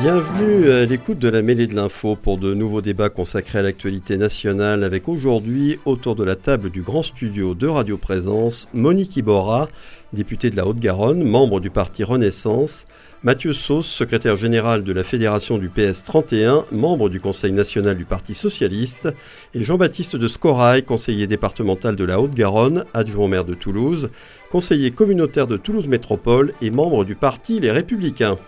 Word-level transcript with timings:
Bienvenue 0.00 0.70
à 0.70 0.84
l'écoute 0.86 1.20
de 1.20 1.28
la 1.28 1.40
mêlée 1.40 1.68
de 1.68 1.76
l'info 1.76 2.16
pour 2.16 2.36
de 2.36 2.52
nouveaux 2.52 2.80
débats 2.80 3.10
consacrés 3.10 3.60
à 3.60 3.62
l'actualité 3.62 4.16
nationale 4.16 4.82
avec 4.82 5.08
aujourd'hui 5.08 5.78
autour 5.84 6.16
de 6.16 6.24
la 6.24 6.34
table 6.34 6.70
du 6.70 6.82
grand 6.82 7.04
studio 7.04 7.54
de 7.54 7.68
Radio 7.68 7.96
Présence 7.96 8.68
Monique 8.74 9.16
Iborra, 9.16 9.68
députée 10.12 10.50
de 10.50 10.56
la 10.56 10.66
Haute-Garonne, 10.66 11.22
membre 11.22 11.60
du 11.60 11.70
parti 11.70 12.02
Renaissance, 12.02 12.86
Mathieu 13.22 13.52
Sauce, 13.52 13.86
secrétaire 13.86 14.36
général 14.36 14.82
de 14.82 14.92
la 14.92 15.04
Fédération 15.04 15.58
du 15.58 15.68
PS 15.68 16.02
31, 16.02 16.66
membre 16.72 17.08
du 17.08 17.20
Conseil 17.20 17.52
national 17.52 17.96
du 17.96 18.04
Parti 18.04 18.34
socialiste, 18.34 19.08
et 19.54 19.62
Jean-Baptiste 19.62 20.16
de 20.16 20.26
Scorail, 20.26 20.82
conseiller 20.82 21.28
départemental 21.28 21.94
de 21.94 22.04
la 22.04 22.20
Haute-Garonne, 22.20 22.84
adjoint 22.94 23.28
maire 23.28 23.44
de 23.44 23.54
Toulouse, 23.54 24.10
conseiller 24.50 24.90
communautaire 24.90 25.46
de 25.46 25.56
Toulouse 25.56 25.86
Métropole 25.86 26.52
et 26.60 26.70
membre 26.70 27.04
du 27.04 27.14
parti 27.14 27.60
Les 27.60 27.70
Républicains. 27.70 28.38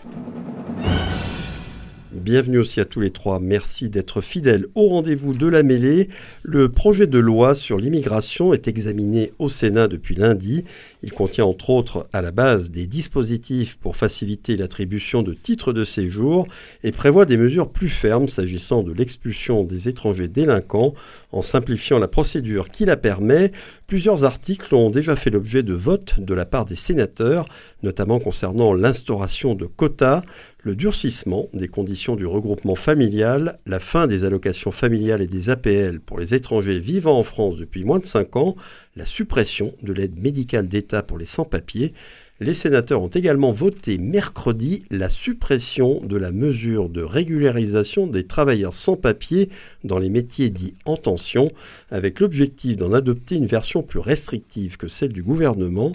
Bienvenue 2.12 2.58
aussi 2.58 2.80
à 2.80 2.84
tous 2.84 3.00
les 3.00 3.10
trois. 3.10 3.40
Merci 3.40 3.90
d'être 3.90 4.20
fidèles 4.20 4.66
au 4.76 4.86
rendez-vous 4.86 5.34
de 5.34 5.48
la 5.48 5.64
mêlée. 5.64 6.08
Le 6.44 6.68
projet 6.68 7.08
de 7.08 7.18
loi 7.18 7.56
sur 7.56 7.78
l'immigration 7.78 8.54
est 8.54 8.68
examiné 8.68 9.32
au 9.40 9.48
Sénat 9.48 9.88
depuis 9.88 10.14
lundi. 10.14 10.64
Il 11.02 11.12
contient 11.12 11.46
entre 11.46 11.70
autres 11.70 12.06
à 12.12 12.22
la 12.22 12.30
base 12.30 12.70
des 12.70 12.86
dispositifs 12.86 13.76
pour 13.76 13.96
faciliter 13.96 14.56
l'attribution 14.56 15.24
de 15.24 15.34
titres 15.34 15.72
de 15.72 15.84
séjour 15.84 16.46
et 16.84 16.92
prévoit 16.92 17.24
des 17.24 17.36
mesures 17.36 17.70
plus 17.70 17.88
fermes 17.88 18.28
s'agissant 18.28 18.84
de 18.84 18.92
l'expulsion 18.92 19.64
des 19.64 19.88
étrangers 19.88 20.28
délinquants 20.28 20.94
en 21.32 21.42
simplifiant 21.42 21.98
la 21.98 22.08
procédure 22.08 22.70
qui 22.70 22.84
la 22.84 22.96
permet. 22.96 23.52
Plusieurs 23.86 24.24
articles 24.24 24.74
ont 24.74 24.90
déjà 24.90 25.16
fait 25.16 25.30
l'objet 25.30 25.62
de 25.62 25.74
votes 25.74 26.20
de 26.20 26.34
la 26.34 26.46
part 26.46 26.64
des 26.64 26.76
sénateurs, 26.76 27.46
notamment 27.82 28.18
concernant 28.18 28.72
l'instauration 28.74 29.54
de 29.54 29.66
quotas, 29.66 30.22
le 30.58 30.74
durcissement 30.74 31.48
des 31.52 31.68
conditions 31.68 32.16
du 32.16 32.26
regroupement 32.26 32.74
familial, 32.74 33.58
la 33.66 33.78
fin 33.78 34.06
des 34.06 34.24
allocations 34.24 34.72
familiales 34.72 35.22
et 35.22 35.28
des 35.28 35.48
APL 35.48 36.00
pour 36.00 36.18
les 36.18 36.34
étrangers 36.34 36.80
vivant 36.80 37.18
en 37.18 37.22
France 37.22 37.56
depuis 37.56 37.84
moins 37.84 38.00
de 38.00 38.04
5 38.04 38.34
ans, 38.36 38.56
la 38.96 39.06
suppression 39.06 39.74
de 39.82 39.92
l'aide 39.92 40.18
médicale 40.20 40.66
d'État 40.66 41.02
pour 41.02 41.18
les 41.18 41.26
sans-papiers. 41.26 41.94
Les 42.38 42.52
sénateurs 42.52 43.00
ont 43.00 43.08
également 43.08 43.50
voté 43.50 43.96
mercredi 43.96 44.80
la 44.90 45.08
suppression 45.08 46.02
de 46.02 46.18
la 46.18 46.32
mesure 46.32 46.90
de 46.90 47.00
régularisation 47.00 48.06
des 48.06 48.26
travailleurs 48.26 48.74
sans 48.74 48.96
papiers 48.96 49.48
dans 49.84 49.98
les 49.98 50.10
métiers 50.10 50.50
dits 50.50 50.74
en 50.84 50.98
tension, 50.98 51.50
avec 51.90 52.20
l'objectif 52.20 52.76
d'en 52.76 52.92
adopter 52.92 53.36
une 53.36 53.46
version 53.46 53.82
plus 53.82 54.00
restrictive 54.00 54.76
que 54.76 54.86
celle 54.86 55.14
du 55.14 55.22
gouvernement. 55.22 55.92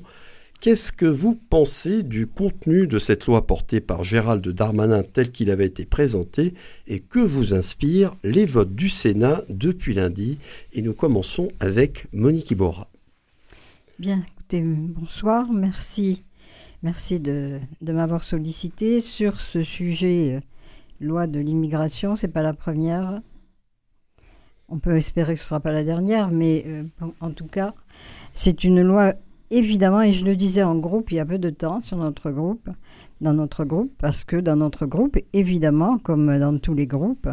Qu'est-ce 0.62 0.92
que 0.92 1.06
vous 1.06 1.40
pensez 1.50 2.02
du 2.02 2.26
contenu 2.26 2.88
de 2.88 2.98
cette 2.98 3.28
loi 3.28 3.46
portée 3.46 3.80
par 3.80 4.04
Gérald 4.04 4.48
Darmanin 4.48 5.04
tel 5.04 5.32
qu'il 5.32 5.52
avait 5.52 5.68
été 5.68 5.86
présenté 5.86 6.56
et 6.88 7.02
que 7.02 7.20
vous 7.20 7.54
inspirent 7.54 8.16
les 8.24 8.46
votes 8.46 8.74
du 8.74 8.90
Sénat 8.90 9.44
depuis 9.50 9.94
lundi? 9.94 10.40
Et 10.74 10.82
nous 10.82 10.94
commençons 10.94 11.50
avec 11.60 12.08
Monique 12.14 12.50
Iborra. 12.50 12.90
Bien, 14.00 14.24
écoutez, 14.28 14.62
bonsoir, 14.62 15.52
merci. 15.54 16.24
Merci 16.84 17.20
de, 17.20 17.60
m'avoir 17.82 18.24
sollicité 18.24 19.02
sur 19.02 19.40
ce 19.40 19.62
sujet, 19.62 20.38
euh, 20.38 20.40
loi 21.00 21.28
de 21.28 21.40
l'immigration. 21.40 22.16
C'est 22.16 22.28
pas 22.28 22.42
la 22.42 22.54
première. 22.54 23.22
On 24.68 24.80
peut 24.80 24.98
espérer 24.98 25.36
que 25.36 25.42
ce 25.42 25.48
sera 25.48 25.60
pas 25.60 25.74
la 25.74 25.84
dernière, 25.84 26.32
mais 26.32 26.64
euh, 26.66 26.84
en 27.20 27.32
tout 27.32 27.46
cas, 27.46 27.76
c'est 28.34 28.64
une 28.64 28.82
loi 28.82 29.14
évidemment, 29.52 30.02
et 30.02 30.12
je 30.12 30.26
le 30.26 30.36
disais 30.36 30.64
en 30.64 30.76
groupe 30.78 31.12
il 31.12 31.16
y 31.16 31.20
a 31.20 31.26
peu 31.26 31.38
de 31.38 31.50
temps 31.52 31.84
sur 31.84 31.98
notre 31.98 32.32
groupe, 32.32 32.68
dans 33.20 33.34
notre 33.34 33.64
groupe, 33.64 33.92
parce 34.00 34.24
que 34.24 34.38
dans 34.38 34.56
notre 34.56 34.88
groupe, 34.88 35.18
évidemment, 35.34 36.00
comme 36.00 36.40
dans 36.40 36.58
tous 36.58 36.74
les 36.74 36.88
groupes, 36.88 37.30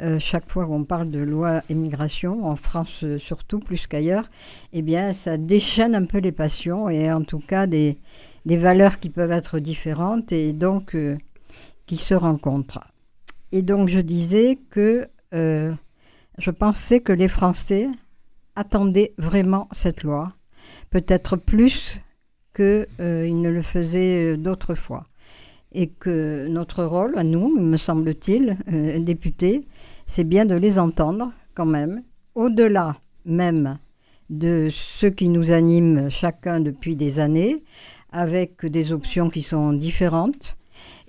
euh, 0.00 0.18
chaque 0.18 0.50
fois 0.50 0.66
qu'on 0.66 0.82
parle 0.84 1.10
de 1.10 1.20
loi 1.20 1.62
immigration, 1.68 2.46
en 2.46 2.56
France 2.56 3.04
surtout, 3.18 3.60
plus 3.60 3.86
qu'ailleurs, 3.86 4.28
eh 4.72 4.82
bien, 4.82 5.12
ça 5.12 5.36
déchaîne 5.36 5.94
un 5.94 6.06
peu 6.06 6.18
les 6.18 6.32
passions 6.32 6.88
et 6.88 7.12
en 7.12 7.22
tout 7.22 7.38
cas 7.38 7.66
des, 7.66 7.98
des 8.46 8.56
valeurs 8.56 8.98
qui 8.98 9.10
peuvent 9.10 9.32
être 9.32 9.58
différentes 9.58 10.32
et 10.32 10.52
donc 10.52 10.94
euh, 10.94 11.16
qui 11.86 11.96
se 11.96 12.14
rencontrent. 12.14 12.80
Et 13.52 13.62
donc, 13.62 13.88
je 13.88 14.00
disais 14.00 14.58
que 14.70 15.08
je 15.32 16.50
pensais 16.50 17.00
que 17.00 17.12
les 17.12 17.28
Français 17.28 17.88
attendaient 18.56 19.12
vraiment 19.18 19.68
cette 19.72 20.02
loi 20.02 20.32
peut-être 20.90 21.36
plus 21.36 22.00
qu'ils 22.54 22.86
euh, 23.00 23.30
ne 23.30 23.48
le 23.48 23.62
faisaient 23.62 24.32
euh, 24.32 24.36
d'autres 24.36 24.74
fois. 24.74 25.04
Et 25.72 25.88
que 25.88 26.46
notre 26.48 26.84
rôle, 26.84 27.16
à 27.18 27.24
nous, 27.24 27.54
me 27.56 27.76
semble-t-il, 27.76 28.56
euh, 28.72 28.98
députés, 28.98 29.60
c'est 30.06 30.24
bien 30.24 30.46
de 30.46 30.54
les 30.54 30.78
entendre 30.78 31.30
quand 31.54 31.66
même, 31.66 32.02
au-delà 32.34 32.96
même 33.24 33.78
de 34.30 34.68
ce 34.70 35.06
qui 35.06 35.28
nous 35.28 35.52
anime 35.52 36.08
chacun 36.10 36.60
depuis 36.60 36.96
des 36.96 37.20
années, 37.20 37.56
avec 38.12 38.64
des 38.66 38.92
options 38.92 39.30
qui 39.30 39.42
sont 39.42 39.72
différentes, 39.72 40.56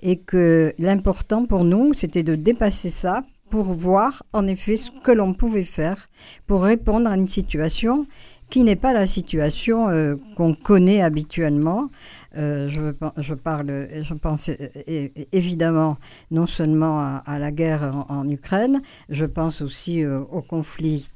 et 0.00 0.18
que 0.18 0.74
l'important 0.78 1.46
pour 1.46 1.64
nous, 1.64 1.94
c'était 1.94 2.22
de 2.22 2.34
dépasser 2.34 2.90
ça 2.90 3.22
pour 3.50 3.64
voir 3.64 4.22
en 4.32 4.46
effet 4.46 4.76
ce 4.76 4.90
que 5.02 5.10
l'on 5.10 5.34
pouvait 5.34 5.64
faire 5.64 6.06
pour 6.46 6.62
répondre 6.62 7.10
à 7.10 7.16
une 7.16 7.28
situation 7.28 8.06
qui 8.48 8.64
n'est 8.64 8.76
pas 8.76 8.92
la 8.92 9.06
situation 9.06 9.88
euh, 9.88 10.16
qu'on 10.36 10.54
connaît 10.54 11.02
habituellement. 11.02 11.88
Euh, 12.36 12.68
je, 12.68 13.34
parle, 13.34 13.88
je 14.02 14.14
pense 14.14 14.48
euh, 14.48 15.08
évidemment 15.32 15.98
non 16.30 16.46
seulement 16.46 17.20
à, 17.24 17.38
la 17.38 17.52
guerre 17.52 18.06
en, 18.08 18.28
Ukraine, 18.28 18.82
je 19.08 19.24
pense 19.24 19.62
aussi 19.62 20.04
au 20.04 20.42
conflit 20.42 21.08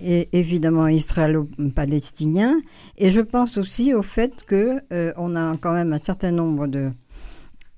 et 0.00 0.28
évidemment 0.32 0.88
israélo-palestinien, 0.88 2.60
et 2.98 3.10
je 3.10 3.20
pense 3.20 3.58
aussi 3.58 3.94
au 3.94 4.02
fait 4.02 4.44
que 4.44 4.80
on 5.16 5.36
a 5.36 5.56
quand 5.58 5.72
même 5.72 5.92
un 5.92 5.98
certain 5.98 6.32
nombre 6.32 6.66
de, 6.66 6.90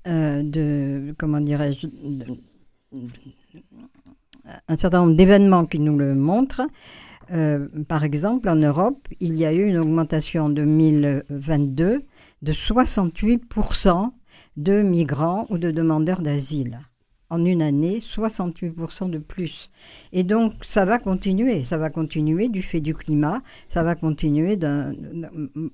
de 0.05 1.13
comment 1.17 1.41
dirais-je, 1.41 1.87
un 4.67 4.75
certain 4.75 4.99
nombre 4.99 5.15
d'événements 5.15 5.65
qui 5.65 5.79
nous 5.79 5.97
le 5.97 6.15
montrent. 6.15 6.67
Euh, 7.31 7.67
par 7.87 8.03
exemple, 8.03 8.49
en 8.49 8.55
Europe, 8.55 9.07
il 9.19 9.35
y 9.35 9.45
a 9.45 9.53
eu 9.53 9.65
une 9.65 9.77
augmentation 9.77 10.45
en 10.45 10.49
2022 10.49 11.97
de 12.41 12.51
68% 12.53 14.11
de 14.55 14.81
migrants 14.81 15.45
ou 15.49 15.57
de 15.57 15.71
demandeurs 15.71 16.21
d'asile. 16.21 16.79
En 17.29 17.43
une 17.43 17.61
année, 17.61 17.99
68% 17.99 19.09
de 19.09 19.17
plus. 19.17 19.69
Et 20.13 20.23
donc, 20.23 20.53
ça 20.63 20.85
va 20.85 20.97
continuer. 20.97 21.65
Ça 21.65 21.77
va 21.77 21.89
continuer 21.89 22.47
du 22.47 22.61
fait 22.61 22.79
du 22.79 22.93
climat. 22.93 23.41
Ça 23.67 23.83
va 23.83 23.95
continuer 23.95 24.55
d'un 24.55 24.93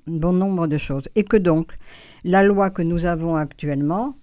bon 0.08 0.34
nombre 0.34 0.66
de 0.68 0.80
choses. 0.80 1.08
Et 1.16 1.24
que 1.24 1.38
donc, 1.38 1.74
la 2.24 2.42
loi 2.42 2.72
que 2.72 2.82
nous 2.82 3.06
avons 3.06 3.36
actuellement, 3.36 4.16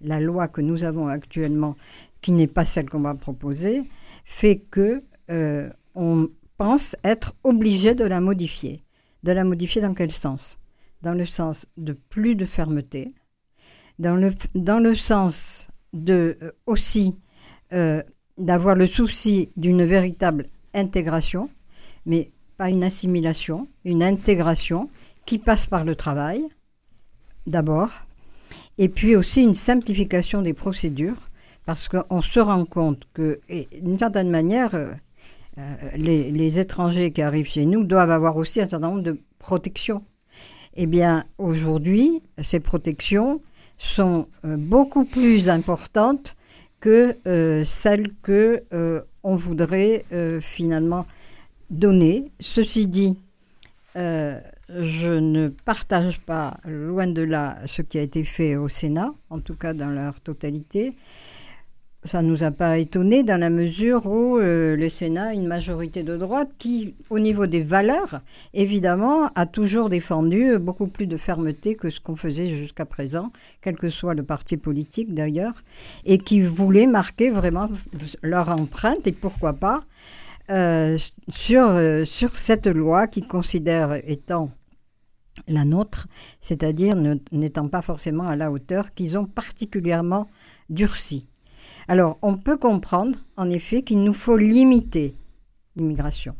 la 0.00 0.18
loi 0.18 0.48
que 0.48 0.62
nous 0.62 0.84
avons 0.84 1.08
actuellement, 1.08 1.76
qui 2.22 2.32
n'est 2.32 2.46
pas 2.46 2.64
celle 2.64 2.88
qu'on 2.88 3.00
va 3.00 3.14
proposer, 3.14 3.82
fait 4.24 4.62
que 4.70 4.98
euh, 5.30 5.68
on 5.94 6.28
pense 6.56 6.96
être 7.04 7.34
obligé 7.44 7.94
de 7.94 8.04
la 8.04 8.20
modifier. 8.20 8.80
De 9.22 9.32
la 9.32 9.44
modifier 9.44 9.82
dans 9.82 9.94
quel 9.94 10.10
sens? 10.10 10.58
Dans 11.02 11.14
le 11.14 11.26
sens 11.26 11.66
de 11.76 11.92
plus 11.92 12.34
de 12.34 12.44
fermeté, 12.44 13.14
dans 13.98 14.16
le, 14.16 14.30
dans 14.54 14.78
le 14.78 14.94
sens 14.94 15.68
de 15.92 16.36
euh, 16.42 16.52
aussi 16.66 17.14
euh, 17.72 18.02
d'avoir 18.36 18.74
le 18.74 18.86
souci 18.86 19.50
d'une 19.56 19.84
véritable 19.84 20.46
intégration, 20.74 21.50
mais 22.06 22.30
pas 22.56 22.70
une 22.70 22.84
assimilation, 22.84 23.68
une 23.84 24.02
intégration 24.02 24.90
qui 25.26 25.38
passe 25.38 25.66
par 25.66 25.84
le 25.84 25.94
travail, 25.94 26.44
d'abord, 27.46 27.90
et 28.78 28.88
puis 28.88 29.16
aussi 29.16 29.42
une 29.42 29.54
simplification 29.54 30.42
des 30.42 30.54
procédures, 30.54 31.28
parce 31.66 31.88
qu'on 31.88 32.22
se 32.22 32.40
rend 32.40 32.64
compte 32.64 33.06
que, 33.12 33.40
d'une 33.82 33.98
certaine 33.98 34.30
manière, 34.30 34.74
euh, 34.74 34.92
euh, 35.58 35.74
les, 35.96 36.58
étrangers 36.58 37.10
qui 37.10 37.20
arrivent 37.20 37.50
chez 37.50 37.66
nous 37.66 37.84
doivent 37.84 38.10
avoir 38.10 38.36
aussi 38.36 38.60
un 38.60 38.66
certain 38.66 38.88
nombre 38.88 39.02
de 39.02 39.20
protections. 39.38 40.02
Eh 40.76 40.86
bien, 40.86 41.24
aujourd'hui, 41.36 42.22
ces 42.42 42.60
protections 42.60 43.42
sont 43.78 44.28
euh, 44.44 44.56
beaucoup 44.56 45.04
plus 45.04 45.48
importantes 45.48 46.36
que 46.80 47.16
euh, 47.26 47.64
celles 47.64 48.08
que 48.22 48.64
on 49.24 49.34
voudrait 49.34 50.04
finalement 50.40 51.06
donner. 51.70 52.24
Ceci 52.40 52.86
dit, 52.86 53.18
je 53.94 55.18
ne 55.18 55.48
partage 55.48 56.18
pas, 56.20 56.58
loin 56.64 57.06
de 57.06 57.20
là, 57.20 57.58
ce 57.66 57.82
qui 57.82 57.98
a 57.98 58.02
été 58.02 58.24
fait 58.24 58.56
au 58.56 58.68
Sénat, 58.68 59.12
en 59.28 59.40
tout 59.40 59.54
cas 59.54 59.74
dans 59.74 59.90
leur 59.90 60.20
totalité 60.20 60.94
ça 62.04 62.22
ne 62.22 62.28
nous 62.28 62.44
a 62.44 62.50
pas 62.50 62.78
étonné 62.78 63.24
dans 63.24 63.40
la 63.40 63.50
mesure 63.50 64.06
où 64.06 64.38
euh, 64.38 64.76
le 64.76 64.88
Sénat 64.88 65.28
a 65.28 65.32
une 65.34 65.48
majorité 65.48 66.02
de 66.02 66.16
droite 66.16 66.50
qui, 66.58 66.94
au 67.10 67.18
niveau 67.18 67.46
des 67.46 67.60
valeurs, 67.60 68.20
évidemment, 68.54 69.30
a 69.34 69.46
toujours 69.46 69.88
défendu 69.88 70.58
beaucoup 70.58 70.86
plus 70.86 71.06
de 71.06 71.16
fermeté 71.16 71.74
que 71.74 71.90
ce 71.90 72.00
qu'on 72.00 72.14
faisait 72.14 72.46
jusqu'à 72.46 72.84
présent, 72.84 73.32
quel 73.62 73.76
que 73.76 73.88
soit 73.88 74.14
le 74.14 74.22
parti 74.22 74.56
politique 74.56 75.12
d'ailleurs, 75.12 75.64
et 76.04 76.18
qui 76.18 76.40
voulait 76.40 76.86
marquer 76.86 77.30
vraiment 77.30 77.68
leur 78.22 78.48
empreinte, 78.50 79.06
et 79.06 79.12
pourquoi 79.12 79.54
pas, 79.54 79.82
euh, 80.50 80.96
sur, 81.28 81.66
euh, 81.66 82.04
sur 82.04 82.38
cette 82.38 82.68
loi 82.68 83.06
qui 83.08 83.22
considère 83.22 84.00
étant 84.08 84.50
la 85.46 85.64
nôtre, 85.64 86.06
c'est-à-dire 86.40 86.96
n'étant 87.32 87.68
pas 87.68 87.82
forcément 87.82 88.28
à 88.28 88.36
la 88.36 88.50
hauteur, 88.50 88.94
qu'ils 88.94 89.18
ont 89.18 89.26
particulièrement 89.26 90.28
durci. 90.70 91.28
Alors, 91.88 92.18
on 92.20 92.36
peut 92.36 92.58
comprendre, 92.58 93.18
en 93.38 93.50
effet, 93.50 93.82
qu'il 93.82 94.02
nous 94.02 94.12
faut 94.12 94.36
limiter 94.36 95.14
l'immigration. 95.74 96.34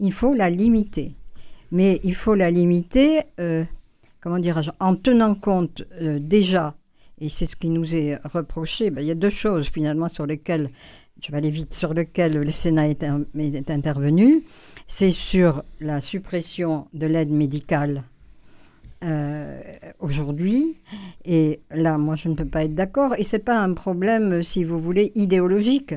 Il 0.00 0.12
faut 0.12 0.34
la 0.34 0.50
limiter. 0.50 1.14
Mais 1.70 2.00
il 2.02 2.14
faut 2.14 2.34
la 2.34 2.50
limiter, 2.50 3.20
euh, 3.38 3.64
comment 4.20 4.40
dirais-je, 4.40 4.72
en 4.80 4.96
tenant 4.96 5.36
compte 5.36 5.84
euh, 6.00 6.18
déjà, 6.18 6.74
et 7.20 7.28
c'est 7.28 7.46
ce 7.46 7.54
qui 7.54 7.68
nous 7.68 7.94
est 7.94 8.16
reproché, 8.24 8.90
ben, 8.90 9.00
il 9.02 9.06
y 9.06 9.12
a 9.12 9.14
deux 9.14 9.30
choses 9.30 9.68
finalement 9.68 10.08
sur 10.08 10.26
lesquelles, 10.26 10.68
je 11.22 11.30
vais 11.30 11.38
aller 11.38 11.50
vite, 11.50 11.72
sur 11.72 11.94
lesquelles 11.94 12.36
le 12.36 12.50
Sénat 12.50 12.88
est, 12.88 13.04
est 13.04 13.70
intervenu. 13.70 14.42
C'est 14.88 15.12
sur 15.12 15.62
la 15.80 16.00
suppression 16.00 16.88
de 16.92 17.06
l'aide 17.06 17.30
médicale 17.30 18.02
euh, 19.02 19.60
aujourd'hui. 19.98 20.76
Et 21.24 21.60
là, 21.70 21.98
moi, 21.98 22.16
je 22.16 22.28
ne 22.28 22.34
peux 22.34 22.46
pas 22.46 22.64
être 22.64 22.74
d'accord. 22.74 23.14
Et 23.18 23.24
c'est 23.24 23.38
pas 23.38 23.58
un 23.58 23.74
problème, 23.74 24.42
si 24.42 24.64
vous 24.64 24.78
voulez, 24.78 25.12
idéologique. 25.14 25.94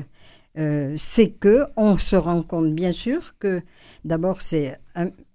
Euh, 0.58 0.94
c'est 0.96 1.28
que 1.28 1.66
on 1.76 1.98
se 1.98 2.16
rend 2.16 2.42
compte, 2.42 2.74
bien 2.74 2.92
sûr, 2.92 3.34
que 3.38 3.60
d'abord, 4.04 4.42
c'est 4.42 4.78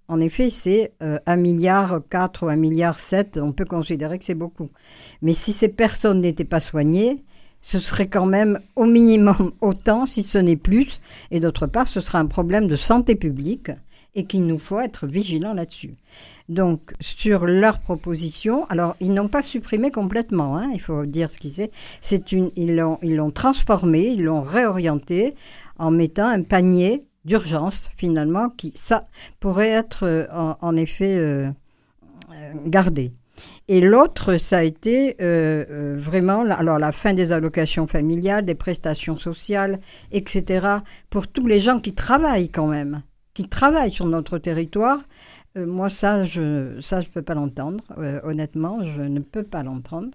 en 0.08 0.20
effet, 0.20 0.50
c'est 0.50 0.92
euh, 1.02 1.20
milliard 1.38 2.02
4 2.10 2.46
ou 2.46 2.50
un 2.50 2.58
milliard 2.58 3.00
7, 3.00 3.40
on 3.42 3.54
peut 3.54 3.64
considérer 3.64 4.20
que 4.20 4.26
c'est 4.26 4.34
beaucoup. 4.36 4.70
Mais 5.22 5.34
si 5.34 5.54
ces 5.54 5.70
personnes 5.70 6.20
n'étaient 6.20 6.44
pas 6.44 6.60
soignées, 6.60 7.24
ce 7.62 7.80
serait 7.80 8.08
quand 8.08 8.26
même 8.26 8.60
au 8.76 8.86
minimum 8.86 9.54
autant, 9.62 10.06
si 10.06 10.24
ce 10.24 10.38
n'est 10.38 10.58
plus. 10.58 11.00
Et 11.32 11.40
d'autre 11.40 11.66
part, 11.66 11.88
ce 11.88 12.02
serait 12.02 12.18
un 12.18 12.26
problème 12.26 12.68
de 12.68 12.76
santé 12.76 13.16
publique 13.16 13.72
et 14.14 14.26
qu'il 14.26 14.46
nous 14.46 14.60
faut 14.60 14.80
être 14.80 15.08
vigilants 15.08 15.54
là-dessus. 15.54 15.94
Donc, 16.50 16.94
sur 17.00 17.46
leur 17.46 17.80
proposition, 17.80 18.66
alors 18.70 18.96
ils 19.00 19.14
n'ont 19.14 19.30
pas 19.30 19.42
supprimé 19.42 19.90
complètement, 19.90 20.58
hein, 20.58 20.70
il 20.74 20.82
faut 20.82 21.06
dire 21.06 21.32
ce 21.32 21.38
qu'ils 21.38 21.52
c'est. 21.52 21.72
c'est 22.02 22.32
une, 22.32 22.52
ils 22.56 22.76
l'ont, 22.76 23.00
ils 23.02 23.16
l'ont 23.16 23.32
transformé, 23.32 24.08
ils 24.08 24.24
l'ont 24.24 24.42
réorienté 24.42 25.34
en 25.78 25.92
mettant 25.92 26.28
un 26.28 26.44
panier 26.44 27.06
d'urgence 27.26 27.90
finalement 27.96 28.50
qui 28.50 28.74
ça 28.76 29.04
pourrait 29.40 29.70
être 29.70 30.04
euh, 30.04 30.26
en, 30.62 30.76
effet 30.76 31.18
euh, 31.18 31.50
euh, 32.32 32.54
gardé. 32.66 33.12
Et 33.68 33.80
l'autre, 33.80 34.38
ça 34.38 34.60
a 34.60 34.64
été 34.64 35.16
vraiment 35.20 36.42
alors 36.42 36.78
la 36.78 36.92
fin 36.92 37.14
des 37.14 37.32
allocations 37.32 37.88
familiales, 37.88 38.46
des 38.46 38.54
prestations 38.54 39.18
sociales, 39.18 39.80
etc. 40.12 40.68
pour 41.10 41.28
tous 41.28 41.48
les 41.48 41.60
gens 41.60 41.80
qui 41.80 41.94
travaillent 41.94 42.50
quand 42.50 42.68
même, 42.68 43.02
qui 43.34 43.48
travaillent 43.48 43.94
sur 43.94 44.06
notre 44.06 44.38
territoire 44.38 45.00
euh, 45.58 45.66
moi, 45.66 45.90
ça, 45.90 46.24
je 46.24 46.80
ça, 46.82 47.02
je 47.02 47.10
peux 47.10 47.22
pas 47.22 47.34
l'entendre. 47.34 47.84
Euh, 47.98 48.20
honnêtement, 48.24 48.84
je 48.84 49.02
ne 49.02 49.20
peux 49.20 49.44
pas 49.44 49.64
l'entendre. 49.64 50.10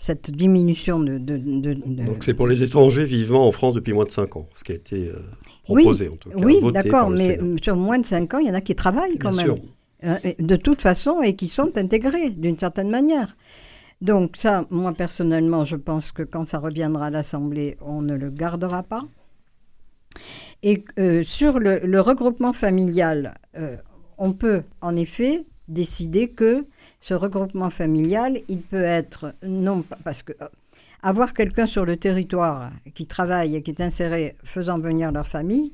Cette 0.00 0.30
diminution 0.30 1.00
de... 1.00 1.18
Donc 1.18 2.22
c'est 2.22 2.34
pour 2.34 2.46
les 2.46 2.62
étrangers 2.62 3.04
vivant 3.04 3.44
en 3.44 3.50
France 3.50 3.74
depuis 3.74 3.92
moins 3.92 4.04
de 4.04 4.12
5 4.12 4.36
ans, 4.36 4.48
ce 4.54 4.62
qui 4.62 4.70
a 4.70 4.76
été 4.76 5.08
euh, 5.08 5.18
proposé 5.64 6.08
en 6.08 6.14
tout 6.14 6.30
cas. 6.30 6.36
Oui, 6.38 6.60
d'accord, 6.72 7.10
mais 7.10 7.36
sur 7.60 7.74
moins 7.74 7.98
de 7.98 8.06
5 8.06 8.34
ans, 8.34 8.38
il 8.38 8.46
y 8.46 8.50
en 8.50 8.54
a 8.54 8.60
qui 8.60 8.76
travaillent 8.76 9.18
quand 9.18 9.34
même. 9.34 9.56
de 10.38 10.56
toute 10.56 10.82
façon, 10.82 11.20
et 11.20 11.34
qui 11.34 11.48
sont 11.48 11.76
intégrés 11.76 12.30
d'une 12.30 12.56
certaine 12.56 12.90
manière. 12.90 13.36
Donc 14.00 14.36
ça, 14.36 14.64
moi 14.70 14.92
personnellement, 14.92 15.64
je 15.64 15.74
pense 15.74 16.12
que 16.12 16.22
quand 16.22 16.44
ça 16.44 16.60
reviendra 16.60 17.06
à 17.06 17.10
l'Assemblée, 17.10 17.76
on 17.80 18.00
ne 18.00 18.14
le 18.14 18.30
gardera 18.30 18.84
pas. 18.84 19.02
Et 20.62 20.84
sur 21.22 21.58
le, 21.58 22.00
regroupement 22.00 22.52
familial, 22.52 23.38
on 24.18 24.32
peut 24.32 24.62
en 24.80 24.96
effet 24.96 25.44
décider 25.68 26.28
que 26.28 26.60
ce 27.00 27.14
regroupement 27.14 27.70
familial, 27.70 28.40
il 28.48 28.60
peut 28.60 28.82
être 28.82 29.34
non 29.42 29.84
parce 30.02 30.22
que 30.22 30.32
euh, 30.40 30.48
avoir 31.02 31.34
quelqu'un 31.34 31.66
sur 31.66 31.84
le 31.84 31.96
territoire 31.96 32.72
qui 32.94 33.06
travaille 33.06 33.54
et 33.54 33.62
qui 33.62 33.70
est 33.70 33.80
inséré 33.80 34.36
faisant 34.42 34.78
venir 34.78 35.12
leur 35.12 35.26
famille, 35.26 35.72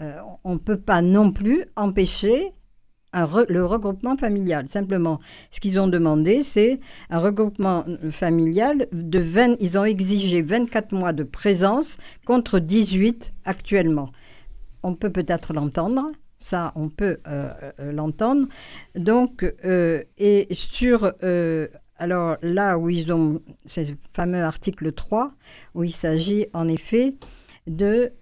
euh, 0.00 0.18
on 0.44 0.54
ne 0.54 0.58
peut 0.58 0.78
pas 0.78 1.02
non 1.02 1.32
plus 1.32 1.66
empêcher 1.76 2.52
le 3.12 3.64
regroupement 3.64 4.16
familial. 4.16 4.68
Simplement, 4.68 5.20
ce 5.50 5.60
qu'ils 5.60 5.78
ont 5.78 5.88
demandé, 5.88 6.42
c'est 6.42 6.78
un 7.10 7.18
regroupement 7.18 7.84
familial 8.10 8.86
de 8.92 9.18
20, 9.18 9.56
ils 9.60 9.78
ont 9.78 9.84
exigé 9.84 10.42
24 10.42 10.92
mois 10.92 11.12
de 11.12 11.22
présence 11.22 11.98
contre 12.26 12.58
18 12.58 13.32
actuellement. 13.44 14.10
On 14.82 14.94
peut 14.94 15.10
peut-être 15.10 15.52
l'entendre, 15.52 16.10
ça, 16.42 16.72
on 16.74 16.88
peut 16.88 17.20
euh, 17.28 17.52
euh, 17.78 17.92
l'entendre. 17.92 18.48
Donc, 18.96 19.44
euh, 19.64 20.02
et 20.18 20.48
sur. 20.50 21.12
alors 21.98 22.36
là 22.42 22.78
où 22.78 22.88
ils 22.88 23.12
ont. 23.12 23.40
ce 23.64 23.80
fameux 24.12 24.42
article 24.42 24.92
3, 24.92 25.32
où 25.74 25.84
il 25.84 25.92
s'agit 25.92 26.46
en 26.52 26.66
effet 26.66 27.14
de. 27.68 28.12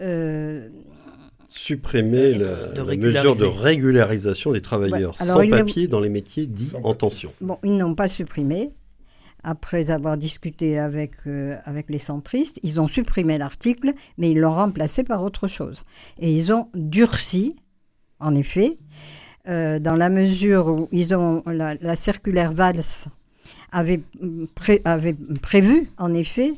Supprimer 1.50 2.34
la, 2.34 2.96
mesure 2.96 3.36
de 3.36 3.44
régularisation 3.44 4.52
des 4.52 4.62
travailleurs 4.62 5.18
sans 5.18 5.46
papier 5.48 5.86
dans 5.86 6.00
les 6.00 6.08
métiers 6.08 6.46
dits 6.46 6.72
en 6.82 6.94
tension. 6.94 7.32
Bon, 7.40 7.58
ils 7.62 7.76
n'ont 7.76 7.94
pas 7.94 8.08
supprimé. 8.08 8.70
Après 9.42 9.90
avoir 9.90 10.18
discuté 10.18 10.78
avec, 10.78 11.12
avec 11.64 11.88
les 11.88 11.98
centristes, 11.98 12.60
ils 12.62 12.78
ont 12.78 12.88
supprimé 12.88 13.38
l'article, 13.38 13.94
mais 14.18 14.30
ils 14.30 14.38
l'ont 14.38 14.54
remplacé 14.54 15.02
par 15.02 15.22
autre 15.22 15.48
chose. 15.48 15.84
Et 16.18 16.30
ils 16.30 16.52
ont 16.52 16.68
durci 16.74 17.56
en 18.20 18.34
effet, 18.34 18.78
euh, 19.48 19.78
dans 19.78 19.94
la 19.94 20.10
mesure 20.10 20.66
où 20.68 20.88
ils 20.92 21.14
ont 21.14 21.42
la, 21.46 21.96
circulaire 21.96 22.52
Valls 22.52 23.08
avait, 23.72 24.02
avait, 24.84 25.16
prévu, 25.42 25.90
en 25.98 26.14
effet, 26.14 26.52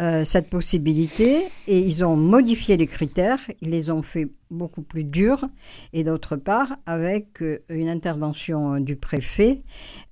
euh, 0.00 0.24
cette 0.24 0.48
possibilité 0.48 1.48
et 1.66 1.80
ils 1.80 2.04
ont 2.04 2.16
modifié 2.16 2.76
les 2.76 2.86
critères, 2.86 3.40
ils 3.60 3.70
les 3.70 3.90
ont 3.90 4.02
fait 4.02 4.28
beaucoup 4.48 4.82
plus 4.82 5.02
durs 5.02 5.44
et 5.92 6.04
d'autre 6.04 6.36
part 6.36 6.76
avec 6.86 7.42
euh, 7.42 7.58
une 7.68 7.88
intervention 7.88 8.78
du 8.78 8.94
préfet 8.94 9.58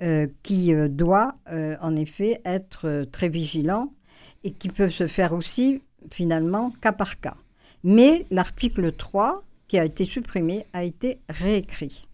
euh, 0.03 0.27
qui 0.43 0.73
doit 0.89 1.35
en 1.81 1.95
effet 1.97 2.41
être 2.45 3.07
très 3.13 3.29
vigilant 3.29 3.93
et 4.43 4.51
qui 4.51 4.69
peut 4.69 4.91
se 4.91 5.07
faire 5.07 5.33
aussi 5.33 5.83
finalement 6.11 6.73
cas 6.81 6.93
par 6.93 7.21
cas. 7.21 7.37
Mais 7.85 8.27
l'article 8.31 8.93
3 8.93 9.45
qui 9.69 9.79
a 9.79 9.85
été 9.85 10.05
supprimé 10.05 10.67
a 10.73 10.85
été 10.85 11.19
réécrit. 11.29 12.06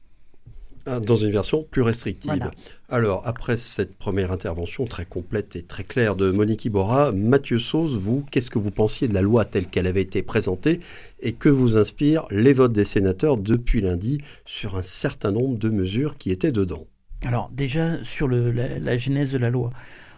Dans 0.86 1.16
une 1.16 1.30
version 1.30 1.64
plus 1.70 1.82
restrictive. 1.82 2.50
Alors, 2.88 3.22
après 3.24 3.56
cette 3.56 3.94
première 3.96 4.32
intervention 4.32 4.84
très 4.84 5.04
complète 5.04 5.54
et 5.54 5.62
très 5.62 5.84
claire 5.84 6.16
de 6.16 6.30
Monique 6.30 6.64
Iborra, 6.64 7.12
Mathieu 7.12 7.58
Sauze, 7.58 7.96
vous, 7.96 8.24
qu'est-ce 8.30 8.50
que 8.50 8.58
vous 8.58 8.72
pensiez 8.72 9.06
de 9.06 9.14
la 9.14 9.22
loi 9.22 9.44
telle 9.44 9.66
qu'elle 9.66 9.86
avait 9.86 10.02
été 10.02 10.22
présentée 10.22 10.80
et 11.20 11.32
que 11.32 11.48
vous 11.48 11.76
inspirent 11.76 12.26
les 12.30 12.52
votes 12.52 12.72
des 12.72 12.84
sénateurs 12.84 13.36
depuis 13.36 13.80
lundi 13.80 14.18
sur 14.44 14.76
un 14.76 14.82
certain 14.82 15.30
nombre 15.30 15.56
de 15.56 15.70
mesures 15.70 16.18
qui 16.18 16.30
étaient 16.32 16.52
dedans? 16.52 16.86
Alors, 17.24 17.48
déjà, 17.52 18.02
sur 18.02 18.26
la, 18.26 18.78
la 18.80 18.96
genèse 18.96 19.32
de 19.32 19.38
la 19.38 19.50
loi. 19.50 19.70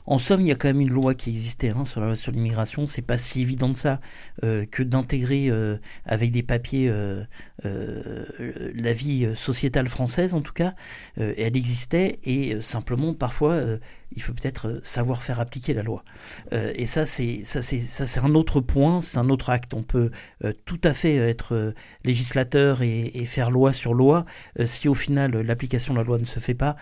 En 0.06 0.18
somme, 0.18 0.42
il 0.42 0.48
y 0.48 0.52
a 0.52 0.54
quand 0.54 0.68
même 0.68 0.80
une 0.80 0.90
loi 0.90 1.14
qui 1.14 1.30
existait 1.30 1.70
hein, 1.70 1.84
sur, 1.84 2.30
l'immigration. 2.30 2.86
C'est 2.86 3.02
pas 3.02 3.16
si 3.16 3.40
évident 3.40 3.70
de 3.70 3.76
ça 3.76 4.00
euh, 4.42 4.66
que 4.66 4.82
d'intégrer 4.82 5.48
euh, 5.48 5.78
avec 6.04 6.30
des 6.30 6.42
papiers 6.42 6.88
euh, 6.90 7.24
la 7.62 8.92
vie 8.92 9.28
sociétale 9.34 9.88
française, 9.88 10.34
en 10.34 10.42
tout 10.42 10.52
cas. 10.52 10.74
elle 11.16 11.56
existait 11.56 12.18
et 12.24 12.60
simplement 12.60 13.14
parfois 13.14 13.78
il 14.12 14.22
faut 14.22 14.32
peut-être 14.32 14.68
euh, 14.68 14.80
savoir 14.84 15.22
faire 15.22 15.40
appliquer 15.40 15.74
la 15.74 15.82
loi. 15.82 16.04
Euh, 16.52 16.72
et 16.76 16.86
ça, 16.86 17.06
c'est 17.06 17.42
ça, 17.44 17.62
c'est 17.62 17.80
ça, 17.80 18.06
c'est 18.06 18.20
un 18.20 18.34
autre 18.34 18.60
point, 18.60 19.00
c'est 19.00 19.18
un 19.18 19.28
autre 19.28 19.50
acte. 19.50 19.74
On 19.74 19.82
peut 19.82 20.10
euh, 20.44 20.52
tout 20.64 20.80
à 20.84 20.92
fait 20.92 21.16
être 21.16 21.74
législateur 22.04 22.82
et, 22.82 23.24
faire 23.24 23.50
loi 23.50 23.72
sur 23.72 23.94
loi. 23.94 24.26
si 24.66 24.86
au 24.86 24.94
final 24.94 25.40
l'application 25.40 25.94
de 25.94 25.98
la 25.98 26.04
loi 26.04 26.18
ne 26.18 26.26
se 26.26 26.40
fait 26.40 26.54
pas, 26.54 26.76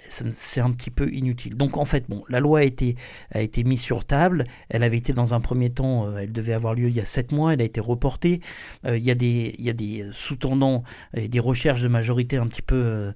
c'est 0.00 0.60
un 0.60 0.70
petit 0.72 0.90
peu 0.90 1.12
inutile. 1.12 1.54
Donc 1.54 1.76
en 1.76 1.84
fait, 1.84 2.06
bon, 2.08 2.24
la 2.30 2.40
loi 2.40 2.60
a 2.60 2.62
été 2.62 2.96
a 3.32 3.42
été 3.42 3.62
mise 3.62 3.80
sur 3.80 4.04
table. 4.04 4.46
Elle 4.70 4.82
avait 4.82 4.96
été 4.96 5.12
dans 5.12 5.34
un 5.34 5.40
premier 5.40 5.70
temps, 5.70 6.16
elle 6.16 6.32
devait 6.32 6.54
avoir 6.54 6.74
lieu 6.74 6.88
il 6.88 6.94
y 6.94 7.00
a 7.00 7.04
sept 7.04 7.32
mois. 7.32 7.52
Elle 7.52 7.60
a 7.60 7.64
été 7.64 7.80
reportée. 7.80 8.40
il 8.84 9.04
y 9.04 9.10
a 9.10 9.14
des 9.14 9.54
il 9.58 9.64
y 9.64 9.70
a 9.70 9.74
des 9.74 10.06
sous-tendants 10.12 10.82
et 11.14 11.28
des 11.28 11.40
recherches 11.40 11.82
de 11.82 11.88
majorité 11.88 12.38
un 12.38 12.46
petit 12.46 12.62
peu 12.62 13.12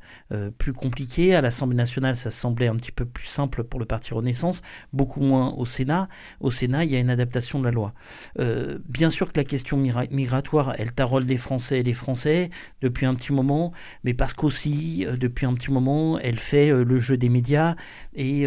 plus 0.59 0.75
compliquées. 0.75 1.35
À 1.35 1.41
l'Assemblée 1.41 1.77
nationale, 1.77 2.17
ça 2.17 2.31
semblait 2.31 2.69
un 2.69 2.77
petit 2.77 2.93
peu 2.93 3.07
plus 3.07 3.30
simple 3.31 3.65
pour 3.65 3.81
le 3.81 3.87
Parti 3.87 4.13
Renaissance, 4.13 4.63
beaucoup 4.93 5.21
moins 5.21 5.55
au 5.57 5.65
Sénat. 5.65 6.09
Au 6.41 6.51
Sénat, 6.51 6.85
il 6.85 6.91
y 6.91 6.97
a 6.97 6.99
une 6.99 7.11
adaptation 7.11 7.59
de 7.59 7.65
la 7.65 7.71
loi. 7.71 7.95
Euh, 8.39 8.79
bien 8.89 9.11
sûr 9.11 9.33
que 9.33 9.39
la 9.39 9.45
question 9.45 9.77
migratoire, 9.77 10.75
elle 10.79 10.93
tarole 10.93 11.25
les 11.25 11.39
Français 11.39 11.81
et 11.81 11.83
les 11.83 11.95
Français 11.95 12.51
depuis 12.83 13.07
un 13.07 13.15
petit 13.15 13.33
moment, 13.33 13.73
mais 14.05 14.15
parce 14.15 14.35
qu'aussi, 14.35 15.05
euh, 15.07 15.17
depuis 15.17 15.47
un 15.47 15.55
petit 15.55 15.71
moment, 15.71 16.19
elle 16.19 16.37
fait 16.37 16.71
euh, 16.71 16.85
le 16.85 16.99
jeu 16.99 17.17
des 17.17 17.29
médias 17.29 17.77
et 18.15 18.47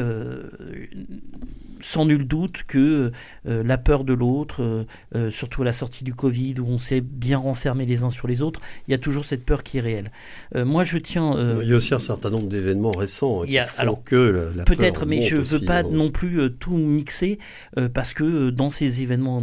sans 1.82 2.06
nul 2.06 2.28
doute 2.28 2.64
que 2.68 3.12
la 3.46 3.78
peur 3.78 4.04
de 4.04 4.14
l'autre, 4.14 4.86
surtout 5.30 5.62
à 5.62 5.66
la 5.66 5.74
sortie 5.74 6.04
du 6.04 6.14
Covid 6.14 6.56
où 6.60 6.68
on 6.68 6.80
s'est 6.80 7.02
bien 7.02 7.38
renfermé 7.38 7.86
les 7.86 8.04
uns 8.04 8.10
sur 8.10 8.28
les 8.28 8.42
autres, 8.42 8.60
il 8.88 8.92
y 8.92 8.94
a 8.94 8.98
toujours 8.98 9.26
cette 9.26 9.46
peur 9.46 9.64
qui 9.64 9.78
est 9.78 9.82
réelle. 9.82 10.12
moi, 10.56 10.84
je 10.84 10.98
tiens. 10.98 11.34
il 11.62 11.70
y 11.70 11.74
a 11.74 11.78
aussi 11.78 11.94
un 11.94 12.00
certain 12.00 12.30
nombre 12.30 12.50
d'événements 12.50 12.92
récents 12.92 13.44
qui 13.44 13.58
font 13.58 14.02
que 14.04 14.52
la, 14.56 14.64
peur 14.64 14.73
peut-être, 14.76 15.06
mais 15.06 15.28
je 15.28 15.38
ne 15.38 15.42
veux 15.42 15.66
pas 15.66 15.84
non 15.84 16.12
plus 16.12 16.40
euh, 16.40 16.50
tout 16.50 16.78
mixer 16.78 17.40
euh, 17.78 17.90
parce 17.90 18.14
que 18.14 18.24
euh, 18.24 18.52
dans 18.52 18.70
ces 18.70 19.02
événements 19.02 19.38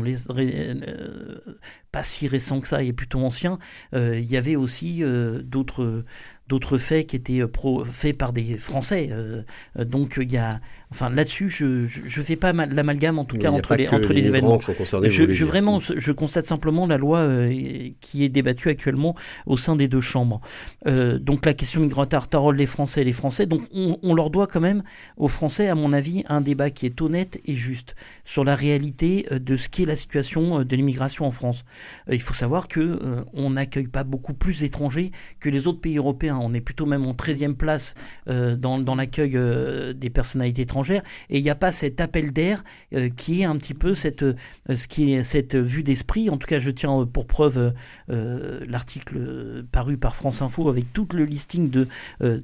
pas 1.93 2.03
si 2.03 2.29
récents 2.29 2.61
que 2.61 2.69
ça 2.69 2.83
et 2.83 2.93
plutôt 2.93 3.21
anciens, 3.21 3.59
il 3.93 4.25
y 4.25 4.37
avait 4.37 4.57
aussi 4.57 5.03
d'autres 5.43 6.05
d'autres 6.49 6.79
faits 6.79 7.07
qui 7.07 7.17
étaient 7.17 7.43
faits 7.91 8.17
par 8.17 8.33
des 8.33 8.59
Français. 8.59 9.11
donc 9.77 10.19
il 10.21 10.33
y 10.33 10.37
a 10.37 10.61
Enfin, 10.93 11.09
là-dessus, 11.09 11.49
je 11.51 11.67
ne 11.67 12.25
fais 12.25 12.35
pas 12.35 12.53
l'amalgame, 12.53 13.21
en 13.21 13.25
tout 13.25 13.39
cas, 13.39 13.53
entre 13.53 13.77
les, 13.77 13.87
entre 13.87 14.13
les, 14.13 14.27
événements. 14.27 14.59
je, 14.59 15.33
je 15.33 15.45
vraiment, 15.45 15.79
je 15.79 16.11
constate 16.11 16.47
simplement 16.47 16.85
la 16.85 16.99
loi 16.99 17.19
euh, 17.19 17.91
qui 18.01 18.25
est 18.25 18.29
débattue 18.29 18.69
actuellement 18.69 19.15
au 19.47 19.57
sein 19.57 19.77
des 19.77 19.87
deux 19.87 20.01
chambres. 20.01 20.41
Euh, 20.89 21.21
donc, 21.21 21.47
la 21.47 21.55
question 21.55 21.81
migratoire 21.81 22.27
tarole 22.27 22.57
les 22.57 22.67
Français 22.67 23.03
et 23.03 23.05
les 23.05 23.13
Français. 23.13 23.47
Donc, 23.47 23.63
on, 23.73 24.15
leur 24.15 24.31
doit 24.31 24.49
quand 24.49 24.61
même, 24.61 24.83
aux 25.17 25.29
Français, 25.29 25.69
à 25.69 25.77
mon 25.77 25.93
avis, 25.93 26.25
un 26.29 26.41
débat 26.41 26.71
qui 26.71 26.87
est 26.87 27.01
honnête 27.01 27.41
et 27.47 27.55
juste 27.55 27.95
sur 28.25 28.43
la 28.43 28.57
réalité 28.57 29.27
euh, 29.31 29.39
de 29.39 29.57
ce 29.57 29.69
qu'est 29.69 29.87
la 29.87 29.95
situation 29.97 30.65
de 30.65 30.77
l'immigration 30.77 31.25
en 31.25 31.31
France. 31.31 31.65
Il 32.11 32.21
faut 32.21 32.35
savoir 32.35 32.69
que 32.69 33.25
on 33.33 33.51
n'accueille 33.51 33.89
pas 33.89 34.05
beaucoup 34.05 34.35
plus 34.35 34.61
d'étrangers 34.61 35.13
que 35.41 35.49
les 35.49 35.67
autres 35.67 35.81
pays 35.81 35.99
européens. 35.99 36.39
On 36.41 36.55
est 36.55 36.61
plutôt 36.61 36.87
même 36.87 37.07
en 37.07 37.13
13e 37.13 37.55
place 37.55 37.95
dans, 38.27 38.79
dans 38.79 38.95
l'accueil 38.95 39.39
des 39.95 40.11
personnalités 40.11 40.63
étrangères 40.63 41.03
et 41.29 41.39
il 41.39 41.43
n'y 41.43 41.51
a 41.51 41.55
pas 41.55 41.73
cet 41.73 42.01
appel 42.01 42.33
d'air 42.33 42.63
euh, 42.95 43.09
qui 43.09 43.43
est 43.43 43.45
un 43.45 43.57
petit 43.57 43.75
peu 43.75 43.95
cette, 43.95 44.23
euh, 44.23 44.35
ce 44.75 44.89
qui 44.89 45.13
est 45.13 45.23
cette 45.25 45.57
vue 45.57 45.83
d'esprit. 45.83 46.31
En 46.31 46.37
tout 46.37 46.47
cas, 46.47 46.59
je 46.59 46.71
tiens 46.71 47.07
pour 47.07 47.27
preuve 47.27 47.75
euh, 48.11 48.61
l'article 48.67 49.65
paru 49.71 49.97
par 49.97 50.15
France 50.15 50.43
Info 50.43 50.69
avec 50.69 50.93
tout 50.93 51.09
le 51.15 51.25
listing 51.25 51.71
de 51.71 51.89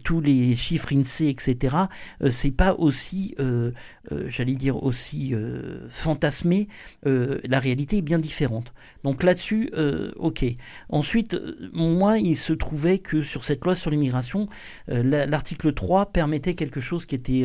tous 0.04 0.20
les 0.20 0.54
chiffres 0.54 0.92
INSEE, 0.92 1.28
etc. 1.28 1.76
c'est 2.30 2.50
pas 2.50 2.74
aussi, 2.74 3.34
j'allais 4.28 4.54
dire, 4.54 4.82
aussi 4.82 5.34
fantasmé. 5.90 6.68
la 7.04 7.60
réalité 7.60 7.98
est 7.98 8.02
bien 8.02 8.18
différente. 8.18 8.72
Donc 9.04 9.22
là-dessus, 9.26 9.70
ok. 10.16 10.44
Ensuite, 10.88 11.36
moi, 11.72 12.18
il 12.18 12.36
se 12.36 12.52
trouvait 12.52 12.98
que 12.98 13.22
sur 13.22 13.44
cette 13.44 13.64
loi 13.64 13.74
sur 13.74 13.90
l'immigration, 13.90 14.48
l'article 14.88 15.72
3 15.72 16.12
permettait 16.12 16.54
quelque 16.54 16.80
chose 16.80 17.06
qui 17.06 17.14
était 17.14 17.44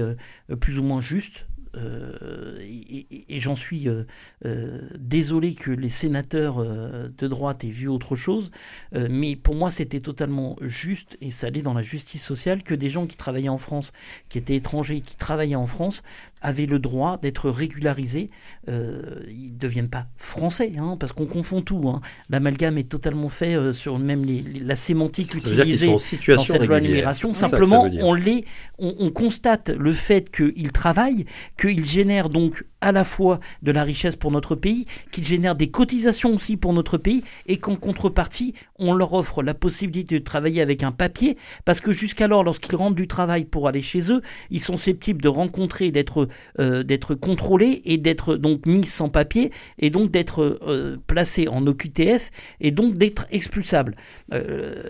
plus 0.59 0.79
ou 0.79 0.83
moins 0.83 1.01
juste. 1.01 1.45
Euh, 1.77 2.57
et, 2.59 3.39
j'en 3.39 3.55
suis 3.55 3.87
euh, 3.87 4.03
euh, 4.45 4.81
désolé 4.97 5.55
que 5.55 5.71
les 5.71 5.89
sénateurs 5.89 6.63
de 6.63 7.27
droite 7.27 7.63
aient 7.63 7.69
vu 7.69 7.87
autre 7.87 8.15
chose, 8.15 8.51
mais 8.93 9.35
pour 9.35 9.55
moi 9.55 9.71
c'était 9.71 9.99
totalement 9.99 10.57
juste 10.61 11.17
et 11.21 11.31
ça 11.31 11.47
allait 11.47 11.61
dans 11.61 11.73
la 11.73 11.81
justice 11.81 12.23
sociale 12.23 12.63
que 12.63 12.73
des 12.73 12.89
gens 12.89 13.07
qui 13.07 13.17
travaillaient 13.17 13.49
en 13.49 13.57
France, 13.57 13.93
qui 14.29 14.37
étaient 14.37 14.55
étrangers, 14.55 15.01
qui 15.01 15.15
travaillaient 15.15 15.55
en 15.55 15.67
France, 15.67 16.03
avaient 16.41 16.65
le 16.65 16.79
droit 16.79 17.17
d'être 17.17 17.49
régularisés. 17.49 18.29
Euh, 18.67 19.23
ils 19.29 19.53
ne 19.53 19.57
deviennent 19.57 19.89
pas 19.89 20.07
français, 20.17 20.73
hein, 20.77 20.97
parce 20.99 21.13
qu'on 21.13 21.25
confond 21.25 21.61
tout. 21.61 21.89
Hein. 21.89 22.01
L'amalgame 22.29 22.77
est 22.77 22.89
totalement 22.89 23.29
fait 23.29 23.55
euh, 23.55 23.73
sur 23.73 23.99
même 23.99 24.25
les, 24.25 24.41
la 24.41 24.75
sémantique 24.75 25.33
utilisée 25.33 25.87
dans 25.87 25.97
cette 25.97 26.67
loi 26.67 26.79
d'immigration. 26.79 27.33
Simplement, 27.33 27.89
on, 28.01 28.13
les, 28.13 28.45
on, 28.77 28.95
on, 28.99 29.11
constate 29.11 29.69
le 29.69 29.93
fait 29.93 30.31
qu'ils 30.31 30.71
travaillent, 30.71 31.25
qu'ils 31.57 31.85
génèrent 31.85 32.29
donc 32.29 32.63
à 32.81 32.91
la 32.91 33.03
fois 33.03 33.39
de 33.61 33.71
la 33.71 33.83
richesse 33.83 34.15
pour 34.15 34.31
notre 34.31 34.55
pays, 34.55 34.85
qu'ils 35.11 35.25
génèrent 35.25 35.55
des 35.55 35.69
cotisations 35.69 36.33
aussi 36.33 36.57
pour 36.57 36.73
notre 36.73 36.97
pays, 36.97 37.23
et 37.45 37.57
qu'en 37.57 37.75
contrepartie, 37.75 38.53
on 38.79 38.93
leur 38.93 39.13
offre 39.13 39.43
la 39.43 39.53
possibilité 39.53 40.19
de 40.19 40.23
travailler 40.23 40.61
avec 40.61 40.81
un 40.81 40.91
papier, 40.91 41.37
parce 41.65 41.79
que 41.79 41.91
jusqu'alors, 41.91 42.43
lorsqu'ils 42.43 42.75
rentrent 42.75 42.95
du 42.95 43.07
travail 43.07 43.45
pour 43.45 43.67
aller 43.67 43.83
chez 43.83 44.11
eux, 44.11 44.21
ils 44.49 44.59
sont 44.59 44.77
susceptibles 44.77 45.21
de 45.21 45.27
rencontrer, 45.27 45.91
d'être 45.91 46.27
euh, 46.59 46.83
d'être 46.83 47.15
contrôlés 47.15 47.81
et 47.85 47.97
d'être 47.97 48.35
donc 48.35 48.65
mis 48.65 48.85
sans 48.85 49.09
papier, 49.09 49.51
et 49.79 49.89
donc 49.89 50.11
d'être 50.11 50.59
euh, 50.67 50.97
placés 51.07 51.47
en 51.47 51.65
OQTF, 51.65 52.31
et 52.59 52.71
donc 52.71 52.97
d'être 52.97 53.25
expulsables. 53.31 53.95
Euh, 54.33 54.83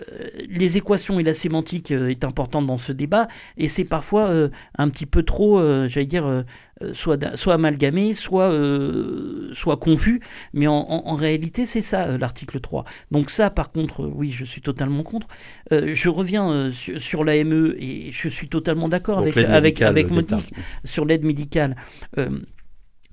les 0.48 0.76
équations 0.76 1.18
et 1.20 1.22
la 1.22 1.34
sémantique 1.34 1.90
est 1.90 2.24
importante 2.24 2.66
dans 2.66 2.78
ce 2.78 2.92
débat, 2.92 3.28
et 3.56 3.68
c'est 3.68 3.84
parfois 3.84 4.32
un 4.78 4.88
petit 4.88 5.06
peu 5.06 5.22
trop, 5.22 5.60
j'allais 5.88 6.06
dire, 6.06 6.44
soit, 6.92 7.36
soit 7.36 7.54
amalgamé, 7.54 8.12
soit, 8.12 8.50
euh, 8.50 9.50
soit 9.52 9.76
confus. 9.76 10.20
Mais 10.52 10.66
en, 10.66 11.14
réalité, 11.14 11.66
c'est 11.66 11.80
ça 11.80 12.04
euh, 12.04 12.18
l'article 12.18 12.60
3. 12.60 12.84
Donc 13.10 13.30
ça, 13.30 13.50
par 13.50 13.72
contre, 13.72 14.04
oui, 14.04 14.30
je 14.30 14.44
suis 14.44 14.60
totalement 14.60 15.02
contre. 15.02 15.28
je 15.70 16.08
reviens 16.08 16.70
sur, 16.72 17.24
l'AME 17.24 17.74
et 17.78 18.10
je 18.12 18.28
suis 18.28 18.48
totalement 18.48 18.88
d'accord 18.88 19.18
avec, 19.18 19.36
avec, 19.36 19.82
avec 19.82 20.10
Monique 20.10 20.54
sur 20.84 21.04
l'aide 21.04 21.24
médicale. 21.24 21.76
à 22.16 22.28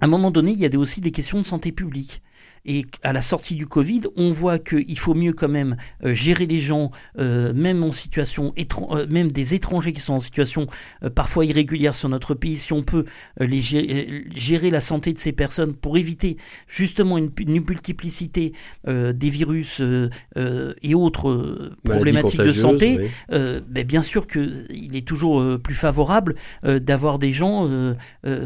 un 0.01 0.07
moment 0.07 0.31
donné, 0.31 0.51
il 0.51 0.59
y 0.59 0.65
a 0.65 0.79
aussi 0.79 1.01
des 1.01 1.11
questions 1.11 1.41
de 1.41 1.45
santé 1.45 1.71
publique. 1.71 2.21
Et 2.65 2.85
à 3.03 3.13
la 3.13 3.21
sortie 3.21 3.55
du 3.55 3.67
Covid, 3.67 4.01
on 4.15 4.31
voit 4.31 4.59
qu'il 4.59 4.99
faut 4.99 5.13
mieux 5.13 5.33
quand 5.33 5.49
même 5.49 5.77
euh, 6.03 6.13
gérer 6.13 6.45
les 6.45 6.59
gens, 6.59 6.91
euh, 7.17 7.53
même 7.53 7.83
en 7.83 7.91
situation, 7.91 8.53
euh, 8.57 9.07
même 9.09 9.31
des 9.31 9.55
étrangers 9.55 9.93
qui 9.93 10.01
sont 10.01 10.13
en 10.13 10.19
situation 10.19 10.67
parfois 11.15 11.45
irrégulière 11.45 11.95
sur 11.95 12.09
notre 12.09 12.33
pays, 12.33 12.57
si 12.57 12.73
on 12.73 12.83
peut 12.83 13.05
les 13.39 13.61
gérer, 13.61 14.69
la 14.69 14.81
santé 14.81 15.13
de 15.13 15.17
ces 15.17 15.31
personnes 15.31 15.73
pour 15.73 15.97
éviter 15.97 16.37
justement 16.67 17.17
une, 17.17 17.31
multiplicité 17.39 18.53
des 18.85 19.29
virus 19.29 19.81
et 20.35 20.95
autres 20.95 21.71
problématiques 21.83 22.41
de 22.41 22.53
santé, 22.53 23.09
ben 23.29 23.83
bien 23.85 24.01
sûr 24.01 24.27
qu'il 24.27 24.95
est 24.95 25.07
toujours 25.07 25.59
plus 25.59 25.75
favorable 25.75 26.35
d'avoir 26.63 27.19
des 27.19 27.31
gens 27.31 27.69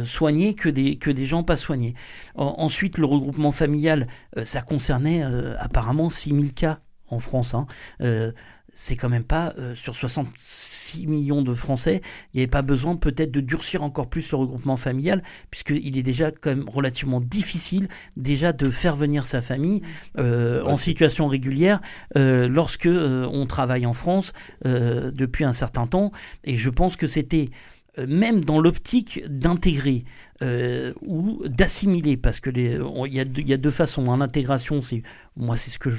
soignés 0.06 0.54
que 0.54 0.70
des, 0.70 0.98
que 0.98 1.12
des 1.12 1.26
gens 1.26 1.44
pas 1.44 1.58
soignés. 1.58 1.96
ensuite, 2.36 2.98
le 2.98 3.06
regroupement 3.06 3.52
familial 3.52 4.03
euh, 4.38 4.46
ça 4.46 4.62
concernait 4.62 5.24
euh, 5.24 5.56
apparemment 5.60 6.10
6000 6.10 6.54
cas 6.54 6.80
en 7.10 7.20
France. 7.20 7.54
Hein. 7.54 7.68
Euh, 8.02 8.32
c'est 8.76 8.96
quand 8.96 9.10
même 9.10 9.24
pas 9.24 9.54
sur 9.76 9.96
66 9.96 11.06
millions 11.06 11.44
de 11.44 11.54
Français, 11.54 12.02
il 12.34 12.38
n'y 12.38 12.42
avait 12.42 12.50
pas 12.50 12.64
besoin 12.64 12.96
peut-être 12.96 13.30
de 13.30 13.40
durcir 13.40 13.84
encore 13.84 14.10
plus 14.10 14.32
le 14.32 14.38
regroupement 14.38 14.78
familial, 14.78 15.22
puisqu'il 15.52 15.96
est 15.96 16.02
déjà 16.02 16.32
quand 16.32 16.50
même 16.50 16.68
relativement 16.68 17.22
difficile 17.22 17.88
déjà 18.18 18.52
de 18.52 18.72
faire 18.72 18.96
venir 18.96 19.28
sa 19.28 19.42
famille 19.42 19.84
en 20.18 20.76
situation 20.76 21.28
régulière 21.28 21.82
lorsque 22.16 22.90
on 22.90 23.46
travaille 23.46 23.86
en 23.86 23.94
France 23.94 24.34
depuis 24.66 25.44
un 25.44 25.54
certain 25.54 25.86
temps. 25.86 26.12
Et 26.44 26.58
je 26.58 26.72
pense 26.72 26.96
que 26.96 27.06
c'était 27.06 27.52
même 27.98 28.44
dans 28.44 28.60
l'optique 28.60 29.24
d'intégrer 29.28 30.06
euh, 30.44 30.94
ou 31.02 31.42
d'assimiler, 31.46 32.18
parce 32.18 32.40
que 32.40 32.50
il 32.50 33.14
y, 33.14 33.42
y, 33.50 33.54
a 33.54 33.58
deux 33.58 33.72
façons. 33.72 34.08
En 34.08 34.20
intégration, 34.20 34.82
c'est 34.82 35.04
moi 35.38 35.56
c'est 35.56 35.70
ce 35.70 35.80
que 35.80 35.90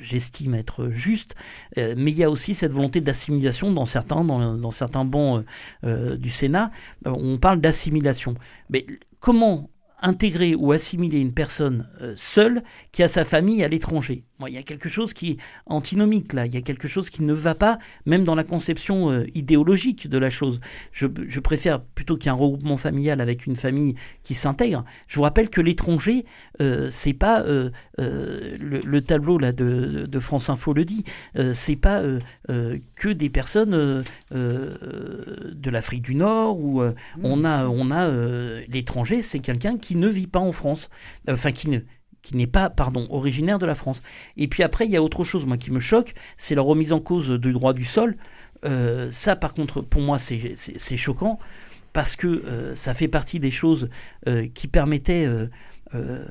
j'estime 0.00 0.54
être 0.54 0.88
juste, 0.90 1.34
euh, 1.76 1.94
mais 1.98 2.12
il 2.12 2.16
y 2.16 2.24
a 2.24 2.30
aussi 2.30 2.54
cette 2.54 2.72
volonté 2.72 3.00
d'assimilation 3.00 3.72
dans 3.72 3.84
certains 3.84 4.24
dans, 4.24 4.54
dans 4.54 4.70
certains 4.70 5.04
bancs 5.04 5.44
euh, 5.84 6.16
du 6.16 6.30
Sénat. 6.30 6.70
on 7.04 7.36
parle 7.36 7.60
d'assimilation, 7.60 8.34
mais 8.70 8.86
comment 9.18 9.70
intégrer 10.00 10.54
ou 10.54 10.72
assimiler 10.72 11.20
une 11.20 11.34
personne 11.34 11.88
seule 12.14 12.62
qui 12.92 13.02
a 13.02 13.08
sa 13.08 13.24
famille 13.24 13.64
à 13.64 13.68
l'étranger? 13.68 14.24
Il 14.46 14.54
y 14.54 14.58
a 14.58 14.62
quelque 14.62 14.88
chose 14.88 15.12
qui 15.12 15.32
est 15.32 15.36
antinomique 15.66 16.32
là, 16.32 16.46
il 16.46 16.54
y 16.54 16.56
a 16.56 16.60
quelque 16.60 16.86
chose 16.86 17.10
qui 17.10 17.22
ne 17.22 17.32
va 17.32 17.54
pas, 17.54 17.78
même 18.06 18.24
dans 18.24 18.34
la 18.34 18.44
conception 18.44 19.10
euh, 19.10 19.26
idéologique 19.34 20.08
de 20.08 20.18
la 20.18 20.30
chose. 20.30 20.60
Je, 20.92 21.06
préfère 21.40 21.80
plutôt 21.80 22.16
qu'il 22.16 22.26
y 22.26 22.28
ait 22.28 22.36
un 22.36 22.40
regroupement 22.40 22.76
familial 22.76 23.20
avec 23.20 23.46
une 23.46 23.56
famille 23.56 23.94
qui 24.22 24.34
s'intègre. 24.34 24.84
Je 25.06 25.16
vous 25.16 25.22
rappelle 25.22 25.48
que 25.48 25.60
l'étranger, 25.60 26.24
euh, 26.60 26.88
c'est 26.90 27.14
pas 27.14 27.42
euh, 27.42 27.70
le, 27.96 29.00
tableau 29.00 29.38
là 29.38 29.52
de, 29.52 30.06
de, 30.06 30.20
France 30.20 30.50
Info 30.50 30.72
le 30.72 30.84
dit, 30.84 31.04
c'est 31.54 31.76
pas 31.76 32.02
que 32.46 33.08
des 33.08 33.30
personnes 33.30 34.04
de 34.30 35.70
l'Afrique 35.70 36.02
du 36.02 36.14
Nord 36.14 36.58
où 36.58 36.82
mmh. 36.82 36.94
on 37.22 37.44
a 37.44 37.66
on 37.66 37.90
a 37.90 38.10
l'étranger, 38.68 39.22
c'est 39.22 39.38
quelqu'un 39.38 39.78
qui 39.78 39.96
ne 39.96 40.08
vit 40.08 40.26
pas 40.26 40.40
en 40.40 40.52
France, 40.52 40.90
enfin 41.28 41.52
qui 41.52 41.70
ne 41.70 41.78
qui 42.28 42.36
n'est 42.36 42.46
pas, 42.46 42.68
pardon, 42.68 43.06
originaire 43.08 43.58
de 43.58 43.64
la 43.64 43.74
France. 43.74 44.02
Et 44.36 44.48
puis 44.48 44.62
après, 44.62 44.84
il 44.84 44.90
y 44.90 44.96
a 44.98 45.02
autre 45.02 45.24
chose, 45.24 45.46
moi, 45.46 45.56
qui 45.56 45.70
me 45.70 45.80
choque, 45.80 46.12
c'est 46.36 46.54
la 46.54 46.60
remise 46.60 46.92
en 46.92 47.00
cause 47.00 47.30
du 47.30 47.52
droit 47.54 47.72
du 47.72 47.86
sol. 47.86 48.16
Euh, 48.66 49.08
ça, 49.12 49.34
par 49.34 49.54
contre, 49.54 49.80
pour 49.80 50.02
moi, 50.02 50.18
c'est 50.18 50.96
choquant, 50.98 51.38
parce 51.94 52.16
que 52.16 52.26
euh, 52.26 52.76
ça 52.76 52.92
fait 52.92 53.08
partie 53.08 53.40
des 53.40 53.50
choses 53.50 53.88
euh, 54.26 54.46
qui 54.52 54.68
permettaient 54.68 55.26
euh, 55.94 56.24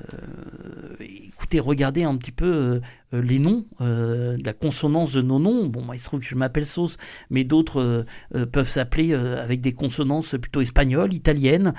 écoutez, 0.99 1.59
regardez 1.59 2.03
un 2.03 2.15
petit 2.17 2.31
peu 2.31 2.45
euh, 2.45 2.79
euh, 3.13 3.21
les 3.21 3.39
noms, 3.39 3.65
la 3.79 4.53
consonance 4.53 5.13
de 5.13 5.21
nos 5.21 5.39
noms. 5.39 5.65
Bon, 5.65 5.81
moi, 5.81 5.95
il 5.95 5.99
se 5.99 6.05
trouve 6.05 6.19
que 6.19 6.25
je 6.25 6.35
m'appelle 6.35 6.65
Sauce, 6.65 6.97
mais 7.29 7.43
d'autres 7.43 8.05
peuvent 8.51 8.69
s'appeler 8.69 9.13
avec 9.13 9.61
des 9.61 9.73
consonances 9.73 10.35
plutôt 10.39 10.61
espagnoles, 10.61 11.13
italiennes, 11.13 11.73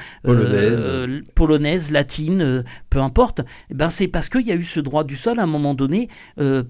polonaises, 1.35 1.90
latines, 1.90 2.64
peu 2.90 3.00
importe. 3.00 3.42
Eh 3.70 3.75
ben, 3.75 3.90
c'est 3.90 4.08
parce 4.08 4.28
qu'il 4.28 4.47
y 4.47 4.52
a 4.52 4.56
eu 4.56 4.64
ce 4.64 4.80
droit 4.80 5.04
du 5.04 5.16
sol 5.16 5.38
à 5.38 5.42
un 5.42 5.47
moment 5.47 5.75
donné, 5.75 6.08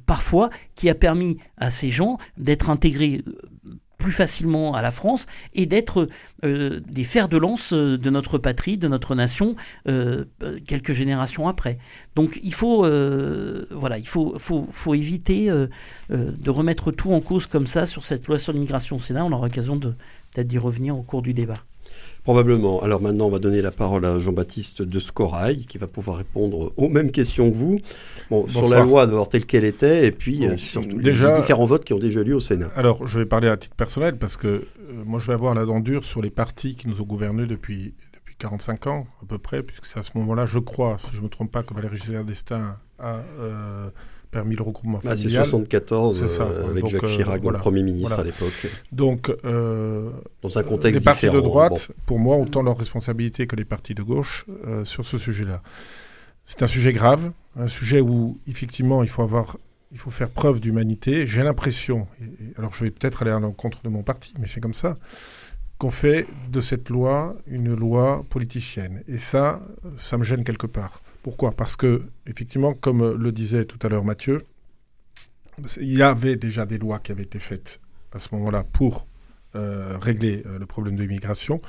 parfois, 0.07 0.51
qui 0.75 0.89
a 0.89 0.95
permis 0.95 1.39
à 1.57 1.71
ces 1.71 1.91
gens 1.91 2.19
d'être 2.37 2.71
intégrés 2.71 3.23
plus 3.99 4.13
facilement 4.13 4.75
à 4.75 4.81
la 4.81 4.91
France 4.91 5.27
et 5.55 5.67
d'être 5.67 6.09
euh, 6.45 6.81
des 6.89 7.05
fers 7.05 7.29
de 7.29 7.37
lance 7.37 7.73
euh, 7.73 7.99
de 7.99 8.11
notre 8.11 8.39
patrie, 8.39 8.79
de 8.79 8.89
notre 8.89 9.15
nation, 9.15 9.57
euh, 9.89 10.25
quelques 10.67 10.93
générations 10.93 11.49
après. 11.49 11.79
Donc 12.15 12.41
il 12.43 12.55
faut, 12.55 12.83
voilà, 13.71 13.99
il 13.99 14.09
faut, 14.09 14.95
éviter 14.95 15.49
de 16.11 16.51
remettre 16.51 16.91
tout 16.93 17.13
en 17.13 17.21
cause 17.21 17.47
comme 17.47 17.67
ça 17.67 17.87
sur 17.87 18.05
cette 18.05 18.27
loi 18.27 18.39
sur 18.39 18.53
l'immigration 18.53 18.97
au 18.97 19.01
Sénat. 19.01 19.25
On 19.25 19.33
aura 19.33 19.47
l'occasion 19.47 19.79
peut-être 19.79 20.47
d'y 20.47 20.59
revenir 20.59 20.97
au 20.97 21.03
cours 21.03 21.23
du 21.23 21.35
débat. 21.35 21.59
Probablement. 22.29 22.83
Alors 22.83 23.01
maintenant, 23.01 23.29
on 23.29 23.31
va 23.31 23.39
donner 23.39 23.63
la 23.63 23.71
parole 23.71 24.05
à 24.05 24.21
Jean-Baptiste 24.21 24.83
de 24.83 25.01
Scorail, 25.01 25.65
qui 25.65 25.79
va 25.79 25.87
pouvoir 25.87 26.19
répondre 26.19 26.75
aux 26.77 26.91
mêmes 26.91 27.11
questions 27.11 27.51
que 27.51 27.57
vous, 27.57 27.81
bon, 28.29 28.47
sur 28.47 28.69
la 28.69 28.81
loi 28.81 29.07
d'abord 29.07 29.31
telle 29.31 29.47
qu'elle 29.47 29.65
était, 29.65 30.07
et 30.07 30.13
puis 30.13 30.47
euh, 30.47 30.59
sur 30.59 30.83
les 30.83 31.15
différents 31.15 31.65
votes 31.65 31.85
qui 31.85 31.95
ont 31.95 31.99
déjà 31.99 32.23
lieu 32.23 32.35
au 32.35 32.41
Sénat. 32.41 32.69
Alors, 32.77 33.07
je 33.07 33.19
vais 33.19 33.25
parler 33.25 33.49
à 33.49 33.57
titre 33.57 33.75
personnel, 33.77 34.19
parce 34.19 34.37
que 34.37 34.47
euh, 34.47 34.65
moi, 35.07 35.19
je 35.21 35.27
vais 35.27 35.33
avoir 35.33 35.55
la 35.55 35.65
dent 35.65 35.81
dure 35.81 36.05
sur 36.05 36.21
les 36.21 36.29
partis 36.29 36.77
qui 36.77 36.87
nous 36.87 37.01
ont 37.01 37.07
gouvernés 37.07 37.47
depuis, 37.47 37.95
depuis 38.13 38.37
45 38.37 38.89
ans, 38.89 39.07
à 39.23 39.27
peu 39.27 39.39
près, 39.39 39.63
puisque 39.63 39.87
c'est 39.87 39.99
à 39.99 40.03
ce 40.03 40.11
moment-là, 40.17 40.45
je 40.45 40.59
crois, 40.59 40.99
si 40.99 41.09
je 41.13 41.21
ne 41.21 41.23
me 41.23 41.29
trompe 41.31 41.51
pas, 41.51 41.63
que 41.63 41.73
Valéry 41.73 41.97
Giscard 41.97 42.25
d'Estaing 42.25 42.77
a... 42.99 43.23
Euh, 43.41 43.89
permis 44.31 44.57
le 44.57 44.63
regroupement 44.63 45.01
familial. 45.01 45.45
c'est 45.45 45.51
74 45.51 46.41
euh, 46.41 46.71
avec 46.71 46.87
Jacques 46.87 47.05
euh, 47.05 47.17
Chirac, 47.17 47.43
le 47.43 47.53
Premier 47.59 47.83
ministre 47.83 48.19
à 48.19 48.25
l'époque. 48.25 48.67
Donc, 48.93 49.31
euh, 49.45 50.11
dans 50.43 50.59
un 50.59 50.63
contexte 50.63 51.01
les 51.01 51.05
partis 51.05 51.31
de 51.31 51.41
droite, 51.41 51.91
pour 52.07 52.19
moi, 52.19 52.37
ont 52.37 52.43
autant 52.43 52.63
leur 52.63 52.79
responsabilité 52.79 53.47
que 53.47 53.57
les 53.57 53.65
partis 53.65 53.95
de 53.95 54.03
gauche 54.03 54.47
sur 54.85 55.05
ce 55.05 55.19
sujet-là. 55.19 55.63
C'est 56.45 56.63
un 56.63 56.67
sujet 56.67 56.93
grave, 56.93 57.31
un 57.57 57.69
sujet 57.69 58.01
où 58.01 58.39
effectivement 58.49 59.03
il 59.03 59.09
faut 59.11 59.23
avoir, 59.23 59.59
il 59.93 59.99
faut 59.99 60.11
faire 60.11 60.31
preuve 60.31 60.61
d'humanité. 60.61 61.27
J'ai 61.27 61.43
l'impression, 61.43 62.07
alors 62.57 62.73
je 62.75 62.85
vais 62.85 62.91
peut-être 62.91 63.23
aller 63.23 63.31
à 63.31 63.39
l'encontre 63.39 63.83
de 63.83 63.89
mon 63.91 64.03
parti, 64.03 64.33
mais 64.39 64.47
c'est 64.47 64.61
comme 64.61 64.75
ça, 64.75 64.97
qu'on 65.77 65.91
fait 65.91 66.27
de 66.51 66.61
cette 66.61 66.89
loi 66.89 67.37
une 67.47 67.75
loi 67.75 68.25
politicienne. 68.31 69.03
Et 69.09 69.19
ça, 69.19 69.61
ça 69.97 70.17
me 70.17 70.25
gêne 70.25 70.43
quelque 70.43 70.67
part. 70.67 71.03
Pourquoi? 71.29 71.53
Parce 71.53 71.77
que, 71.77 72.05
effectivement, 72.27 72.73
comme 72.73 73.13
le 73.13 73.33
disait 73.33 73.67
tout 73.67 73.79
à 73.83 73.91
l'heure 73.91 74.03
Mathieu, 74.03 74.47
il 75.79 75.93
y 75.93 76.01
avait 76.01 76.37
déjà 76.37 76.65
des 76.65 76.79
lois 76.79 77.01
qui 77.01 77.13
avaient 77.13 77.25
été 77.25 77.39
faites 77.39 77.81
à 78.13 78.19
ce 78.19 78.35
moment-là 78.35 78.65
pour 78.65 79.07
euh, 79.55 79.99
régler 79.99 80.43
euh, 80.47 80.59
le 80.59 80.65
problème 80.65 80.97
de 80.97 81.03
l'immigration. 81.03 81.61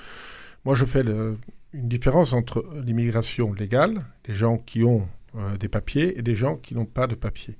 Moi, 0.63 0.75
je 0.75 0.85
fais 0.85 1.01
une 1.01 1.89
différence 1.89 2.31
entre 2.31 2.65
l'immigration 2.85 3.51
légale, 3.51 4.05
des 4.23 4.33
gens 4.33 4.59
qui 4.59 4.81
ont 4.85 5.09
euh, 5.35 5.57
des 5.57 5.67
papiers, 5.67 6.17
et 6.17 6.21
des 6.21 6.35
gens 6.35 6.55
qui 6.55 6.73
n'ont 6.73 6.85
pas 6.85 7.07
de 7.07 7.15
papiers. 7.15 7.57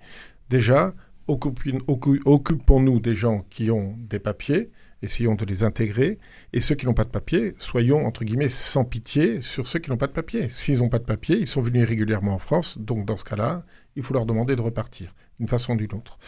Déjà, 0.49 0.93
occupons-nous 1.27 3.01
des 3.01 3.13
gens 3.13 3.45
qui 3.49 3.71
ont 3.71 3.97
des 3.97 4.19
papiers, 4.19 4.71
essayons 5.01 5.35
de 5.35 5.45
les 5.45 5.63
intégrer. 5.63 6.19
Et 6.53 6.62
ceux 6.62 6.75
qui 6.75 6.85
n'ont 6.85 6.93
pas 6.93 7.03
de 7.03 7.09
papier, 7.09 7.55
soyons, 7.57 8.05
entre 8.05 8.23
guillemets, 8.23 8.49
sans 8.49 8.85
pitié 8.85 9.41
sur 9.41 9.67
ceux 9.67 9.79
qui 9.79 9.89
n'ont 9.89 9.97
pas 9.97 10.07
de 10.07 10.13
papier. 10.13 10.49
S'ils 10.49 10.79
n'ont 10.79 10.89
pas 10.89 10.99
de 10.99 11.05
papier, 11.05 11.38
ils 11.38 11.47
sont 11.47 11.62
venus 11.62 11.88
régulièrement 11.88 12.33
en 12.33 12.39
France, 12.39 12.77
donc 12.77 13.05
dans 13.05 13.17
ce 13.17 13.23
cas-là, 13.23 13.63
il 13.95 14.03
faut 14.03 14.13
leur 14.13 14.25
demander 14.25 14.55
de 14.55 14.62
repartir, 14.62 15.13
d'une 15.39 15.47
façon 15.47 15.73
ou 15.73 15.77
d'une 15.77 15.93
autre. 15.93 16.19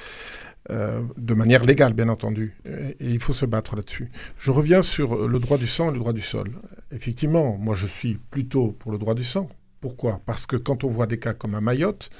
Euh, 0.69 1.01
de 1.17 1.33
manière 1.33 1.63
légale, 1.63 1.93
bien 1.93 2.09
entendu. 2.09 2.55
Et, 2.65 2.95
il 2.99 3.19
faut 3.19 3.33
se 3.33 3.45
battre 3.45 3.75
là-dessus. 3.75 4.11
Je 4.37 4.51
reviens 4.51 4.81
sur 4.81 5.27
le 5.27 5.39
droit 5.39 5.57
du 5.57 5.67
sang 5.67 5.89
et 5.89 5.93
le 5.93 5.99
droit 5.99 6.13
du 6.13 6.21
sol. 6.21 6.51
Effectivement, 6.91 7.57
moi 7.57 7.73
je 7.73 7.87
suis 7.87 8.15
plutôt 8.29 8.71
pour 8.71 8.91
le 8.91 8.99
droit 8.99 9.15
du 9.15 9.23
sang. 9.23 9.49
Pourquoi? 9.79 10.21
Parce 10.27 10.45
que 10.45 10.55
quand 10.57 10.83
on 10.83 10.87
voit 10.87 11.07
des 11.07 11.17
cas 11.17 11.33
comme 11.33 11.55
à 11.55 11.61
Mayotte, 11.61 12.11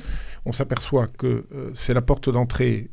on 0.46 0.52
s'aperçoit 0.52 1.08
que 1.08 1.46
euh, 1.54 1.70
c'est 1.76 1.94
la 1.94 2.02
porte 2.02 2.30
d'entrée 2.30 2.90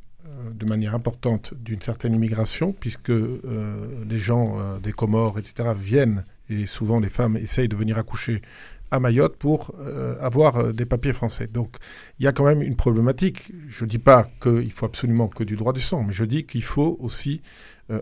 de 0.52 0.66
manière 0.66 0.94
importante 0.94 1.54
d'une 1.54 1.82
certaine 1.82 2.14
immigration, 2.14 2.72
puisque 2.72 3.10
euh, 3.10 4.04
les 4.08 4.18
gens 4.18 4.58
euh, 4.58 4.78
des 4.78 4.92
Comores, 4.92 5.38
etc., 5.38 5.70
viennent, 5.78 6.24
et 6.48 6.66
souvent 6.66 7.00
les 7.00 7.08
femmes 7.08 7.36
essayent 7.36 7.68
de 7.68 7.76
venir 7.76 7.98
accoucher 7.98 8.42
à 8.90 9.00
Mayotte 9.00 9.36
pour 9.36 9.74
avoir 10.18 10.72
des 10.72 10.86
papiers 10.86 11.12
français. 11.12 11.46
Donc 11.46 11.76
il 12.18 12.24
y 12.24 12.26
a 12.26 12.32
quand 12.32 12.46
même 12.46 12.62
une 12.62 12.74
problématique. 12.74 13.52
Je 13.68 13.84
ne 13.84 13.90
dis 13.90 13.98
pas 13.98 14.30
qu'il 14.40 14.72
faut 14.72 14.86
absolument 14.86 15.28
que 15.28 15.44
du 15.44 15.56
droit 15.56 15.74
du 15.74 15.80
sang, 15.82 16.04
mais 16.04 16.14
je 16.14 16.24
dis 16.24 16.46
qu'il 16.46 16.62
faut 16.62 16.96
aussi 17.00 17.42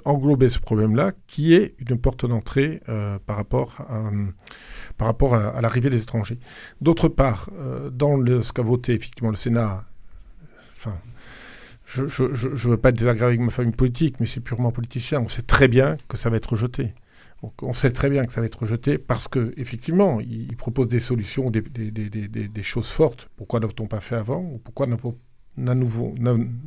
englober 0.05 0.49
ce 0.49 0.61
problème-là, 0.61 1.11
qui 1.27 1.55
est 1.55 1.75
une 1.81 1.99
porte 1.99 2.25
d'entrée 2.25 2.83
par 3.27 3.35
rapport 3.35 3.75
à, 3.89 4.13
par 4.97 5.09
rapport 5.09 5.35
à, 5.35 5.61
l'arrivée 5.61 5.91
des 5.91 6.05
étrangers. 6.05 6.39
D'autre 6.81 7.09
part, 7.09 7.51
dans 7.91 8.25
ce 8.41 8.53
qu'a 8.53 8.63
voté 8.63 8.95
effectivement 8.95 9.31
le 9.31 9.37
Sénat, 9.37 9.83
enfin, 10.77 10.95
je 11.87 12.03
ne 12.03 12.71
veux 12.71 12.77
pas 12.77 12.91
être 12.91 13.07
avec 13.07 13.41
ma 13.41 13.51
famille 13.51 13.73
politique, 13.73 14.17
mais 14.19 14.27
c'est 14.27 14.41
purement 14.41 14.73
politicien. 14.73 15.21
On 15.21 15.29
sait 15.29 15.43
très 15.43 15.69
bien 15.69 15.97
que 16.09 16.17
ça 16.17 16.31
va 16.31 16.37
être 16.37 16.51
rejeté. 16.51 16.95
on 17.63 17.73
sait 17.73 17.93
très 17.93 18.11
bien 18.11 18.25
que 18.25 18.33
ça 18.33 18.41
va 18.41 18.47
être 18.47 18.59
rejeté 18.59 18.99
parce 18.99 19.29
que 19.29 19.55
effectivement, 19.57 20.21
il, 20.21 20.55
propose 20.57 20.89
des 20.89 20.99
solutions, 20.99 21.51
des, 21.51 21.63
des, 21.63 22.63
choses 22.63 22.89
fortes. 22.89 23.29
Pourquoi 23.37 23.61
n'a-t-on 23.61 23.87
pas 23.87 24.01
fait 24.01 24.17
avant 24.17 24.41
ou 24.41 24.59
pourquoi 24.59 24.87
nouveau, 24.87 25.17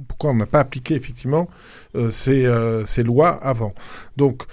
pourquoi 0.08 0.32
on 0.32 0.36
n'a 0.36 0.46
pas 0.46 0.62
appliqué 0.62 0.96
effectivement 0.96 1.50
euh, 1.96 2.12
ces, 2.12 2.46
euh, 2.46 2.86
ces, 2.86 3.04
lois 3.04 3.32
avant? 3.44 3.74
Donc, 4.16 4.44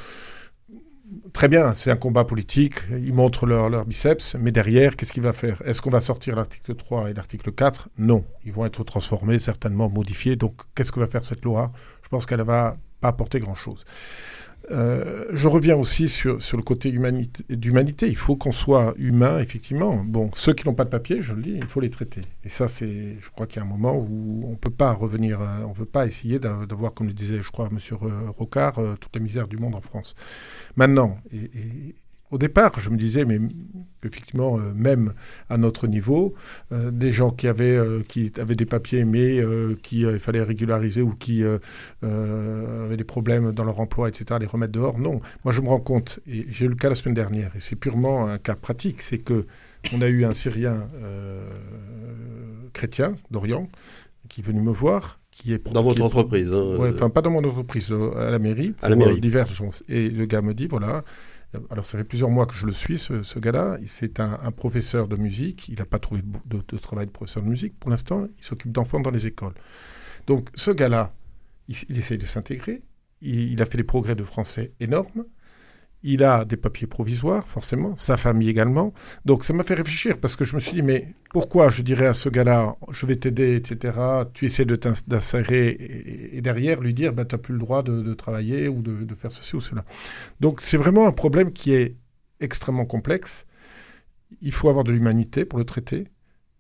très 1.33 1.49
bien, 1.49 1.75
c'est 1.75 1.91
un 1.91 1.97
combat 1.97 2.25
politique, 2.25 2.75
ils 2.91 3.13
montrent 3.13 3.47
leur, 3.47 3.85
biceps, 3.85 4.37
mais 4.39 4.53
derrière, 4.53 4.97
qu'est-ce 4.97 5.13
qu'il 5.13 5.23
va 5.23 5.33
faire? 5.33 5.63
Est-ce 5.65 5.81
qu'on 5.83 5.91
va 5.91 6.01
sortir 6.01 6.37
l'article 6.37 6.75
3 6.75 7.11
et 7.11 7.15
l'article 7.15 7.53
4 7.53 7.89
Non, 7.99 8.25
ils 8.45 8.53
vont 8.53 8.65
être 8.67 8.85
transformés, 8.85 9.39
certainement 9.39 9.89
modifiés. 9.89 10.37
Donc, 10.37 10.55
qu'est-ce 10.75 10.93
que 10.93 11.01
va 11.01 11.07
faire 11.07 11.25
cette 11.25 11.45
loi? 11.45 11.73
Je 12.03 12.09
pense 12.09 12.27
qu'elle 12.27 12.39
ne 12.39 12.45
va 12.45 12.77
pas 13.01 13.09
apporter 13.09 13.41
grand-chose. 13.41 13.85
Euh, 14.71 15.27
je 15.33 15.47
reviens 15.49 15.77
aussi 15.77 16.09
sur, 16.09 16.43
sur 16.43 16.57
le 16.57 16.63
côté 16.63 16.91
d'humanité. 16.91 18.09
Il 18.09 18.17
faut 18.17 18.37
qu'on 18.37 18.53
soit 18.53 18.95
humain, 18.97 19.39
effectivement. 19.39 20.03
Bon, 20.05 20.31
ceux 20.35 20.55
qui 20.55 20.67
n'ont 20.67 20.75
pas 20.75 20.85
de 20.85 20.91
papier, 20.91 21.21
je 21.21 21.35
le 21.35 21.43
dis, 21.43 21.55
il 21.57 21.67
faut 21.67 21.81
les 21.81 21.91
traiter. 21.91 22.23
Et 22.45 22.49
ça, 22.49 22.69
c'est, 22.69 23.17
je 23.21 23.31
crois 23.31 23.47
qu'il 23.47 23.59
y 23.59 23.65
a 23.65 23.67
un 23.67 23.71
moment 23.71 23.97
où 23.97 24.45
on 24.47 24.51
ne 24.51 24.57
peut 24.57 24.71
pas 24.71 24.93
revenir, 24.93 25.41
euh, 25.41 25.63
on 25.67 25.73
peut 25.73 25.85
pas 25.85 26.07
essayer 26.07 26.39
d'avoir, 26.39 26.95
comme 26.95 27.07
le 27.07 27.13
disait, 27.13 27.43
je 27.43 27.51
crois, 27.51 27.69
M. 27.71 27.79
Rocard, 28.37 28.79
euh, 28.79 28.95
toute 29.01 29.15
la 29.15 29.23
misère 29.23 29.49
du 29.49 29.57
monde 29.57 29.75
en 29.75 29.81
France. 29.81 30.15
Maintenant, 30.77 31.19
et 31.33 31.95
au 32.31 32.39
départ, 32.39 32.79
je 32.81 32.91
me 32.91 32.97
disais, 32.97 33.25
mais 33.25 33.39
effectivement, 34.03 34.59
euh, 34.59 34.73
même 34.75 35.13
à 35.49 35.59
notre 35.59 35.87
niveau, 35.87 36.35
euh, 36.73 36.91
des 36.91 37.13
gens 37.13 37.31
qui 37.31 37.49
avaient, 37.49 37.77
euh, 37.77 38.03
qui 38.07 38.33
avaient 38.39 38.55
des 38.55 38.67
papiers, 38.67 39.05
mais 39.05 39.41
qu'il 39.83 40.19
fallait 40.19 40.43
régulariser 40.43 41.03
ou 41.03 41.11
qui 41.11 41.43
avaient 41.45 42.97
des 42.97 43.05
problèmes 43.05 43.53
dans 43.53 43.65
leur 43.65 43.81
emploi, 43.81 44.09
etc., 44.09 44.39
les 44.41 44.47
remettre 44.47 44.73
dehors, 44.73 44.99
non. 44.99 45.21
Moi, 45.45 45.53
je 45.53 45.61
me 45.61 45.69
rends 45.69 45.81
compte, 45.81 46.21
et 46.27 46.47
j'ai 46.49 46.67
eu 46.67 46.69
le 46.69 46.75
cas 46.75 46.89
la 46.89 46.95
semaine 46.95 47.15
dernière, 47.15 47.55
et 47.57 47.61
c'est 47.61 47.77
purement 47.77 48.27
un 48.27 48.39
cas 48.39 48.55
pratique, 48.55 49.03
c'est 49.03 49.19
que 49.19 49.47
on 49.93 50.01
a 50.03 50.09
eu 50.09 50.25
un 50.25 50.33
Syrien 50.33 50.89
chrétien 52.73 53.15
d'Orient 53.31 53.69
qui 54.29 54.41
est 54.41 54.45
venu 54.45 54.61
me 54.61 54.73
voir, 54.73 55.21
qui 55.31 55.53
est 55.53 55.73
dans 55.73 55.83
votre 55.83 56.03
entreprise. 56.03 56.53
Hein, 56.53 56.79
enfin, 56.93 57.11
pas 57.11 57.23
dans 57.23 57.31
mon 57.31 57.45
entreprise, 57.45 57.93
à 58.17 58.31
la 58.31 58.39
mairie, 58.39 58.75
à 58.83 58.89
la 58.89 58.97
mairie. 58.97 59.21
diverses 59.21 59.53
choses. 59.53 59.83
Et 59.89 60.09
le 60.09 60.27
gars 60.27 60.43
me 60.43 60.55
dit, 60.55 60.67
voilà, 60.67 61.05
alors 61.71 61.85
ça 61.85 61.99
fait 61.99 62.05
plusieurs 62.05 62.31
mois 62.31 62.47
que 62.47 62.55
je 62.55 62.67
le 62.67 62.73
suis, 62.73 62.99
ce, 62.99 63.39
gars-là. 63.39 63.79
C'est 63.87 64.21
un, 64.21 64.51
professeur 64.53 65.09
de 65.09 65.17
musique. 65.17 65.69
Il 65.69 65.79
n'a 65.79 65.85
pas 65.85 65.99
trouvé 65.99 66.23
de, 66.47 66.77
travail 66.79 67.07
de 67.07 67.11
professeur 67.11 67.43
de 67.43 67.49
musique 67.49 67.79
pour 67.79 67.91
l'instant. 67.91 68.27
Il 68.39 68.45
s'occupe 68.45 68.73
d'enfants 68.73 69.01
dans 69.01 69.11
les 69.11 69.27
écoles. 69.27 69.55
Donc 70.27 70.49
ce 70.55 70.71
gars-là, 70.71 71.15
il, 71.69 71.99
essaye 71.99 72.19
de 72.19 72.27
s'intégrer. 72.27 72.83
il, 73.21 73.61
a 73.61 73.67
fait 73.67 73.79
des 73.79 73.85
progrès 73.85 74.15
de 74.15 74.25
français 74.25 74.73
énormes. 74.81 75.25
Il 76.09 76.23
a 76.23 76.45
des 76.45 76.57
papiers 76.57 76.87
provisoires, 76.87 77.45
forcément, 77.45 77.97
sa 77.97 78.17
famille 78.17 78.49
également. 78.49 78.95
Donc 79.25 79.43
ça 79.43 79.53
m'a 79.53 79.65
fait 79.65 79.75
réfléchir 79.75 80.19
parce 80.19 80.37
que 80.37 80.45
je 80.45 80.55
me 80.55 80.61
suis 80.61 80.75
dit, 80.75 80.83
mais 80.83 81.09
pourquoi 81.33 81.69
je 81.69 81.83
dirais 81.83 82.07
à 82.07 82.15
ce 82.15 82.29
gars-là, 82.29 82.77
je 82.93 83.07
vais 83.07 83.17
t'aider, 83.17 83.57
etc., 83.57 83.99
tu 84.33 84.45
essaies 84.45 84.65
de 84.65 84.77
t'insérer 84.77 86.31
et, 86.33 86.41
derrière 86.43 86.81
lui 86.81 86.95
dire, 86.95 87.13
bah, 87.13 87.25
tu 87.25 87.35
n'as 87.35 87.41
plus 87.41 87.55
le 87.55 87.59
droit 87.59 87.83
de, 87.83 88.15
travailler 88.15 88.69
ou 88.69 88.83
de, 88.83 89.15
faire 89.17 89.33
ceci 89.33 89.57
ou 89.57 89.61
cela. 89.61 89.85
Donc 90.39 90.61
c'est 90.61 90.77
vraiment 90.77 91.09
un 91.09 91.13
problème 91.13 91.53
qui 91.53 91.73
est 91.73 91.97
extrêmement 92.39 92.87
complexe. 92.87 93.45
Il 94.41 94.53
faut 94.53 94.69
avoir 94.69 94.85
de 94.85 94.93
l'humanité 94.93 95.45
pour 95.45 95.59
le 95.59 95.65
traiter. 95.65 96.07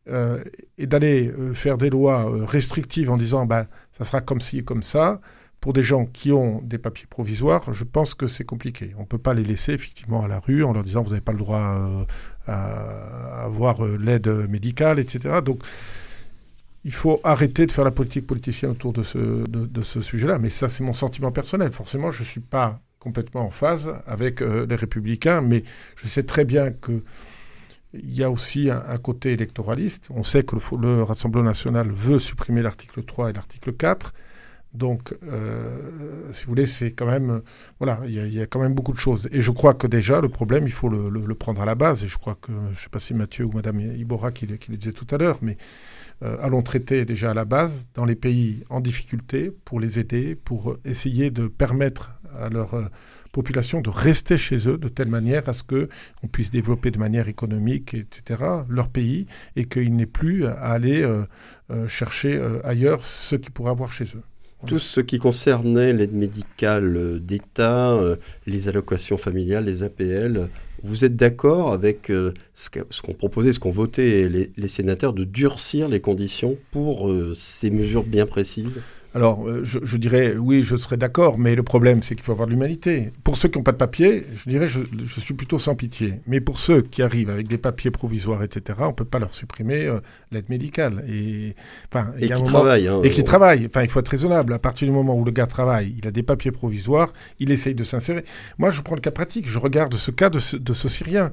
Euh, 0.08 0.42
et 0.78 0.86
d'aller 0.86 1.28
euh, 1.28 1.52
faire 1.52 1.78
des 1.78 1.90
lois 1.90 2.30
euh, 2.30 2.44
restrictives 2.44 3.10
en 3.10 3.16
disant, 3.16 3.46
bah, 3.46 3.66
ça 3.92 4.04
sera 4.04 4.20
comme 4.20 4.40
ci 4.40 4.58
et 4.58 4.64
comme 4.64 4.84
ça 4.84 5.20
pour 5.66 5.72
des 5.72 5.82
gens 5.82 6.06
qui 6.06 6.30
ont 6.30 6.62
des 6.62 6.78
papiers 6.78 7.08
provisoires, 7.10 7.72
je 7.72 7.82
pense 7.82 8.14
que 8.14 8.28
c'est 8.28 8.44
compliqué. 8.44 8.94
On 8.98 9.00
ne 9.00 9.06
peut 9.06 9.18
pas 9.18 9.34
les 9.34 9.42
laisser 9.42 9.72
effectivement 9.72 10.22
à 10.22 10.28
la 10.28 10.38
rue 10.38 10.62
en 10.62 10.72
leur 10.72 10.84
disant 10.84 11.02
vous 11.02 11.10
n'avez 11.10 11.20
pas 11.20 11.32
le 11.32 11.38
droit 11.38 11.58
euh, 11.58 12.04
à, 12.46 13.42
avoir 13.42 13.84
euh, 13.84 13.98
l'aide 14.00 14.28
médicale, 14.48 15.00
etc. 15.00 15.40
Donc 15.44 15.64
il 16.84 16.92
faut 16.92 17.18
arrêter 17.24 17.66
de 17.66 17.72
faire 17.72 17.82
la 17.82 17.90
politique 17.90 18.28
politicienne 18.28 18.70
autour 18.70 18.92
de 18.92 19.02
ce, 19.02 20.00
sujet-là. 20.00 20.38
Mais 20.38 20.50
ça, 20.50 20.68
c'est 20.68 20.84
mon 20.84 20.92
sentiment 20.92 21.32
personnel. 21.32 21.72
Forcément, 21.72 22.12
je 22.12 22.22
ne 22.22 22.28
suis 22.28 22.40
pas 22.40 22.78
complètement 23.00 23.44
en 23.44 23.50
phase 23.50 23.92
avec 24.06 24.42
euh, 24.42 24.66
les 24.70 24.76
républicains, 24.76 25.40
mais 25.40 25.64
je 25.96 26.06
sais 26.06 26.22
très 26.22 26.44
bien 26.44 26.70
que 26.70 27.02
il 27.92 28.14
y 28.14 28.22
a 28.22 28.30
aussi 28.30 28.70
un, 28.70 28.84
un, 28.88 28.98
côté 28.98 29.32
électoraliste. 29.32 30.10
On 30.10 30.22
sait 30.22 30.44
que 30.44 30.54
le, 30.54 30.80
le 30.80 31.02
Rassemblement 31.02 31.46
national 31.46 31.90
veut 31.90 32.20
supprimer 32.20 32.62
l'article 32.62 33.02
3 33.02 33.30
et 33.30 33.32
l'article 33.32 33.72
4. 33.72 34.12
Donc, 34.76 35.14
euh, 35.24 35.78
si 36.32 36.44
vous 36.44 36.50
voulez, 36.50 36.66
c'est 36.66 36.92
quand 36.92 37.06
même, 37.06 37.40
voilà, 37.80 38.00
il 38.06 38.12
y, 38.12 38.40
a 38.40 38.46
quand 38.46 38.60
même 38.60 38.74
beaucoup 38.74 38.92
de 38.92 38.98
choses. 38.98 39.26
Et 39.32 39.40
je 39.40 39.50
crois 39.50 39.72
que 39.72 39.86
déjà, 39.86 40.20
le 40.20 40.28
problème, 40.28 40.66
il 40.66 40.72
faut 40.72 40.88
le, 40.88 41.34
prendre 41.34 41.62
à 41.62 41.64
la 41.64 41.74
base. 41.74 42.04
Et 42.04 42.08
je 42.08 42.18
crois 42.18 42.36
que, 42.40 42.52
je 42.52 42.70
ne 42.70 42.74
sais 42.74 42.88
pas 42.90 42.98
si 42.98 43.14
Mathieu 43.14 43.46
ou 43.46 43.52
Madame 43.52 43.80
Ibora 43.80 44.32
qui, 44.32 44.46
le 44.46 44.76
disait 44.76 44.92
tout 44.92 45.06
à 45.14 45.18
l'heure, 45.18 45.38
mais 45.40 45.56
euh, 46.22 46.36
allons 46.42 46.62
traiter 46.62 47.04
déjà 47.04 47.30
à 47.30 47.34
la 47.34 47.44
base 47.44 47.72
dans 47.94 48.04
les 48.04 48.16
pays 48.16 48.64
en 48.68 48.80
difficulté 48.80 49.50
pour 49.64 49.80
les 49.80 49.98
aider, 49.98 50.34
pour 50.34 50.76
essayer 50.84 51.30
de 51.30 51.46
permettre 51.46 52.12
à 52.38 52.50
leur 52.50 52.74
euh, 52.74 52.84
population 53.32 53.80
de 53.80 53.90
rester 53.90 54.36
chez 54.36 54.68
eux 54.68 54.78
de 54.78 54.88
telle 54.88 55.08
manière 55.08 55.48
à 55.48 55.54
ce 55.54 55.62
qu'on 55.62 56.28
puisse 56.28 56.50
développer 56.50 56.90
de 56.90 56.98
manière 56.98 57.28
économique, 57.28 57.94
etc., 57.94 58.42
leur 58.68 58.88
pays, 58.88 59.26
et 59.56 59.66
qu'il 59.66 59.94
n'ait 59.94 60.06
plus 60.06 60.46
à 60.46 60.54
aller 60.54 61.06
chercher 61.86 62.40
ailleurs 62.64 63.04
ce 63.04 63.36
qu'ils 63.36 63.50
pourraient 63.50 63.72
avoir 63.72 63.92
chez 63.92 64.04
eux. 64.04 64.22
Tout 64.64 64.78
ce 64.78 65.00
qui 65.00 65.18
concernait 65.18 65.92
l'aide 65.92 66.14
médicale 66.14 66.96
euh, 66.96 67.18
d'État, 67.18 67.92
euh, 67.92 68.16
les 68.46 68.68
allocations 68.68 69.18
familiales, 69.18 69.66
les 69.66 69.82
APL, 69.82 70.48
vous 70.82 71.04
êtes 71.04 71.14
d'accord 71.14 71.72
avec 71.72 72.10
euh, 72.10 72.32
ce 72.54 72.70
qu'ont 72.70 73.12
proposé, 73.12 73.52
ce 73.52 73.58
qu'ont 73.58 73.70
voté 73.70 74.28
les, 74.28 74.68
sénateurs 74.68 75.12
de 75.12 75.24
durcir 75.24 75.88
les 75.88 76.00
conditions 76.00 76.56
pour 76.70 77.12
ces 77.34 77.70
mesures 77.70 78.04
bien 78.04 78.26
précises? 78.26 78.80
Alors, 79.16 79.48
euh, 79.48 79.64
je, 79.64 79.96
dirais, 79.96 80.36
oui, 80.36 80.62
je 80.62 80.76
serais 80.76 80.98
d'accord, 80.98 81.38
mais 81.38 81.54
le 81.54 81.62
problème, 81.62 82.02
c'est 82.02 82.14
qu'il 82.14 82.22
faut 82.22 82.32
avoir 82.32 82.46
de 82.46 82.52
l'humanité. 82.52 83.12
Pour 83.24 83.38
ceux 83.38 83.48
qui 83.48 83.56
n'ont 83.56 83.64
pas 83.64 83.72
de 83.72 83.78
papier, 83.78 84.26
je 84.36 84.50
dirais, 84.50 84.68
je, 84.68 84.80
suis 85.18 85.32
plutôt 85.32 85.58
sans 85.58 85.74
pitié. 85.74 86.20
Mais 86.26 86.38
pour 86.38 86.58
ceux 86.58 86.82
qui 86.82 87.00
arrivent 87.00 87.30
avec 87.30 87.48
des 87.48 87.56
papiers 87.56 87.90
provisoires, 87.90 88.42
etc., 88.42 88.78
on 88.82 88.88
ne 88.88 88.92
peut 88.92 89.06
pas 89.06 89.18
leur 89.18 89.32
supprimer 89.32 89.86
euh, 89.86 90.00
l'aide 90.32 90.50
médicale. 90.50 91.02
Et, 91.08 91.54
enfin, 91.90 92.12
et 92.20 92.28
qui 92.28 92.42
travaillent. 92.42 92.88
Hein, 92.88 93.00
et 93.04 93.08
qui 93.08 93.24
travaillent. 93.24 93.64
Enfin, 93.64 93.84
il 93.84 93.88
faut 93.88 94.00
être 94.00 94.08
raisonnable. 94.10 94.52
À 94.52 94.58
partir 94.58 94.86
du 94.86 94.92
moment 94.92 95.16
où 95.16 95.24
le 95.24 95.30
gars 95.30 95.46
travaille, 95.46 95.94
il 95.96 96.06
a 96.06 96.10
des 96.10 96.22
papiers 96.22 96.52
provisoires, 96.52 97.10
il 97.38 97.50
essaye 97.50 97.74
de 97.74 97.84
s'insérer. 97.84 98.22
Moi, 98.58 98.68
je 98.68 98.82
prends 98.82 98.96
le 98.96 99.00
cas 99.00 99.12
pratique. 99.12 99.48
Je 99.48 99.58
regarde 99.58 99.94
ce 99.94 100.10
cas 100.10 100.28
de 100.28 100.40
ce, 100.40 100.58
de 100.58 100.74
ce 100.74 100.90
Syrien. 100.90 101.32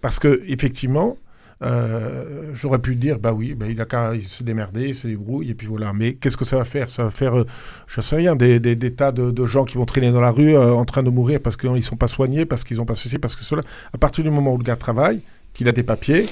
Parce 0.00 0.18
que, 0.18 0.42
effectivement, 0.46 1.18
euh, 1.62 2.52
j'aurais 2.54 2.78
pu 2.78 2.96
dire, 2.96 3.18
bah 3.18 3.32
oui, 3.32 3.54
bah, 3.54 3.66
il 3.68 3.80
a 3.80 3.84
qu'à 3.84 4.12
se 4.20 4.42
démerder, 4.42 4.88
il 4.88 4.94
se 4.94 5.06
débrouille, 5.06 5.50
et 5.50 5.54
puis 5.54 5.66
voilà. 5.66 5.92
Mais 5.92 6.14
qu'est-ce 6.14 6.36
que 6.36 6.44
ça 6.44 6.56
va 6.56 6.64
faire? 6.64 6.88
Ça 6.88 7.04
va 7.04 7.10
faire, 7.10 7.38
euh, 7.38 7.46
je 7.86 8.00
sais 8.00 8.16
rien, 8.16 8.34
des, 8.34 8.58
des, 8.60 8.94
tas 8.94 9.12
de, 9.12 9.46
gens 9.46 9.64
qui 9.64 9.76
vont 9.76 9.84
traîner 9.84 10.10
dans 10.10 10.20
la 10.20 10.30
rue 10.30 10.54
euh, 10.54 10.72
en 10.72 10.84
train 10.84 11.02
de 11.02 11.10
mourir 11.10 11.40
parce 11.40 11.56
qu'ils 11.56 11.72
ne 11.72 11.80
sont 11.80 11.96
pas 11.96 12.08
soignés, 12.08 12.46
parce 12.46 12.64
qu'ils 12.64 12.78
n'ont 12.78 12.86
pas 12.86 12.94
ceci, 12.94 13.18
parce 13.18 13.36
que 13.36 13.44
cela. 13.44 13.62
À 13.92 13.98
partir 13.98 14.24
du 14.24 14.30
moment 14.30 14.54
où 14.54 14.58
le 14.58 14.64
gars 14.64 14.76
travaille, 14.76 15.20
qu'il 15.52 15.68
a 15.68 15.72
des 15.72 15.82
papiers, 15.82 16.26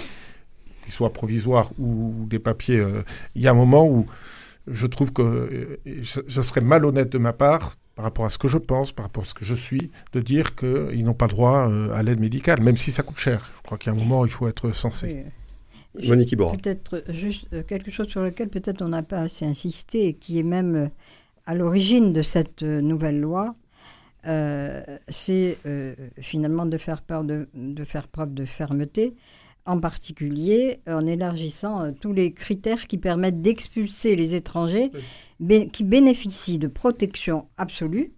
qu'ils 0.84 0.92
soient 0.92 1.12
provisoires 1.12 1.70
ou 1.78 2.26
des 2.28 2.38
papiers, 2.38 2.82
il 3.34 3.42
y 3.42 3.48
a 3.48 3.50
un 3.50 3.54
moment 3.54 3.86
où 3.86 4.06
je 4.66 4.86
trouve 4.86 5.12
que 5.12 5.78
ce 6.02 6.42
serait 6.42 6.60
malhonnête 6.60 7.10
de 7.10 7.18
ma 7.18 7.32
part 7.32 7.74
par 7.98 8.04
rapport 8.04 8.26
à 8.26 8.30
ce 8.30 8.38
que 8.38 8.46
je 8.46 8.58
pense, 8.58 8.92
par 8.92 9.06
rapport 9.06 9.24
à 9.24 9.26
ce 9.26 9.34
que 9.34 9.44
je 9.44 9.56
suis, 9.56 9.90
de 10.12 10.20
dire 10.20 10.54
qu'ils 10.54 11.04
n'ont 11.04 11.14
pas 11.14 11.26
droit 11.26 11.68
euh, 11.68 11.90
à 11.90 12.04
l'aide 12.04 12.20
médicale, 12.20 12.62
même 12.62 12.76
si 12.76 12.92
ça 12.92 13.02
coûte 13.02 13.18
cher. 13.18 13.50
Je 13.56 13.62
crois 13.62 13.76
qu'il 13.76 13.92
y 13.92 13.96
a 13.96 13.98
un 13.98 14.00
moment 14.00 14.20
où 14.20 14.24
il 14.24 14.30
faut 14.30 14.46
être 14.46 14.70
sensé. 14.70 15.24
Monique 16.04 16.30
Iborra. 16.30 16.56
Peut-être 16.56 17.02
juste 17.08 17.48
euh, 17.52 17.64
quelque 17.64 17.90
chose 17.90 18.06
sur 18.06 18.22
lequel 18.22 18.50
peut-être 18.50 18.82
on 18.82 18.88
n'a 18.90 19.02
pas 19.02 19.22
assez 19.22 19.44
insisté, 19.44 20.06
et 20.06 20.14
qui 20.14 20.38
est 20.38 20.44
même 20.44 20.76
euh, 20.76 20.88
à 21.44 21.56
l'origine 21.56 22.12
de 22.12 22.22
cette 22.22 22.62
nouvelle 22.62 23.18
loi, 23.18 23.56
c'est 25.08 25.56
finalement 26.20 26.66
de 26.66 26.76
faire, 26.76 27.02
peur 27.02 27.24
de, 27.24 27.48
de, 27.52 27.82
faire 27.82 28.06
preuve 28.06 28.32
de 28.32 28.44
fermeté, 28.44 29.16
en 29.68 29.78
particulier 29.81 30.81
en 30.87 31.07
élargissant 31.07 31.92
tous 31.92 32.12
les 32.12 32.33
critères 32.33 32.87
qui 32.87 32.98
permettent 32.98 33.42
d'expulser 33.42 34.16
les 34.16 34.35
étrangers 34.35 34.90
qui 35.72 35.85
bénéficient 35.85 36.59
de 36.59 36.66
protection 36.66 37.46
absolue 37.57 38.12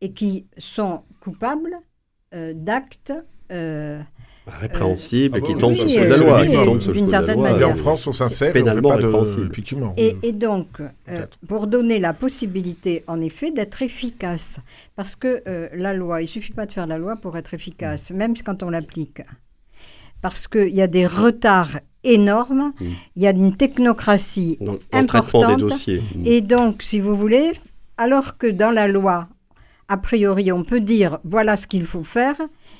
et 0.00 0.12
qui 0.12 0.46
sont 0.58 1.02
coupables 1.20 1.76
euh, 2.34 2.52
d'actes 2.54 3.12
euh, 3.52 4.00
bah, 4.46 4.52
répréhensibles 4.60 5.38
et 5.38 5.42
qui 5.42 5.54
tombent 5.54 5.76
sous 5.76 5.98
la 5.98 6.16
loi. 6.16 6.44
D'une 6.44 7.10
certaine 7.10 7.40
manière. 7.40 7.68
en 7.68 7.74
France, 7.74 8.06
on 8.06 8.12
s'insère 8.12 8.52
pénalement 8.52 8.88
répréhensible. 8.88 9.48
Effectivement. 9.52 9.94
Et, 9.96 10.16
et 10.22 10.32
donc, 10.32 10.80
euh, 10.80 11.26
pour 11.46 11.66
donner 11.66 12.00
la 12.00 12.14
possibilité, 12.14 13.04
en 13.06 13.20
effet, 13.20 13.50
d'être 13.50 13.82
efficace, 13.82 14.60
parce 14.96 15.14
que 15.14 15.42
la 15.74 15.92
loi, 15.92 16.22
il 16.22 16.26
suffit 16.26 16.52
pas 16.52 16.66
de 16.66 16.72
faire 16.72 16.86
la 16.86 16.98
loi 16.98 17.16
pour 17.16 17.36
être 17.36 17.54
efficace, 17.54 18.10
même 18.10 18.34
quand 18.36 18.62
on 18.62 18.70
l'applique 18.70 19.22
parce 20.22 20.48
qu'il 20.48 20.74
y 20.74 20.80
a 20.80 20.86
des 20.86 21.06
retards 21.06 21.80
énormes, 22.04 22.72
il 22.80 23.22
y 23.22 23.26
a 23.26 23.30
une 23.30 23.56
technocratie 23.56 24.58
importante. 24.92 25.56
Des 25.56 25.62
dossiers. 25.62 26.02
Et 26.24 26.40
donc, 26.40 26.82
si 26.82 26.98
vous 26.98 27.14
voulez, 27.14 27.52
alors 27.98 28.38
que 28.38 28.46
dans 28.46 28.70
la 28.70 28.88
loi, 28.88 29.28
a 29.88 29.96
priori, 29.98 30.50
on 30.52 30.64
peut 30.64 30.80
dire 30.80 31.18
voilà 31.24 31.56
ce 31.56 31.66
qu'il 31.66 31.84
faut 31.84 32.04
faire, 32.04 32.36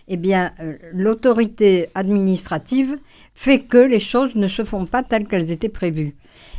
eh 0.08 0.16
bien, 0.16 0.52
euh, 0.60 0.76
l'autorité 0.92 1.88
administrative 1.94 2.96
fait 3.34 3.60
que 3.60 3.78
les 3.78 4.00
choses 4.00 4.34
ne 4.34 4.48
se 4.48 4.64
font 4.64 4.86
pas 4.86 5.02
telles 5.02 5.26
qu'elles 5.26 5.52
étaient 5.52 5.68
prévues. 5.68 6.14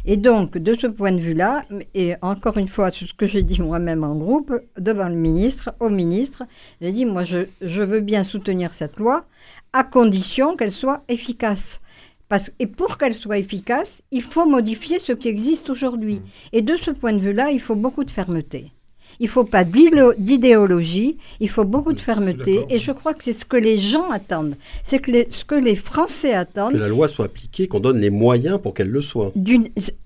Et 0.06 0.18
donc, 0.18 0.58
de 0.58 0.76
ce 0.76 0.88
point 0.88 1.14
de 1.14 1.20
vue-là, 1.20 1.64
et 1.94 2.16
encore 2.22 2.58
une 2.58 2.68
fois, 2.68 2.92
c'est 2.92 3.06
ce 3.06 3.14
que 3.14 3.26
j'ai 3.26 3.42
dit 3.42 3.62
moi-même 3.62 4.04
en 4.04 4.16
groupe, 4.16 4.54
devant 4.78 5.08
le 5.08 5.16
ministre, 5.16 5.74
au 5.80 5.90
ministre, 5.90 6.44
j'ai 6.82 6.92
dit, 6.92 7.06
moi, 7.06 7.24
je, 7.24 7.48
je, 7.62 7.82
veux 7.82 8.02
bien 8.02 8.24
soutenir 8.24 8.74
cette 8.74 8.98
loi, 8.98 9.26
à 9.74 9.84
condition 9.84 10.56
qu'elle 10.56 10.72
soit 10.72 11.04
efficace. 11.10 11.82
Parce, 12.30 12.52
et 12.60 12.68
pour 12.68 12.98
qu'elle 12.98 13.14
soit 13.14 13.38
efficace, 13.38 14.02
il 14.12 14.22
faut 14.22 14.46
modifier 14.46 15.00
ce 15.00 15.12
qui 15.12 15.28
existe 15.28 15.70
aujourd'hui. 15.70 16.22
Et 16.52 16.62
de 16.62 16.78
ce 16.78 16.92
point 16.92 17.14
de 17.14 17.20
vue-là, 17.20 17.52
il 17.52 17.60
faut 17.60 17.76
beaucoup 17.76 18.04
de 18.04 18.12
fermeté. 18.12 18.72
Il 19.20 19.26
ne 19.26 19.30
faut 19.30 19.44
pas 19.44 19.64
d'idéologie, 19.64 21.18
il 21.40 21.50
faut 21.50 21.66
beaucoup 21.66 21.94
de 21.94 22.02
fermeté. 22.02 22.66
Et 22.70 22.80
je 22.80 22.92
crois 22.92 23.14
que 23.14 23.24
c'est 23.24 23.34
ce 23.34 23.46
que 23.46 23.58
les 23.58 23.78
gens 23.78 24.10
attendent. 24.10 24.56
C'est 24.82 25.00
que 25.00 25.12
ce 25.30 25.46
que 25.46 25.56
les 25.56 25.76
Français 25.76 26.34
attendent. 26.34 26.74
Que 26.74 26.78
la 26.78 26.88
loi 26.88 27.08
soit 27.08 27.26
appliquée, 27.26 27.68
qu'on 27.68 27.80
donne 27.80 28.00
les 28.00 28.10
moyens 28.10 28.60
pour 28.60 28.74
qu'elle 28.74 28.90
le 28.90 29.02
soit. 29.02 29.32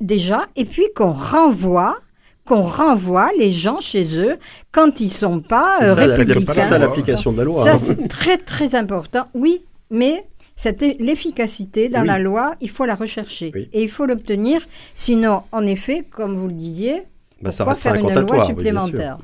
Déjà, 0.01 0.47
et 0.55 0.65
puis 0.65 0.87
qu'on 0.95 1.13
renvoie 1.13 1.99
qu'on 2.47 2.63
renvoie 2.63 3.29
les 3.37 3.51
gens 3.51 3.79
chez 3.79 4.17
eux 4.17 4.37
quand 4.71 4.99
ils 4.99 5.11
sont 5.11 5.41
pas 5.41 5.79
euh, 5.81 5.93
républicains. 5.93 6.53
C'est 6.53 6.61
ça 6.61 6.79
l'application 6.79 7.31
de 7.33 7.37
la 7.37 7.43
loi. 7.43 7.63
Ça, 7.63 7.73
hein. 7.73 7.79
c'est 7.83 8.07
très 8.07 8.37
très 8.37 8.75
important. 8.75 9.27
Oui, 9.33 9.63
mais 9.89 10.25
l'efficacité 10.99 11.89
dans 11.89 12.03
la 12.03 12.19
loi, 12.19 12.55
il 12.61 12.69
faut 12.69 12.85
la 12.85 12.95
rechercher 12.95 13.51
et 13.73 13.83
il 13.83 13.89
faut 13.89 14.05
l'obtenir. 14.05 14.61
Sinon, 14.95 15.43
en 15.51 15.65
effet, 15.65 16.05
comme 16.09 16.35
vous 16.35 16.47
le 16.47 16.53
disiez, 16.53 17.03
bah, 17.41 17.51
ça 17.51 17.65
restera 17.65 17.93
faire 17.93 18.09
une 18.09 18.27
loi 18.27 18.45
supplémentaire? 18.45 19.17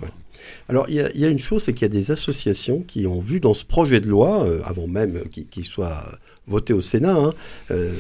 Alors, 0.70 0.88
il 0.90 0.96
y, 0.96 1.26
a 1.26 1.28
une 1.28 1.40
chose, 1.40 1.64
c'est 1.64 1.74
qu'il 1.74 1.84
y 1.84 1.86
a 1.86 1.90
des 1.90 2.12
associations 2.12 2.82
qui 2.82 3.06
ont 3.06 3.20
vu 3.20 3.40
dans 3.40 3.54
ce 3.54 3.66
projet 3.66 4.00
de 4.00 4.08
loi, 4.08 4.46
euh, 4.46 4.62
avant 4.64 4.88
même 4.88 5.24
qu'il 5.30 5.66
soit 5.66 6.04
voté 6.48 6.74
au 6.74 6.82
Sénat, 6.82 7.16
hein, 7.16 7.34
euh, 7.72 7.94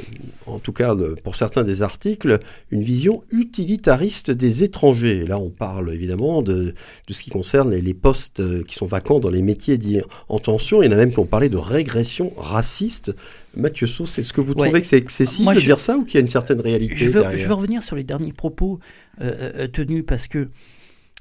en 0.46 0.60
tout 0.60 0.74
cas 0.74 0.96
pour 1.24 1.36
certains 1.36 1.64
des 1.64 1.82
articles, 1.82 2.40
une 2.72 2.82
vision 2.82 3.24
utilitariste 3.32 4.32
des 4.32 4.64
étrangers. 4.64 5.26
là, 5.26 5.40
on 5.40 5.50
parle 5.50 5.94
évidemment 5.94 6.42
de, 6.42 6.74
de 7.08 7.14
ce 7.14 7.24
qui 7.24 7.30
concerne 7.30 7.74
les, 7.74 7.94
postes 7.94 8.42
euh, 8.42 8.64
qui 8.64 8.76
sont 8.76 8.86
vacants 8.86 9.20
dans 9.20 9.30
les 9.30 9.42
métiers 9.42 9.78
dits 9.78 10.02
en 10.28 10.40
tension. 10.40 10.84
Il 10.84 10.88
y 10.88 10.90
en 10.90 10.92
a 10.94 10.98
même 10.98 11.12
qui 11.12 11.20
ont 11.20 11.26
parlé 11.26 11.50
de 11.50 11.58
régression 11.58 12.34
raciste. 12.36 13.16
Mathieu 13.56 13.88
Sauce, 13.88 14.18
est-ce 14.18 14.34
que 14.34 14.42
vous 14.42 14.56
trouvez 14.56 14.82
que 14.82 14.88
c'est 14.88 14.98
excessif 14.98 15.46
de 15.46 15.60
dire 15.60 15.80
ça 15.80 15.98
ou 15.98 16.04
qu'il 16.04 16.16
y 16.16 16.18
a 16.18 16.22
une 16.22 16.28
certaine 16.28 16.60
réalité 16.60 16.96
je 16.96 17.06
veux, 17.06 17.22
derrière 17.22 17.40
Je 17.40 17.48
veux 17.48 17.54
revenir 17.54 17.84
sur 17.84 17.96
les 17.96 18.04
derniers 18.04 18.34
propos 18.34 18.80
euh, 19.22 19.68
tenus 19.68 20.04
parce 20.06 20.28
que 20.28 20.50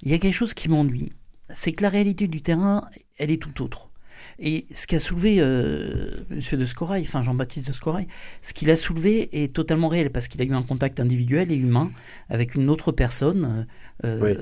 il 0.02 0.10
y 0.10 0.14
a 0.14 0.18
quelque 0.18 0.34
chose 0.34 0.54
qui 0.54 0.68
m'ennuie. 0.68 1.12
C'est 1.50 1.72
que 1.72 1.82
la 1.82 1.88
réalité 1.88 2.28
du 2.28 2.42
terrain, 2.42 2.88
elle 3.18 3.30
est 3.30 3.42
tout 3.42 3.62
autre. 3.62 3.90
Et 4.38 4.66
ce 4.72 4.86
qu'a 4.86 4.98
soulevé 4.98 5.36
euh, 5.40 6.24
M. 6.30 6.40
de 6.58 6.64
Scorail, 6.64 7.02
enfin 7.02 7.22
Jean-Baptiste 7.22 7.68
de 7.68 7.72
Scorail, 7.72 8.06
ce 8.40 8.54
qu'il 8.54 8.70
a 8.70 8.76
soulevé 8.76 9.42
est 9.42 9.52
totalement 9.52 9.88
réel 9.88 10.10
parce 10.10 10.28
qu'il 10.28 10.40
a 10.40 10.44
eu 10.44 10.54
un 10.54 10.62
contact 10.62 11.00
individuel 11.00 11.52
et 11.52 11.56
humain 11.56 11.90
avec 12.28 12.54
une 12.54 12.68
autre 12.68 12.92
personne, 12.92 13.66
euh, 14.04 14.34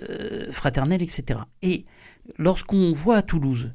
euh, 0.00 0.52
fraternelle, 0.52 1.02
etc. 1.02 1.40
Et 1.62 1.86
lorsqu'on 2.36 2.92
voit 2.92 3.16
à 3.16 3.22
Toulouse 3.22 3.72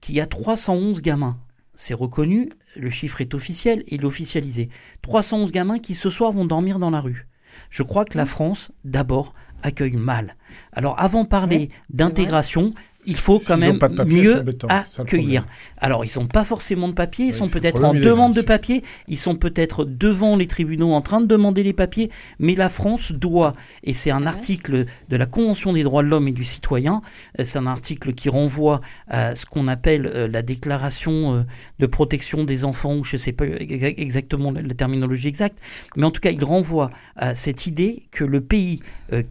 qu'il 0.00 0.14
y 0.14 0.20
a 0.20 0.26
311 0.26 1.00
gamins, 1.00 1.38
c'est 1.74 1.94
reconnu, 1.94 2.50
le 2.74 2.90
chiffre 2.90 3.20
est 3.20 3.34
officiel 3.34 3.84
et 3.88 3.98
l'officialisé, 3.98 4.68
311 5.02 5.50
gamins 5.50 5.78
qui 5.78 5.94
ce 5.94 6.10
soir 6.10 6.32
vont 6.32 6.44
dormir 6.44 6.78
dans 6.78 6.90
la 6.90 7.00
rue. 7.00 7.26
Je 7.70 7.82
crois 7.82 8.04
que 8.04 8.18
la 8.18 8.26
France, 8.26 8.70
d'abord, 8.84 9.34
accueille 9.62 9.96
mal. 9.96 10.36
Alors 10.72 10.98
avant 10.98 11.24
de 11.24 11.28
parler 11.28 11.70
d'intégration, 11.90 12.72
il 13.06 13.16
faut 13.16 13.38
quand 13.38 13.56
même 13.56 13.78
mieux 14.06 14.44
accueillir. 14.68 15.46
Alors, 15.78 16.04
ils 16.04 16.08
sont 16.08 16.26
pas 16.26 16.44
forcément 16.44 16.88
de 16.88 16.94
papier, 16.94 17.26
ils 17.26 17.34
sont 17.34 17.48
peut-être 17.48 17.84
en 17.84 17.94
demande 17.94 18.34
de 18.34 18.42
papier, 18.42 18.82
ils 19.08 19.18
sont 19.18 19.36
peut-être 19.36 19.84
devant 19.84 20.36
les 20.36 20.46
tribunaux 20.46 20.92
en 20.92 21.00
train 21.00 21.20
de 21.20 21.26
demander 21.26 21.62
les 21.62 21.72
papiers, 21.72 22.10
mais 22.38 22.54
la 22.54 22.68
France 22.68 23.12
doit, 23.12 23.54
et 23.84 23.92
c'est 23.92 24.10
un 24.10 24.26
article 24.26 24.86
de 25.08 25.16
la 25.16 25.26
Convention 25.26 25.72
des 25.72 25.82
droits 25.82 26.02
de 26.02 26.08
l'homme 26.08 26.28
et 26.28 26.32
du 26.32 26.44
citoyen, 26.44 27.02
euh, 27.38 27.44
c'est 27.44 27.58
un 27.58 27.66
article 27.66 28.12
qui 28.14 28.28
renvoie 28.28 28.80
à 29.08 29.36
ce 29.36 29.46
qu'on 29.46 29.68
appelle 29.68 30.06
euh, 30.06 30.28
la 30.28 30.42
déclaration 30.42 31.36
euh, 31.36 31.42
de 31.78 31.86
protection 31.86 32.44
des 32.44 32.64
enfants, 32.64 32.96
ou 32.96 33.04
je 33.04 33.16
ne 33.16 33.20
sais 33.20 33.32
pas 33.32 33.44
exactement 33.46 34.50
la 34.52 34.74
terminologie 34.74 35.28
exacte, 35.28 35.58
mais 35.96 36.04
en 36.04 36.10
tout 36.10 36.20
cas, 36.20 36.30
il 36.30 36.44
renvoie 36.44 36.90
à 37.16 37.34
cette 37.34 37.66
idée 37.66 38.04
que 38.10 38.24
le 38.24 38.40
pays 38.40 38.80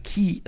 qui 0.02 0.42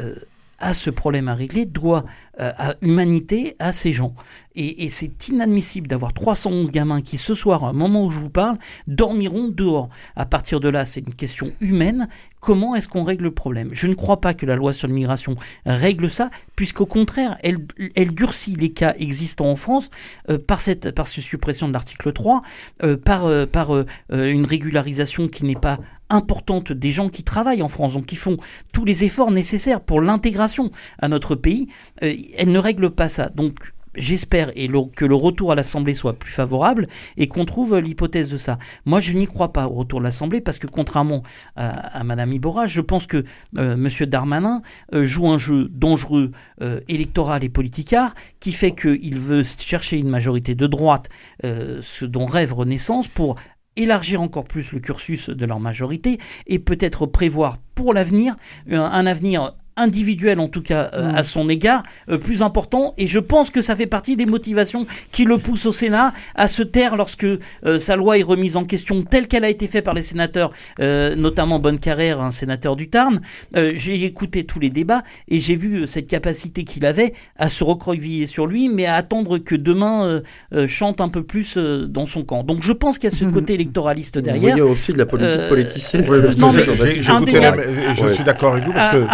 a 0.59 0.75
ce 0.75 0.90
problème 0.90 1.29
à 1.29 1.35
régler 1.35 1.64
doit 1.64 2.05
euh, 2.40 2.53
à 2.57 2.75
humanité 2.83 3.57
à 3.59 3.73
ces 3.73 3.92
gens. 3.92 4.14
Et, 4.61 4.88
c'est 4.88 5.29
inadmissible 5.29 5.87
d'avoir 5.87 6.12
311 6.12 6.73
gamins 6.73 7.01
qui, 7.01 7.16
ce 7.16 7.33
soir, 7.33 7.62
à 7.62 7.68
un 7.68 7.73
moment 7.73 8.05
où 8.05 8.11
je 8.11 8.18
vous 8.18 8.29
parle, 8.29 8.59
dormiront 8.88 9.47
dehors. 9.47 9.88
À 10.16 10.27
partir 10.27 10.59
de 10.59 10.68
là, 10.68 10.85
c'est 10.85 10.99
une 10.99 11.14
question 11.14 11.53
humaine. 11.61 12.09
Comment 12.40 12.75
est-ce 12.75 12.88
qu'on 12.88 13.05
règle 13.05 13.25
le 13.25 13.31
problème? 13.31 13.71
Je 13.73 13.87
ne 13.87 13.94
crois 13.94 14.21
pas 14.21 14.35
que 14.35 14.47
la 14.47 14.57
loi 14.57 14.73
sur 14.73 14.88
l'immigration 14.88 15.37
règle 15.64 16.11
ça, 16.11 16.31
puisqu'au 16.57 16.87
contraire, 16.87 17.37
elle, 17.44 17.59
elle, 17.94 18.12
durcit 18.12 18.57
les 18.57 18.71
cas 18.71 18.94
existants 18.99 19.51
en 19.51 19.57
France 19.57 19.90
euh, 20.29 20.38
par, 20.38 20.61
cette, 20.61 20.90
par 20.90 21.07
cette 21.07 21.23
suppression 21.23 21.68
de 21.68 21.73
l'article 21.73 22.12
3, 22.12 22.42
euh, 22.83 22.97
par, 22.97 23.29
par 23.47 23.85
une 24.11 24.47
régularisation 24.47 25.29
qui 25.29 25.44
n'est 25.44 25.55
pas 25.55 25.79
importante 26.11 26.73
des 26.73 26.92
gens 26.92 27.09
qui 27.09 27.25
travaillent 27.25 27.62
en 27.62 27.68
France, 27.68 27.94
donc 27.94 28.07
qui 28.07 28.16
font 28.16 28.37
tous 28.73 28.85
les 28.85 29.05
efforts 29.05 29.31
nécessaires 29.31 29.81
pour 29.81 30.01
l'intégration 30.01 30.71
à 30.99 31.09
notre 31.09 31.35
pays 31.35 31.68
elle 32.01 32.53
ne 32.53 32.59
règle 32.59 32.90
pas 32.90 33.09
ça. 33.09 33.29
Donc 33.29 33.73
j'espère 33.94 34.51
et 34.55 34.68
que 34.94 35.05
le 35.05 35.14
retour 35.14 35.53
à 35.53 35.55
l'Assemblée 35.55 35.94
soit 35.94 36.18
plus 36.18 36.31
favorable 36.31 36.88
et 37.16 37.27
qu'on 37.27 37.44
trouve 37.44 37.79
l'hypothèse 37.79 38.31
de 38.31 38.37
ça. 38.37 38.59
Moi, 38.85 39.01
je 39.01 39.12
n'y 39.12 39.27
crois 39.27 39.53
pas 39.53 39.66
au 39.66 39.75
retour 39.75 39.99
de 39.99 40.05
l'Assemblée 40.05 40.40
parce 40.40 40.59
que 40.59 40.66
contrairement 40.66 41.23
à, 41.57 42.05
Madame 42.05 42.33
Ibora, 42.33 42.66
je 42.66 42.81
pense 42.81 43.07
que 43.07 43.25
euh, 43.57 43.77
Monsieur 43.77 44.07
Darmanin 44.07 44.62
euh, 44.94 45.05
joue 45.05 45.29
un 45.29 45.38
jeu 45.38 45.68
dangereux 45.71 46.31
euh, 46.62 46.81
électoral 46.88 47.42
et 47.42 47.49
politicard 47.49 48.14
qui 48.40 48.53
fait 48.53 48.73
qu'il 48.73 49.18
veut 49.18 49.42
chercher 49.42 49.99
une 49.99 50.09
majorité 50.09 50.55
de 50.55 50.66
droite, 50.66 51.09
ce 51.42 52.05
dont 52.05 52.27
rêve 52.27 52.53
Renaissance, 52.53 53.09
pour 53.09 53.37
élargir 53.78 54.20
encore 54.20 54.44
plus 54.44 54.72
le 54.72 54.80
cursus 54.80 55.30
de 55.30 55.46
leur 55.46 55.60
majorité 55.60 56.18
et 56.46 56.58
peut-être 56.58 57.06
prévoir 57.06 57.58
pour 57.74 57.94
l'avenir 57.94 58.36
un 58.68 59.06
avenir 59.06 59.54
individuel 59.78 60.40
en 60.40 60.48
tout 60.48 60.62
cas 60.62 60.90
euh, 60.94 61.12
à 61.14 61.22
son 61.22 61.48
égard 61.48 61.82
euh, 62.10 62.18
plus 62.18 62.42
important. 62.42 62.94
Et 62.98 63.06
je 63.06 63.18
pense 63.18 63.50
que 63.50 63.62
ça 63.62 63.76
fait 63.76 63.86
partie 63.86 64.16
des 64.16 64.26
motivations 64.26 64.86
qui 65.12 65.24
le 65.24 65.38
poussent 65.38 65.66
au 65.66 65.72
Sénat 65.72 66.12
à 66.34 66.48
se 66.48 66.62
taire 66.62 66.96
lorsque 66.96 67.24
euh, 67.24 67.78
sa 67.78 67.96
loi 67.96 68.18
est 68.18 68.22
remise 68.22 68.56
en 68.56 68.64
question 68.64 69.02
telle 69.02 69.28
qu'elle 69.28 69.44
a 69.44 69.50
été 69.50 69.68
faite 69.68 69.84
par 69.84 69.94
les 69.94 70.02
sénateurs 70.02 70.52
notamment 70.78 71.58
Bonne 71.58 71.78
Carrère 71.78 72.20
un 72.20 72.30
sénateur 72.30 72.76
du 72.76 72.88
Tarn. 72.88 73.20
J'ai 73.54 74.04
écouté 74.04 74.44
tous 74.44 74.58
les 74.58 74.70
débats 74.70 75.02
et 75.28 75.40
j'ai 75.40 75.54
vu 75.54 75.86
cette 75.86 76.08
capacité 76.08 76.64
qu'il 76.64 76.84
avait 76.84 77.12
à 77.36 77.48
se 77.48 77.62
recroqueviller 77.62 78.26
sur 78.26 78.46
lui 78.46 78.68
mais 78.68 78.86
à 78.86 78.94
attendre 78.94 79.38
que 79.38 79.54
demain 79.54 80.22
chante 80.66 81.00
un 81.00 81.08
peu 81.08 81.22
plus 81.22 81.56
dans 81.56 82.06
son 82.06 82.24
camp. 82.24 82.42
Donc 82.42 82.62
je 82.62 82.72
pense 82.72 82.98
qu'il 82.98 83.10
y 83.10 83.12
a 83.12 83.16
ce 83.16 83.24
côté 83.26 83.54
électoraliste 83.54 84.18
derrière. 84.18 84.56
Vous 84.56 84.62
voyez 84.62 84.72
aussi 84.72 84.92
de 84.92 84.98
la 84.98 85.06
politique. 85.06 85.48
politicienne 85.48 86.06
je, 86.08 88.12
suis 88.12 88.24
d'accord 88.24 88.54
avec 88.54 88.64
vous 88.64 88.72
parce 88.72 88.96
que 88.96 89.04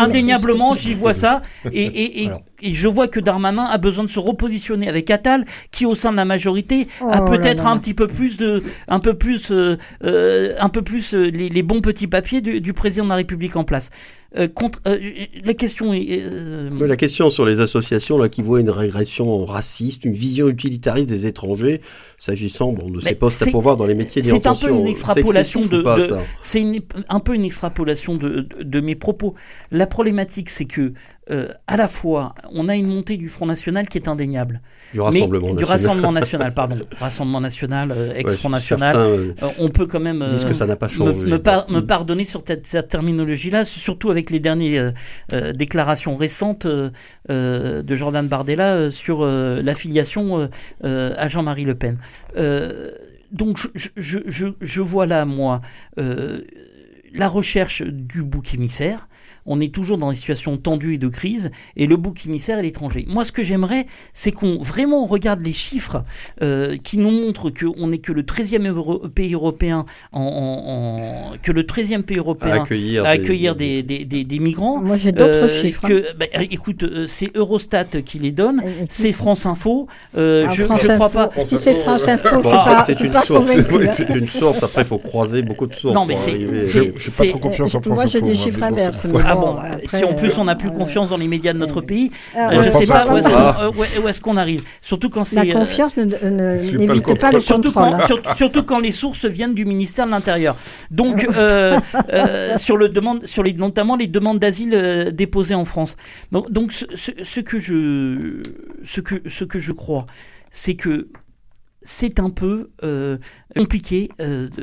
indéniablement, 0.00 0.74
j'y 0.74 0.94
vois 0.94 1.14
ça. 1.14 1.42
Et, 1.72 2.28
je 2.62 2.88
vois 2.88 3.08
que 3.08 3.20
Darmanin 3.20 3.64
a 3.64 3.78
besoin 3.78 4.04
de 4.04 4.10
se 4.10 4.18
repositionner 4.18 4.88
avec 4.88 5.10
Attal, 5.10 5.46
qui 5.70 5.86
au 5.86 5.94
sein 5.94 6.10
de 6.12 6.16
la 6.16 6.26
majorité 6.26 6.88
a 7.00 7.22
oh 7.22 7.24
peut-être 7.24 7.66
un 7.66 7.78
petit 7.78 7.94
peu 7.94 8.06
plus 8.06 8.36
de, 8.36 8.62
un 8.86 9.00
peu 9.00 9.14
plus, 9.14 9.50
euh, 9.50 9.78
euh, 10.04 10.54
un 10.58 10.68
peu 10.68 10.82
plus 10.82 11.14
euh, 11.14 11.30
les, 11.30 11.62
bons 11.62 11.80
petits 11.80 12.06
papiers 12.06 12.42
du, 12.42 12.72
président 12.74 13.04
de 13.04 13.08
la 13.10 13.16
République 13.16 13.56
en 13.56 13.64
place. 13.64 13.90
Contre, 14.54 14.80
la 14.84 15.54
question 15.54 15.92
La 15.92 16.96
question 16.96 17.30
sur 17.30 17.44
les 17.44 17.60
associations 17.60 18.18
là, 18.18 18.28
qui 18.28 18.42
voient 18.42 18.60
une 18.60 18.70
régression 18.70 19.44
raciste, 19.44 20.04
une 20.04 20.14
vision 20.14 20.48
utilitariste 20.48 21.08
des 21.08 21.26
étrangers, 21.26 21.80
s'agissant 22.18 22.72
bon, 22.72 22.90
de 22.90 23.00
ces 23.00 23.14
postes 23.14 23.42
à 23.42 23.46
pourvoir 23.46 23.76
dans 23.76 23.86
les 23.86 23.94
métiers 23.94 24.22
C'est 24.22 24.46
un 24.46 24.54
peu 24.54 24.70
une 24.70 24.86
extrapolation 24.86 25.66
de. 25.66 25.84
c'est 26.40 26.64
un 27.08 27.20
peu 27.20 27.34
une 27.34 27.44
extrapolation 27.44 28.14
de, 28.16 28.46
de, 28.60 28.80
mes 28.80 28.94
propos. 28.94 29.34
La 29.70 29.86
problématique, 29.86 30.50
c'est 30.50 30.64
que 30.64 30.92
euh, 31.30 31.48
à 31.66 31.76
la 31.76 31.86
fois, 31.86 32.34
on 32.52 32.68
a 32.68 32.74
une 32.74 32.86
montée 32.86 33.16
du 33.16 33.28
Front 33.28 33.46
National 33.46 33.88
qui 33.88 33.98
est 33.98 34.08
indéniable. 34.08 34.60
Du 34.92 35.00
Rassemblement 35.00 35.54
National. 35.54 35.56
Du 35.56 35.64
Rassemblement 35.64 36.12
National, 36.12 36.54
pardon. 36.54 36.78
Rassemblement 37.00 37.40
National, 37.40 37.92
euh, 37.92 38.12
ex-Front 38.14 38.50
National. 38.50 38.96
Euh, 38.96 39.32
on 39.58 39.68
peut 39.68 39.86
quand 39.86 40.00
même 40.00 40.24
que 40.44 40.52
ça 40.52 40.66
n'a 40.66 40.74
pas 40.74 40.88
changé. 40.88 41.14
Me, 41.14 41.38
me, 41.72 41.80
pardonner 41.80 42.24
sur 42.24 42.42
cette, 42.46 42.88
terminologie-là, 42.88 43.64
surtout 43.64 44.10
avec 44.10 44.30
les 44.30 44.40
dernières 44.40 44.92
déclarations 45.54 46.16
récentes 46.16 46.66
de 46.66 47.94
Jordan 47.96 48.26
Bardella 48.26 48.90
sur 48.90 49.24
l'affiliation 49.24 50.48
à 50.82 51.28
Jean-Marie 51.28 51.64
Le 51.64 51.74
Pen. 51.74 51.98
donc 53.30 53.58
je, 53.74 53.88
je, 53.96 54.46
je, 54.60 54.82
vois 54.82 55.06
là, 55.06 55.24
moi, 55.24 55.60
la 55.96 57.28
recherche 57.28 57.82
du 57.82 58.22
bouc 58.22 58.54
émissaire, 58.54 59.08
on 59.46 59.60
est 59.60 59.72
toujours 59.72 59.98
dans 59.98 60.10
des 60.10 60.16
situations 60.16 60.56
tendues 60.56 60.94
et 60.94 60.98
de 60.98 61.08
crise, 61.08 61.50
et 61.76 61.86
le 61.86 61.96
bouc 61.96 62.26
émissaire 62.26 62.58
est 62.58 62.62
l'étranger. 62.62 63.04
Moi, 63.08 63.24
ce 63.24 63.32
que 63.32 63.42
j'aimerais, 63.42 63.86
c'est 64.12 64.32
qu'on 64.32 64.58
vraiment 64.58 65.06
regarde 65.06 65.40
les 65.40 65.52
chiffres 65.52 66.04
euh, 66.42 66.76
qui 66.82 66.98
nous 66.98 67.10
montrent 67.10 67.50
qu'on 67.50 67.88
n'est 67.88 67.98
que 67.98 68.12
le 68.12 68.22
13e 68.22 69.08
pays 69.08 69.34
européen, 69.34 69.84
en, 70.12 71.32
que 71.42 71.52
le 71.52 71.62
13e 71.62 72.02
pays 72.02 72.18
européen 72.18 72.64
à 73.04 73.08
accueillir, 73.08 73.56
des, 73.56 73.82
des, 73.82 74.38
migrants. 74.38 74.80
Moi, 74.80 74.96
j'ai 74.96 75.12
d'autres 75.12 75.30
euh, 75.30 75.62
chiffres. 75.62 75.86
Que, 75.86 76.16
bah, 76.16 76.26
écoute, 76.50 76.82
euh, 76.82 77.06
c'est 77.08 77.34
Eurostat 77.36 78.02
qui 78.04 78.18
les 78.18 78.32
donne, 78.32 78.62
c'est 78.88 79.12
France 79.12 79.46
Info. 79.46 79.86
je 80.14 80.62
ne 80.62 80.96
crois 80.96 81.10
pas. 81.10 81.30
Si 81.44 81.56
c'est 81.58 81.74
France 81.74 82.06
Info, 82.06 82.42
c'est 82.86 83.00
une 83.00 83.14
source. 83.14 83.50
C'est 84.00 84.08
une 84.10 84.26
source. 84.26 84.62
Après, 84.62 84.82
il 84.82 84.86
faut 84.86 84.98
croiser 84.98 85.42
beaucoup 85.42 85.66
de 85.66 85.74
sources. 85.74 85.94
Non, 85.94 86.04
mais 86.04 86.14
c'est. 86.16 86.38
Je 86.40 86.78
n'ai 86.78 87.16
pas 87.16 87.26
trop 87.26 87.38
confiance 87.38 87.74
en 87.74 87.82
France 87.82 87.86
Info. 87.86 87.94
Moi, 87.94 88.06
j'ai 88.06 88.20
des 88.20 88.34
chiffres 88.34 88.62
inverses. 88.62 89.06
Ah 89.30 89.36
bon, 89.36 89.56
si 89.86 90.04
en 90.04 90.14
plus 90.14 90.36
on 90.38 90.44
n'a 90.44 90.56
plus 90.56 90.70
confiance 90.70 91.10
dans 91.10 91.16
les 91.16 91.28
médias 91.28 91.52
de 91.52 91.58
notre 91.58 91.80
pays, 91.80 92.10
je 92.34 92.56
ne 92.56 92.70
sais 92.70 92.86
pas 92.86 93.06
où 93.08 94.08
est-ce 94.08 94.20
qu'on 94.20 94.36
arrive. 94.36 94.62
Surtout 94.80 95.10
quand 95.10 95.24
c'est. 95.24 95.44
La 95.44 95.54
confiance 95.54 95.96
n'évite 95.96 97.18
pas 97.18 97.32
le 97.32 97.40
contrôle. 97.40 97.96
Surtout 98.36 98.62
quand 98.64 98.80
les 98.80 98.92
sources 98.92 99.24
viennent 99.24 99.54
du 99.54 99.64
ministère 99.64 100.06
de 100.06 100.10
l'Intérieur. 100.10 100.56
Donc, 100.90 101.20
sur 102.56 102.76
le 102.76 102.88
demande, 102.88 103.26
sur 103.26 103.42
les, 103.42 103.52
notamment 103.52 103.96
les 103.96 104.06
demandes 104.06 104.38
d'asile 104.38 105.10
déposées 105.12 105.54
en 105.54 105.64
France. 105.64 105.96
Donc, 106.32 106.72
ce 106.72 107.40
que 107.40 107.58
je, 107.58 108.42
ce 108.84 109.00
que, 109.00 109.22
ce 109.28 109.44
que 109.44 109.58
je 109.58 109.72
crois, 109.72 110.06
c'est 110.50 110.74
que 110.74 111.08
c'est 111.82 112.20
un 112.20 112.30
peu 112.30 112.70
compliqué, 113.56 114.08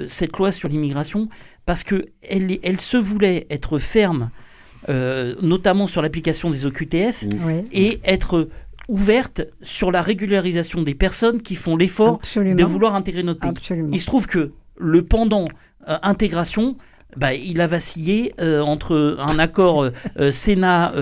cette 0.08 0.36
loi 0.38 0.52
sur 0.52 0.70
l'immigration, 0.70 1.30
parce 1.66 1.84
qu'elle 1.84 2.60
elle 2.64 2.80
se 2.80 2.98
voulait 2.98 3.48
être 3.50 3.80
ferme 3.80 4.30
euh, 4.90 5.36
notamment 5.42 5.88
sur 5.88 6.02
l'application 6.02 6.50
des 6.50 6.66
OQTF, 6.66 7.26
et 7.72 8.00
être 8.04 8.50
ouverte 8.88 9.42
sur 9.62 9.92
la 9.92 10.02
régularisation 10.02 10.82
des 10.82 10.96
personnes 10.96 11.42
qui 11.42 11.56
font 11.56 11.76
l'effort 11.76 12.20
de 12.36 12.64
vouloir 12.64 12.96
intégrer 12.96 13.24
notre 13.24 13.42
pays. 13.42 13.52
Il 13.92 14.00
se 14.00 14.06
trouve 14.06 14.28
que 14.28 14.52
le 14.78 15.04
pendant 15.04 15.48
euh, 15.90 15.98
intégration, 16.04 16.78
bah, 17.18 17.34
il 17.34 17.60
a 17.62 17.68
vacillé 17.68 18.34
euh, 18.40 18.62
entre 18.62 19.18
un 19.20 19.40
accord 19.40 19.84
euh, 19.84 19.92
euh, 20.20 20.32
Sénat, 20.32 20.94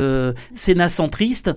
Sénat 0.54 0.90
centriste, 0.90 1.52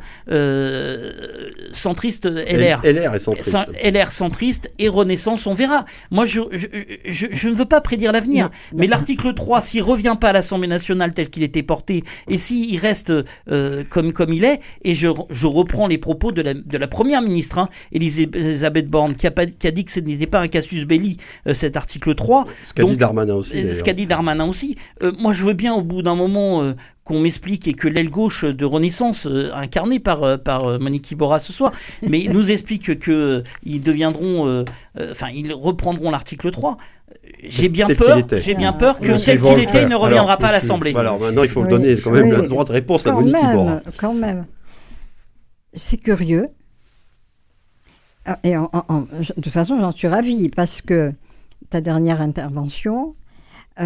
centriste 1.73 2.27
LR. 2.27 2.81
LR 2.85 3.15
et 3.15 3.19
centriste. 3.21 3.57
LR 3.83 4.13
centriste 4.13 4.73
et 4.79 4.89
Renaissance, 4.89 5.47
on 5.47 5.55
verra. 5.55 5.85
Moi, 6.11 6.27
je, 6.27 6.41
je, 6.53 7.27
je, 7.31 7.49
ne 7.49 7.55
veux 7.55 7.65
pas 7.65 7.81
prédire 7.81 8.13
l'avenir, 8.13 8.51
mais 8.75 8.87
l'article 8.87 9.33
3, 9.35 9.61
s'il 9.61 9.83
revient 9.83 10.17
pas 10.21 10.31
à 10.31 10.33
l'Assemblée 10.33 10.69
nationale 10.69 11.13
tel 11.13 11.31
qu'il 11.31 11.43
était 11.43 11.63
porté, 11.63 12.05
et 12.29 12.37
s'il 12.37 12.79
reste 12.79 13.13
comme, 13.91 14.13
comme 14.13 14.33
il 14.33 14.45
est, 14.45 14.61
et 14.83 14.95
je, 14.95 15.09
je 15.31 15.47
reprends 15.47 15.87
les 15.87 15.99
propos 15.99 16.33
de 16.33 16.43
la, 16.43 16.55
de 16.55 16.79
la 16.79 16.89
Première 16.89 17.23
ministre, 17.23 17.59
hein, 17.59 17.69
Elisabeth 17.93 18.89
Borne, 18.89 19.15
qui 19.15 19.27
a, 19.27 19.31
qui 19.31 19.67
a 19.67 19.71
dit 19.71 19.85
que 19.85 19.93
ce 19.93 20.01
n'était 20.01 20.27
pas 20.27 20.41
un 20.41 20.49
casus 20.49 20.85
belli, 20.85 21.19
cet 21.53 21.77
article 21.77 22.15
3. 22.15 22.47
Ce 22.65 22.75
qu'a 22.75 22.85
dit 22.85 22.97
Darmanin 22.97 23.35
aussi. 23.35 23.75
Ce 23.75 23.83
qu'a 23.83 23.93
dit 23.93 24.07
Darmanin 24.07 24.48
aussi. 24.49 24.77
Euh, 25.03 25.13
moi, 25.19 25.33
je 25.33 25.45
veux 25.45 25.53
bien, 25.53 25.75
au 25.75 25.83
bout 25.83 26.03
d'un 26.03 26.15
moment, 26.15 26.63
euh, 26.63 26.73
qu'on 27.05 27.21
m'explique 27.21 27.67
et 27.69 27.75
que 27.75 27.89
l'aile 27.89 28.11
gauche 28.11 28.45
de 28.45 28.65
Renaissance, 28.65 29.27
euh, 29.27 29.51
incarnée 29.55 29.99
par, 29.99 30.39
par 30.39 30.79
Monique 30.81 31.11
Iborra 31.11 31.39
ce 31.39 31.53
soir, 31.53 31.73
mais 32.03 32.25
nous 32.31 32.51
explique 32.51 32.99
qu'ils 33.01 33.81
deviendront, 33.81 34.65
enfin, 35.11 35.29
ils 35.35 35.53
reprendront 35.53 36.11
l'article 36.11 36.51
3 36.51 36.77
j'ai 37.43 37.69
bien 37.69 37.87
peur, 37.89 38.19
j'ai 38.41 38.55
bien 38.55 38.73
peur 38.73 38.99
que 38.99 39.25
tel 39.25 39.41
qu'il 39.41 39.59
était, 39.61 39.83
il 39.83 39.89
ne 39.89 39.95
reviendra 39.95 40.39
pas 40.39 40.49
à 40.49 40.53
l'Assemblée. 40.53 40.95
Alors 40.97 41.21
maintenant, 41.21 41.43
il 41.43 41.49
faut 41.49 41.65
donner 41.65 41.97
quand 41.97 42.11
même 42.11 42.31
le 42.31 42.49
droit 42.49 42.65
de 42.65 42.73
réponse 42.73 43.07
à 43.07 43.13
Monique 43.13 43.37
Iborra. 43.37 43.81
Quand 43.97 44.15
même, 44.15 44.47
c'est 45.73 45.99
curieux. 45.99 46.47
Ah, 48.25 48.39
et 48.45 48.53
de 48.53 49.41
toute 49.41 49.53
façon, 49.53 49.79
j'en 49.81 49.93
suis 49.93 50.09
ravie 50.09 50.49
parce 50.51 50.83
que 50.83 51.13
ta 51.71 51.81
dernière 51.81 52.21
intervention, 52.21 53.15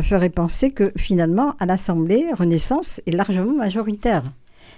ferait 0.01 0.31
penser 0.31 0.71
que 0.71 0.93
finalement, 0.97 1.55
à 1.61 1.67
l'Assemblée, 1.67 2.25
Renaissance 2.33 3.01
est 3.07 3.11
largement 3.11 3.53
majoritaire. 3.53 4.23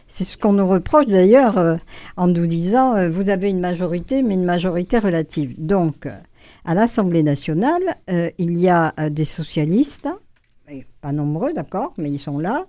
C'est 0.07 0.25
ce 0.25 0.37
qu'on 0.37 0.53
nous 0.53 0.67
reproche 0.67 1.07
d'ailleurs 1.07 1.59
euh, 1.59 1.77
en 2.17 2.29
nous 2.29 2.47
disant 2.47 2.95
euh, 2.95 3.09
vous 3.09 3.31
avez 3.31 3.49
une 3.49 3.61
majorité, 3.61 4.23
mais 4.23 4.35
une 4.35 4.45
majorité 4.45 4.99
relative. 4.99 5.55
Donc, 5.59 6.07
euh, 6.07 6.17
à 6.65 6.75
l'Assemblée 6.75 7.23
nationale, 7.23 7.83
il 8.39 8.59
y 8.59 8.69
a 8.71 8.95
des 9.11 9.27
socialistes, 9.27 10.09
pas 11.03 11.13
nombreux, 11.13 11.53
d'accord, 11.53 11.93
mais 11.99 12.11
ils 12.11 12.19
sont 12.19 12.39
là. 12.39 12.67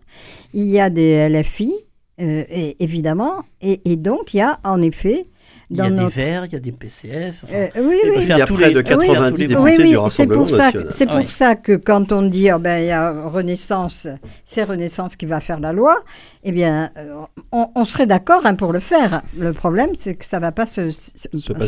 Il 0.53 0.67
y 0.67 0.81
a 0.81 0.89
des 0.89 1.29
LFI, 1.29 1.73
évidemment, 2.17 3.43
et, 3.61 3.95
donc 3.95 4.33
il 4.33 4.37
y 4.37 4.41
a 4.41 4.59
en 4.65 4.81
effet 4.81 5.23
il 5.69 5.77
y 5.77 5.81
a 5.81 5.89
des 5.89 6.07
Verts, 6.07 6.45
il 6.45 6.53
y 6.53 6.55
a 6.55 6.59
des 6.59 6.71
PCF. 6.71 7.45
Euh, 7.51 7.67
oui, 7.77 7.97
oui. 8.03 8.17
Il 8.21 8.27
y 8.27 8.31
a 8.33 8.45
près 8.45 8.71
de 8.71 8.81
90 8.81 9.47
députés 9.47 9.87
du 9.87 9.97
Rassemblement 9.97 10.45
national. 10.45 10.87
C'est 10.91 11.07
pour 11.07 11.29
ça 11.29 11.55
que 11.55 11.75
quand 11.75 12.11
on 12.11 12.21
dit 12.23 12.51
oh 12.53 12.59
ben, 12.59 12.79
il 12.79 12.87
y 12.87 12.91
a 12.91 13.29
Renaissance, 13.29 14.07
c'est 14.45 14.63
Renaissance 14.63 15.15
qui 15.15 15.25
va 15.25 15.39
faire 15.39 15.59
la 15.59 15.73
loi, 15.73 16.03
eh 16.43 16.51
bien, 16.51 16.91
euh, 16.97 17.25
on, 17.51 17.85
serait 17.85 18.07
d'accord 18.07 18.45
hein, 18.45 18.55
pour 18.55 18.73
le 18.73 18.79
faire. 18.79 19.23
Le 19.37 19.53
problème, 19.53 19.89
c'est 19.97 20.15
que 20.15 20.25
ça 20.25 20.37
ne 20.37 20.41
va 20.41 20.51
pas 20.51 20.65
se, 20.65 20.91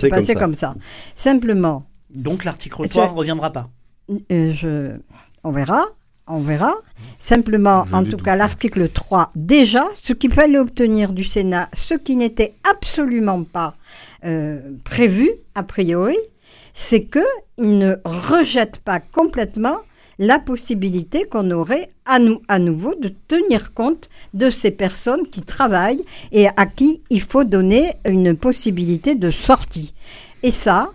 passer, 0.10 0.36
comme, 0.36 0.54
ça. 0.54 0.76
Simplement. 1.16 1.86
Donc 2.14 2.44
l'article 2.44 2.88
3 2.88 3.12
ne 3.12 3.16
reviendra 3.16 3.52
pas 3.52 3.70
euh, 4.32 4.52
je, 4.54 4.94
On 5.44 5.52
verra 5.52 5.86
on 6.28 6.40
verra. 6.40 6.76
Simplement, 7.20 7.86
en 7.92 8.04
tout 8.04 8.18
cas, 8.18 8.36
l'article 8.36 8.90
3, 8.90 9.32
déjà, 9.36 9.86
ce 9.96 10.13
qu'il 10.13 10.32
fallait 10.32 10.60
obtenir 10.60 11.13
du 11.13 11.24
Sénat, 11.24 11.70
ce 11.74 11.94
qui 11.94 12.16
n'était 12.16 12.56
absolument 12.70 13.44
pas 13.44 13.74
euh, 14.26 14.60
prévu, 14.84 15.30
a 15.56 15.63
priori, 15.63 16.18
c'est 16.74 17.04
qu'il 17.04 17.80
ne 17.80 17.96
rejette 18.06 18.80
pas 18.80 19.00
complètement 19.00 19.78
la 20.20 20.40
possibilité 20.40 21.26
qu'on 21.26 21.52
aurait 21.52 21.92
à, 22.06 22.20
nous, 22.20 22.42
à 22.48 22.60
nouveau 22.60 22.96
de 22.96 23.13
tenir 23.28 23.74
compte 23.74 24.10
de 24.34 24.50
ces 24.50 24.72
personnes 24.72 25.28
qui 25.28 25.42
travaillent 25.42 26.04
et 26.32 26.48
à 26.48 26.66
qui 26.66 27.02
il 27.10 27.22
faut 27.22 27.44
donner 27.44 27.94
une 28.08 28.36
possibilité 28.36 29.16
de 29.16 29.30
sortie. 29.30 29.94
Et 30.44 30.52
ça, 30.52 30.90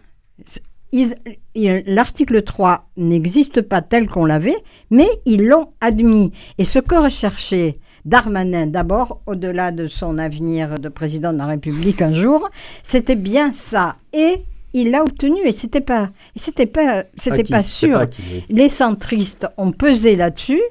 l'article 1.54 2.42
3 2.42 2.88
n'existe 2.96 3.62
pas 3.62 3.82
tel 3.82 4.08
qu'on 4.08 4.24
l'avait, 4.24 4.56
mais 4.90 5.08
ils 5.24 5.46
l'ont 5.46 5.68
admis. 5.80 6.32
Et 6.58 6.64
ce 6.64 6.78
que 6.78 6.94
recherchait 6.94 7.74
Darmanin, 8.04 8.66
d'abord, 8.66 9.20
au-delà 9.26 9.70
de 9.70 9.86
son 9.86 10.18
avenir 10.18 10.78
de 10.78 10.88
président 10.88 11.32
de 11.32 11.38
la 11.38 11.46
République 11.46 12.02
un 12.02 12.12
jour, 12.12 12.48
c'était 12.82 13.16
bien 13.16 13.52
ça. 13.52 13.96
Et 14.12 14.42
il 14.72 14.90
l'a 14.90 15.02
obtenu 15.02 15.40
et 15.44 15.52
c'était 15.52 15.80
pas, 15.80 16.08
c'était 16.34 16.66
pas, 16.66 17.04
c'était 17.18 17.44
pas 17.44 17.62
sûr. 17.62 18.04
Les 18.48 18.68
centristes 18.68 19.46
ont 19.56 19.72
pesé 19.72 20.16
là-dessus. 20.16 20.62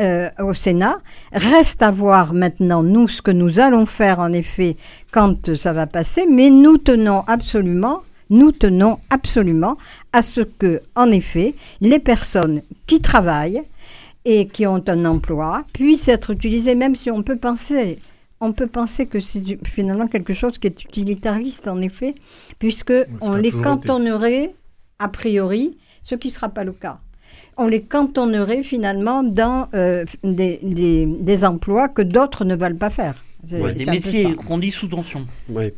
Euh, 0.00 0.28
au 0.40 0.52
Sénat. 0.52 0.98
Reste 1.30 1.80
à 1.80 1.92
voir 1.92 2.34
maintenant, 2.34 2.82
nous, 2.82 3.06
ce 3.06 3.22
que 3.22 3.30
nous 3.30 3.60
allons 3.60 3.84
faire, 3.84 4.18
en 4.18 4.32
effet, 4.32 4.74
quand 5.12 5.54
ça 5.54 5.72
va 5.72 5.86
passer, 5.86 6.26
mais 6.28 6.50
nous 6.50 6.78
tenons 6.78 7.20
absolument 7.28 8.02
nous 8.30 8.52
tenons 8.52 8.98
absolument 9.10 9.76
à 10.12 10.22
ce 10.22 10.40
que, 10.40 10.80
en 10.94 11.10
effet, 11.10 11.54
les 11.80 11.98
personnes 11.98 12.62
qui 12.86 13.00
travaillent 13.00 13.62
et 14.24 14.46
qui 14.46 14.66
ont 14.66 14.82
un 14.86 15.04
emploi 15.04 15.64
puissent 15.72 16.08
être 16.08 16.30
utilisées, 16.30 16.74
même 16.74 16.94
si 16.94 17.10
on 17.10 17.22
peut 17.22 17.36
penser 17.36 17.98
on 18.44 18.52
peut 18.52 18.66
penser 18.66 19.06
que 19.06 19.20
c'est 19.20 19.58
finalement 19.66 20.06
quelque 20.06 20.34
chose 20.34 20.58
qui 20.58 20.66
est 20.66 20.84
utilitariste, 20.84 21.66
en 21.68 21.80
effet, 21.80 22.14
puisque 22.58 22.92
on 23.20 23.34
les 23.34 23.50
cantonnerait, 23.50 24.54
a 24.98 25.08
priori, 25.08 25.78
ce 26.02 26.14
qui 26.14 26.28
ne 26.28 26.32
sera 26.32 26.48
pas 26.48 26.64
le 26.64 26.72
cas. 26.72 26.98
On 27.56 27.66
les 27.66 27.82
cantonnerait 27.82 28.62
finalement 28.62 29.22
dans 29.22 29.68
euh, 29.74 30.04
des, 30.22 31.44
emplois 31.44 31.88
que 31.88 32.02
d'autres 32.02 32.44
ne 32.44 32.56
veulent 32.56 32.76
pas 32.76 32.90
faire. 32.90 33.24
Des 33.44 33.86
métiers 33.86 34.34
qu'on 34.34 34.58
dit 34.58 34.70
sous 34.70 34.88
tension. 34.88 35.26
Oui. 35.48 35.72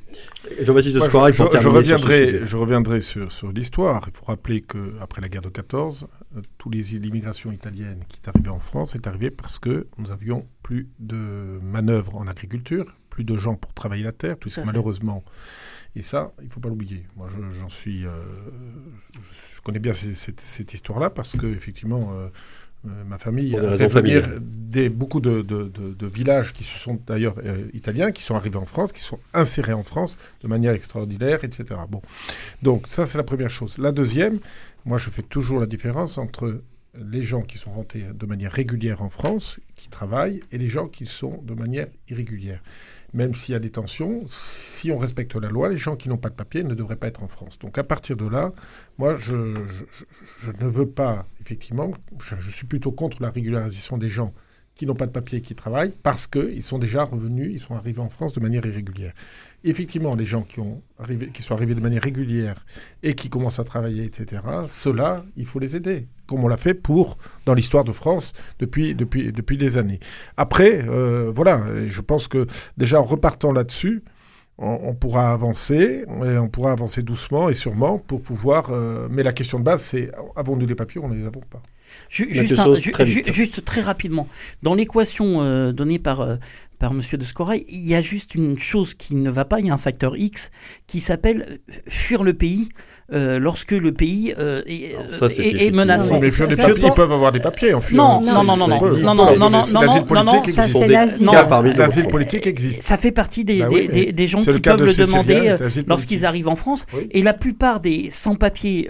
Jean-Baptiste 0.60 0.96
je, 0.96 1.00
je, 1.00 1.68
reviendrai, 1.68 2.40
je 2.44 2.56
reviendrai 2.56 3.00
sur, 3.00 3.30
sur 3.32 3.52
l'histoire. 3.52 4.04
Il 4.08 4.16
faut 4.16 4.24
rappeler 4.26 4.62
qu'après 4.62 5.20
la 5.20 5.28
guerre 5.28 5.42
de 5.42 5.48
14, 5.48 6.06
euh, 6.36 6.40
toute 6.58 6.74
l'immigration 6.74 7.52
italienne 7.52 8.04
qui 8.08 8.20
est 8.22 8.28
arrivée 8.28 8.50
en 8.50 8.60
France 8.60 8.94
est 8.94 9.06
arrivée 9.06 9.30
parce 9.30 9.58
que 9.58 9.86
nous 9.98 10.10
avions 10.10 10.46
plus 10.62 10.88
de 10.98 11.58
manœuvres 11.62 12.16
en 12.16 12.26
agriculture, 12.26 12.86
plus 13.10 13.24
de 13.24 13.36
gens 13.36 13.54
pour 13.54 13.72
travailler 13.72 14.04
la 14.04 14.12
terre, 14.12 14.36
puisque 14.36 14.58
malheureusement, 14.58 15.24
et 15.94 16.02
ça, 16.02 16.32
il 16.40 16.46
ne 16.46 16.50
faut 16.50 16.60
pas 16.60 16.68
l'oublier. 16.68 17.06
Moi, 17.16 17.28
j'en 17.60 17.68
suis, 17.68 18.06
euh, 18.06 18.10
je 19.54 19.60
connais 19.62 19.78
bien 19.78 19.94
cette, 19.94 20.74
histoire-là 20.74 21.10
parce 21.10 21.36
que 21.36 21.46
effectivement. 21.46 22.12
Euh, 22.12 22.28
ma 23.06 23.18
famille 23.18 23.56
a 23.56 23.76
fait 23.76 23.88
venir 23.88 24.28
des, 24.40 24.88
beaucoup 24.88 25.20
de, 25.20 26.06
villages 26.06 26.52
qui 26.52 26.64
se 26.64 26.78
sont 26.78 26.98
d'ailleurs 27.06 27.34
euh, 27.44 27.68
italiens, 27.72 28.12
qui 28.12 28.22
sont 28.22 28.34
arrivés 28.34 28.56
en 28.56 28.64
France, 28.64 28.92
qui 28.92 29.00
sont 29.00 29.18
insérés 29.34 29.72
en 29.72 29.82
France 29.82 30.16
de 30.42 30.48
manière 30.48 30.72
extraordinaire, 30.72 31.44
etc. 31.44 31.80
Bon, 31.88 32.02
donc 32.62 32.88
ça 32.88 33.06
c'est 33.06 33.18
la 33.18 33.24
première 33.24 33.50
chose. 33.50 33.78
La 33.78 33.92
deuxième, 33.92 34.38
moi 34.84 34.98
je 34.98 35.10
fais 35.10 35.22
toujours 35.22 35.60
la 35.60 35.66
différence 35.66 36.18
entre 36.18 36.62
les 36.98 37.22
gens 37.22 37.42
qui 37.42 37.58
sont 37.58 37.72
rentrés 37.72 38.06
de 38.14 38.26
manière 38.26 38.52
régulière 38.52 39.02
en 39.02 39.10
France, 39.10 39.60
qui 39.74 39.88
travaillent, 39.88 40.40
et 40.52 40.58
les 40.58 40.68
gens 40.68 40.88
qui 40.88 41.06
sont 41.06 41.42
de 41.42 41.54
manière 41.54 41.88
irrégulière. 42.08 42.62
Même 43.16 43.32
s'il 43.32 43.54
y 43.54 43.56
a 43.56 43.58
des 43.58 43.70
tensions, 43.70 44.24
si 44.28 44.92
on 44.92 44.98
respecte 44.98 45.34
la 45.36 45.48
loi, 45.48 45.70
les 45.70 45.78
gens 45.78 45.96
qui 45.96 46.10
n'ont 46.10 46.18
pas 46.18 46.28
de 46.28 46.34
papier 46.34 46.62
ne 46.62 46.74
devraient 46.74 46.96
pas 46.96 47.06
être 47.06 47.22
en 47.22 47.28
France. 47.28 47.58
Donc 47.58 47.78
à 47.78 47.82
partir 47.82 48.14
de 48.14 48.28
là, 48.28 48.52
moi, 48.98 49.16
je, 49.16 49.34
ne 49.34 50.66
veux 50.66 50.86
pas, 50.86 51.26
effectivement, 51.40 51.92
je, 52.20 52.50
suis 52.50 52.66
plutôt 52.66 52.92
contre 52.92 53.22
la 53.22 53.30
régularisation 53.30 53.96
des 53.96 54.10
gens 54.10 54.34
qui 54.76 54.86
n'ont 54.86 54.94
pas 54.94 55.06
de 55.06 55.12
papier 55.12 55.38
et 55.38 55.42
qui 55.42 55.54
travaillent 55.54 55.92
parce 56.02 56.26
qu'ils 56.26 56.62
sont 56.62 56.78
déjà 56.78 57.04
revenus, 57.04 57.50
ils 57.52 57.60
sont 57.60 57.74
arrivés 57.74 58.00
en 58.00 58.10
France 58.10 58.32
de 58.32 58.40
manière 58.40 58.64
irrégulière 58.64 59.14
effectivement, 59.66 60.14
les 60.14 60.24
gens 60.24 60.42
qui, 60.42 60.56
sont 60.56 61.54
arrivés 61.54 61.74
de 61.74 61.80
manière 61.80 62.02
régulière 62.02 62.64
et 63.02 63.14
qui 63.14 63.28
commencent 63.28 63.58
à 63.58 63.64
travailler, 63.64 64.04
etc., 64.04 64.42
ceux-là, 64.68 65.24
il 65.36 65.44
faut 65.44 65.58
les 65.58 65.76
aider, 65.76 66.06
comme 66.26 66.44
on 66.44 66.48
l'a 66.48 66.56
fait 66.56 66.74
pour, 66.74 67.18
dans 67.44 67.54
l'histoire 67.54 67.84
de 67.84 67.92
France 67.92 68.32
depuis, 68.58 68.94
depuis, 68.94 69.32
depuis 69.32 69.58
des 69.58 69.76
années. 69.76 70.00
Après, 70.36 70.84
euh, 70.88 71.32
voilà, 71.34 71.62
je 71.86 72.00
pense 72.00 72.28
que 72.28 72.46
déjà 72.76 73.00
en 73.00 73.04
repartant 73.04 73.52
là-dessus, 73.52 74.02
on, 74.58 74.94
pourra 74.94 75.34
avancer, 75.34 76.06
et 76.08 76.38
on 76.38 76.48
pourra 76.48 76.72
avancer 76.72 77.02
doucement 77.02 77.50
et 77.50 77.54
sûrement 77.54 77.98
pour 77.98 78.22
pouvoir... 78.22 78.70
Euh, 78.70 79.06
mais 79.10 79.22
la 79.22 79.34
question 79.34 79.58
de 79.58 79.64
base, 79.64 79.82
c'est 79.82 80.10
avons-nous 80.34 80.64
des 80.64 80.74
papiers 80.74 80.98
ou 80.98 81.04
on 81.04 81.08
ne 81.08 81.16
les 81.16 81.26
avons 81.26 81.42
pas? 81.42 81.60
Juste, 82.08 83.32
juste, 83.32 83.64
très 83.64 83.80
rapidement, 83.80 84.28
dans 84.62 84.74
l'équation 84.74 85.42
euh, 85.42 85.72
donnée 85.72 85.98
par, 85.98 86.38
par 86.78 86.92
Monsieur 86.92 87.18
de 87.18 87.24
Scoray, 87.24 87.64
il 87.68 87.86
y 87.86 87.94
a 87.94 88.02
juste 88.02 88.34
une 88.34 88.58
chose 88.58 88.94
qui 88.94 89.14
ne 89.14 89.30
va 89.30 89.44
pas, 89.44 89.60
il 89.60 89.66
y 89.66 89.70
a 89.70 89.74
un 89.74 89.78
facteur 89.78 90.16
X 90.16 90.50
qui 90.86 91.00
s'appelle 91.00 91.60
fuir 91.88 92.22
le 92.22 92.34
pays 92.34 92.68
euh, 93.12 93.38
lorsque 93.38 93.70
le 93.70 93.92
pays 93.92 94.34
euh, 94.36 94.62
est, 94.66 94.96
ça, 95.08 95.26
est, 95.26 95.66
est 95.66 95.70
menacé. 95.70 96.10
Mais 96.20 96.32
fuir 96.32 96.48
des 96.48 96.56
papiers, 96.56 96.74
ils 96.86 96.94
peuvent 96.94 97.12
avoir 97.12 97.30
des 97.30 97.38
papiers 97.38 97.72
en. 97.72 97.80
Non, 97.92 98.20
non, 98.20 98.42
non, 98.42 98.56
non, 98.56 98.66
non, 98.66 98.80
non, 98.80 99.14
non, 99.14 99.14
non, 99.14 99.36
non, 99.36 99.50
non, 99.50 99.64
non, 99.72 99.82
L'asile 101.76 102.08
politique 102.08 102.48
existe. 102.48 102.82
Ça 102.82 102.96
fait 102.96 103.12
partie 103.12 103.44
des, 103.44 103.62
des, 103.92 104.12
des, 104.12 104.28
gens 104.28 104.40
qui 104.40 104.58
peuvent 104.58 104.82
le 104.82 104.92
demander 104.92 105.56
euh, 105.60 105.68
lorsqu'ils 105.86 106.26
arrivent 106.26 106.48
en 106.48 106.56
France. 106.56 106.84
Et 107.12 107.22
la 107.22 107.32
plupart 107.32 107.78
des 107.78 108.10
sans-papiers, 108.10 108.88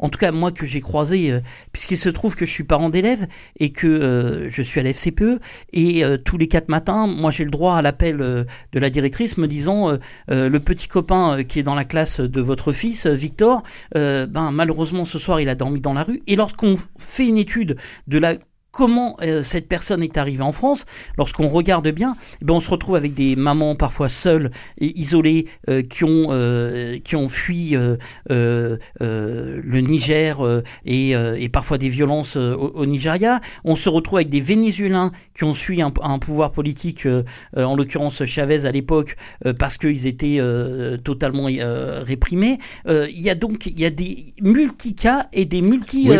en 0.00 0.08
tout 0.08 0.18
cas 0.18 0.32
moi 0.32 0.50
que 0.50 0.66
j'ai 0.66 0.80
croisé, 0.80 1.32
puisqu'il 1.70 1.98
se 1.98 2.08
trouve 2.08 2.34
que 2.34 2.46
je 2.46 2.50
suis 2.50 2.64
parent 2.64 2.90
d'élèves 2.90 3.28
et 3.60 3.70
que 3.70 4.48
je 4.50 4.62
suis 4.62 4.80
à 4.80 4.82
l'FCPE, 4.82 5.38
et 5.72 6.02
tous 6.24 6.36
les 6.36 6.48
quatre 6.48 6.68
matins, 6.68 7.06
moi 7.06 7.30
j'ai 7.30 7.44
le 7.44 7.50
droit 7.50 7.76
à 7.76 7.82
l'appel 7.82 8.16
de 8.16 8.78
la 8.80 8.90
directrice 8.90 9.36
me 9.36 9.46
disant 9.46 9.96
le 10.28 10.58
petit 10.58 10.88
copain 10.88 11.44
qui 11.44 11.60
est 11.60 11.64
dans 11.64 11.76
la 11.76 11.84
classe 11.84 12.18
de 12.18 12.40
votre 12.40 12.72
fils, 12.72 13.06
Victor, 13.06 13.51
euh, 13.96 14.26
ben, 14.26 14.50
malheureusement 14.50 15.04
ce 15.04 15.18
soir 15.18 15.40
il 15.40 15.48
a 15.48 15.54
dormi 15.54 15.80
dans 15.80 15.94
la 15.94 16.04
rue. 16.04 16.22
Et 16.26 16.36
lorsqu'on 16.36 16.76
fait 16.98 17.26
une 17.26 17.38
étude 17.38 17.76
de 18.06 18.18
la 18.18 18.34
comment 18.72 19.16
euh, 19.22 19.44
cette 19.44 19.68
personne 19.68 20.02
est 20.02 20.16
arrivée 20.16 20.42
en 20.42 20.50
France, 20.50 20.86
lorsqu'on 21.18 21.48
regarde 21.48 21.88
bien, 21.90 22.16
eh 22.40 22.44
ben 22.44 22.54
on 22.54 22.60
se 22.60 22.70
retrouve 22.70 22.96
avec 22.96 23.14
des 23.14 23.36
mamans 23.36 23.76
parfois 23.76 24.08
seules 24.08 24.50
et 24.78 24.98
isolées 24.98 25.46
euh, 25.68 25.82
qui, 25.82 26.04
ont, 26.04 26.28
euh, 26.30 26.98
qui 27.04 27.14
ont 27.14 27.28
fui 27.28 27.76
le 28.30 28.78
Niger 29.80 30.62
et, 30.86 31.10
et, 31.10 31.48
parfois 31.50 31.76
des 31.76 31.90
violences 31.90 32.36
au, 32.36 32.86
Nigeria. 32.86 33.40
On 33.64 33.76
se 33.76 33.90
retrouve 33.90 34.18
avec 34.18 34.30
des 34.30 34.40
Vénézuéliens 34.40 35.12
qui 35.34 35.44
ont 35.44 35.52
fui 35.54 35.82
un, 35.82 35.90
pouvoir 36.18 36.52
politique, 36.52 37.06
en 37.54 37.76
l'occurrence 37.76 38.24
Chavez 38.24 38.64
à 38.64 38.72
l'époque, 38.72 39.16
parce 39.58 39.76
qu'ils 39.76 40.06
étaient 40.06 40.40
totalement 41.04 41.44
réprimés. 41.44 42.58
Il 42.88 43.20
y 43.20 43.28
a 43.28 43.34
donc 43.34 43.66
il 43.66 43.78
y 43.78 43.84
a 43.84 43.90
des 43.90 44.32
multi-cas 44.40 45.26
et 45.34 45.44
des 45.44 45.60
multi... 45.60 46.08
Oui, 46.08 46.16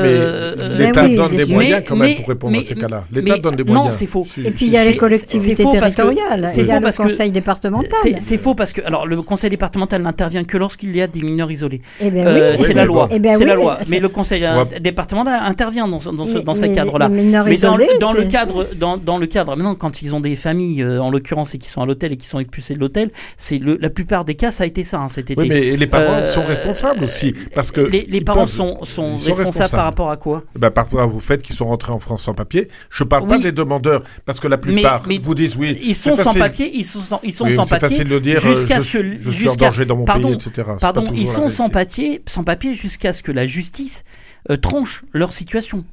L'État 0.76 1.08
donne 1.08 1.36
des 1.36 1.46
moyens 1.46 1.82
quand 1.86 1.96
même 1.96 2.16
pour 2.41 2.41
mais, 2.50 2.64
ces 2.64 2.74
cas-là. 2.74 3.04
L'État 3.12 3.38
donne 3.38 3.56
des 3.56 3.64
moyens. 3.64 3.86
Non, 3.86 3.92
c'est 3.92 4.06
faux. 4.06 4.26
Et 4.44 4.50
puis 4.50 4.66
il 4.66 4.72
y 4.72 4.76
a 4.76 4.84
les 4.84 4.96
collectivités 4.96 5.64
territoriales, 5.64 6.50
il 6.56 6.66
y 6.66 6.70
a 6.70 6.80
le 6.80 6.96
conseil 6.96 7.30
départemental. 7.30 7.88
C'est 8.20 8.38
faux 8.38 8.54
parce 8.54 8.72
que 8.72 8.80
alors 8.84 9.06
le 9.06 9.20
conseil 9.22 9.50
départemental 9.50 10.02
n'intervient 10.02 10.44
que 10.44 10.56
lorsqu'il 10.56 10.94
y 10.96 11.02
a 11.02 11.06
des 11.06 11.20
mineurs 11.22 11.50
isolés. 11.50 11.82
Ben 12.00 12.26
euh, 12.26 12.56
c'est 12.58 12.74
la 12.74 12.84
loi. 12.84 13.08
Ben 13.08 13.36
c'est 13.36 13.44
la 13.44 13.54
loi. 13.54 13.78
Mais 13.88 14.00
le 14.00 14.08
conseil 14.18 14.44
départemental 14.80 15.40
intervient 15.44 15.88
dans, 15.88 15.98
dans 16.12 16.54
ce, 16.54 16.66
cadre-là. 16.66 17.08
Mais 17.08 17.56
dans, 17.58 17.76
le 17.76 18.24
cadre, 18.24 18.68
dans, 18.74 19.18
le 19.18 19.26
cadre, 19.26 19.56
maintenant 19.56 19.74
quand 19.74 20.02
ils 20.02 20.14
ont 20.14 20.20
des 20.20 20.36
familles 20.36 20.82
euh, 20.82 21.02
en 21.02 21.10
l'occurrence 21.10 21.54
et 21.54 21.58
qui 21.58 21.68
sont 21.68 21.80
à 21.82 21.86
l'hôtel 21.86 22.12
et 22.12 22.16
qui 22.16 22.26
sont 22.26 22.38
expulsés 22.38 22.74
de 22.74 22.80
l'hôtel, 22.80 23.10
c'est 23.36 23.60
la 23.62 23.90
plupart 23.90 24.24
des 24.24 24.34
cas 24.34 24.50
ça 24.50 24.64
a 24.64 24.66
été 24.66 24.84
ça 24.84 25.00
hein, 25.00 25.08
cet 25.08 25.30
été. 25.30 25.40
Oui, 25.40 25.48
mais 25.48 25.76
les 25.76 25.86
parents 25.86 26.12
euh, 26.12 26.24
sont 26.24 26.44
responsables 26.44 27.04
aussi 27.04 27.34
parce 27.54 27.70
que 27.70 27.80
les, 27.80 28.20
parents 28.20 28.46
sont, 28.46 28.78
responsables, 28.80 29.70
par 29.70 29.84
rapport 29.84 30.10
à 30.10 30.16
quoi? 30.16 30.42
Bah, 30.56 30.70
Par 30.70 30.84
rapport 30.84 31.14
au 31.14 31.20
fait 31.20 31.42
qu'ils 31.42 31.56
sont 31.56 31.66
rentrés 31.66 31.92
en 31.92 31.98
France 31.98 32.22
papier. 32.34 32.68
Je 32.90 33.04
ne 33.04 33.08
parle 33.08 33.26
pas 33.26 33.38
des 33.38 33.52
demandeurs, 33.52 34.02
parce 34.24 34.40
que 34.40 34.48
la 34.48 34.58
plupart 34.58 35.02
vous 35.22 35.34
disent 35.34 35.56
oui. 35.56 35.78
Ils 35.82 35.94
sont 35.94 36.14
sans 36.16 36.34
papier, 36.34 36.70
ils 36.74 36.84
sont 36.84 37.00
sans, 37.00 37.20
ils 37.22 37.32
sont 37.32 37.48
sans 37.50 37.66
papier. 37.66 37.88
facile 37.88 38.08
de 38.08 38.18
dire 38.18 38.40
jusqu'à 38.40 38.80
ce 38.80 38.98
que 38.98 39.18
je, 39.18 39.30
suis 39.30 39.48
en 39.48 39.54
danger 39.54 39.84
dans 39.84 39.96
mon 39.96 40.04
pardon, 40.04 40.36
pays, 40.36 40.48
etc. 40.48 40.72
Pardon, 40.80 41.10
ils 41.14 41.28
sont 41.28 41.48
sans 41.48 41.68
papier, 41.68 42.22
sans 42.26 42.44
papier 42.44 42.74
jusqu'à 42.74 43.12
ce 43.12 43.22
que 43.22 43.32
la 43.32 43.46
justice 43.46 44.04
euh, 44.50 44.56
tranche 44.56 45.04
leur 45.12 45.32
situation. 45.32 45.84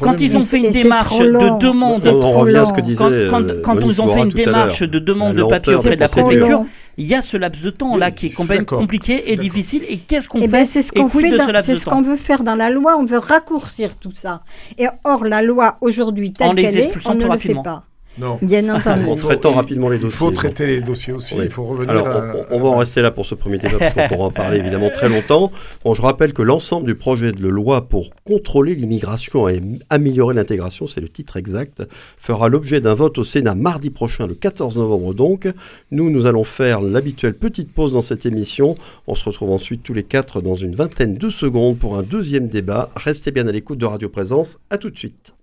quand 0.00 0.20
ils 0.20 0.36
ont 0.36 0.40
fait 0.40 0.58
une 0.58 0.70
démarche 0.70 1.18
de 1.18 1.58
demande, 1.58 2.06
on, 2.06 2.32
revient 2.32 2.56
à 2.56 2.66
ce 2.66 2.72
que 2.74 2.82
disait 2.82 3.28
quand, 3.30 3.42
quand, 3.62 3.80
ils 3.80 4.02
ont 4.02 4.08
fait 4.08 4.22
une 4.22 4.28
démarche 4.28 4.82
de 4.82 4.98
demande 4.98 5.36
de 5.36 5.42
papier 5.44 5.74
auprès 5.74 5.96
de 5.96 6.00
la 6.00 6.08
préfecture, 6.08 6.64
il 6.96 7.06
y 7.06 7.14
a 7.14 7.22
ce 7.22 7.36
laps 7.36 7.62
de 7.62 7.70
temps 7.70 7.96
là 7.96 8.10
qui 8.10 8.26
est 8.26 8.30
complètement 8.30 8.78
compliqué 8.78 9.32
et 9.32 9.36
difficile. 9.36 9.82
Et 9.88 9.98
qu'est-ce 9.98 10.28
qu'on 10.28 10.40
eh 10.40 10.48
ben, 10.48 10.60
fait 10.60 10.66
C'est 10.66 10.82
ce 10.82 10.92
qu'on 10.92 11.08
C'est 11.08 11.76
ce 11.76 11.84
qu'on 11.84 12.02
veut 12.02 12.16
faire 12.16 12.44
dans 12.44 12.54
la 12.54 12.70
loi. 12.70 12.96
On 12.98 13.04
veut 13.04 13.18
raccourcir 13.18 13.96
tout 13.96 14.12
ça. 14.14 14.40
Et 14.78 14.86
or 15.04 15.24
la 15.24 15.42
loi 15.42 15.78
aujourd'hui 15.80 16.32
telle 16.32 16.54
qu'elle 16.54 16.76
est, 16.76 17.06
on 17.06 17.14
ne 17.14 17.26
le 17.26 17.38
fait 17.38 17.54
pas. 17.54 17.84
Non. 18.18 18.38
Bien 18.40 18.68
entendu. 18.74 19.06
en 19.08 19.16
traitant 19.16 19.52
rapidement 19.52 19.88
les 19.88 19.98
dossiers. 19.98 20.14
Il 20.14 20.18
faut 20.18 20.30
traiter 20.30 20.66
les 20.66 20.80
dossiers 20.80 21.12
aussi. 21.12 21.34
Il 21.36 21.50
faut 21.50 21.64
revenir. 21.64 21.90
Alors, 21.90 22.46
on, 22.50 22.60
va 22.60 22.68
en 22.68 22.78
rester 22.78 23.02
là 23.02 23.10
pour 23.10 23.26
ce 23.26 23.34
premier 23.34 23.58
débat 23.58 23.78
parce 23.78 23.94
qu'on 23.94 24.08
pourra 24.08 24.26
en 24.26 24.30
parler 24.30 24.58
évidemment 24.58 24.90
très 24.90 25.08
longtemps. 25.08 25.50
Bon, 25.84 25.94
je 25.94 26.02
rappelle 26.02 26.32
que 26.32 26.42
l'ensemble 26.42 26.86
du 26.86 26.94
projet 26.94 27.32
de 27.32 27.48
loi 27.48 27.88
pour 27.88 28.10
contrôler 28.24 28.74
l'immigration 28.74 29.48
et 29.48 29.60
améliorer 29.90 30.34
l'intégration, 30.34 30.86
c'est 30.86 31.00
le 31.00 31.08
titre 31.08 31.36
exact, 31.36 31.82
fera 32.16 32.48
l'objet 32.48 32.80
d'un 32.80 32.94
vote 32.94 33.18
au 33.18 33.24
Sénat 33.24 33.54
mardi 33.54 33.90
prochain, 33.90 34.26
le 34.26 34.34
14 34.34 34.76
novembre 34.76 35.14
donc. 35.14 35.48
Nous, 35.90 36.10
nous 36.10 36.26
allons 36.26 36.44
faire 36.44 36.80
l'habituelle 36.80 37.34
petite 37.34 37.72
pause 37.72 37.94
dans 37.94 38.00
cette 38.00 38.26
émission. 38.26 38.76
On 39.06 39.14
se 39.14 39.24
retrouve 39.24 39.50
ensuite 39.50 39.82
tous 39.82 39.94
les 39.94 40.04
quatre 40.04 40.40
dans 40.40 40.54
une 40.54 40.74
vingtaine 40.74 41.14
de 41.14 41.30
secondes 41.30 41.78
pour 41.78 41.98
un 41.98 42.02
deuxième 42.02 42.48
débat. 42.48 42.90
Restez 42.96 43.32
bien 43.32 43.46
à 43.48 43.52
l'écoute 43.52 43.78
de 43.78 43.86
Radio 43.86 44.08
Présence. 44.08 44.58
À 44.70 44.78
tout 44.78 44.90
de 44.90 44.98
suite. 44.98 45.34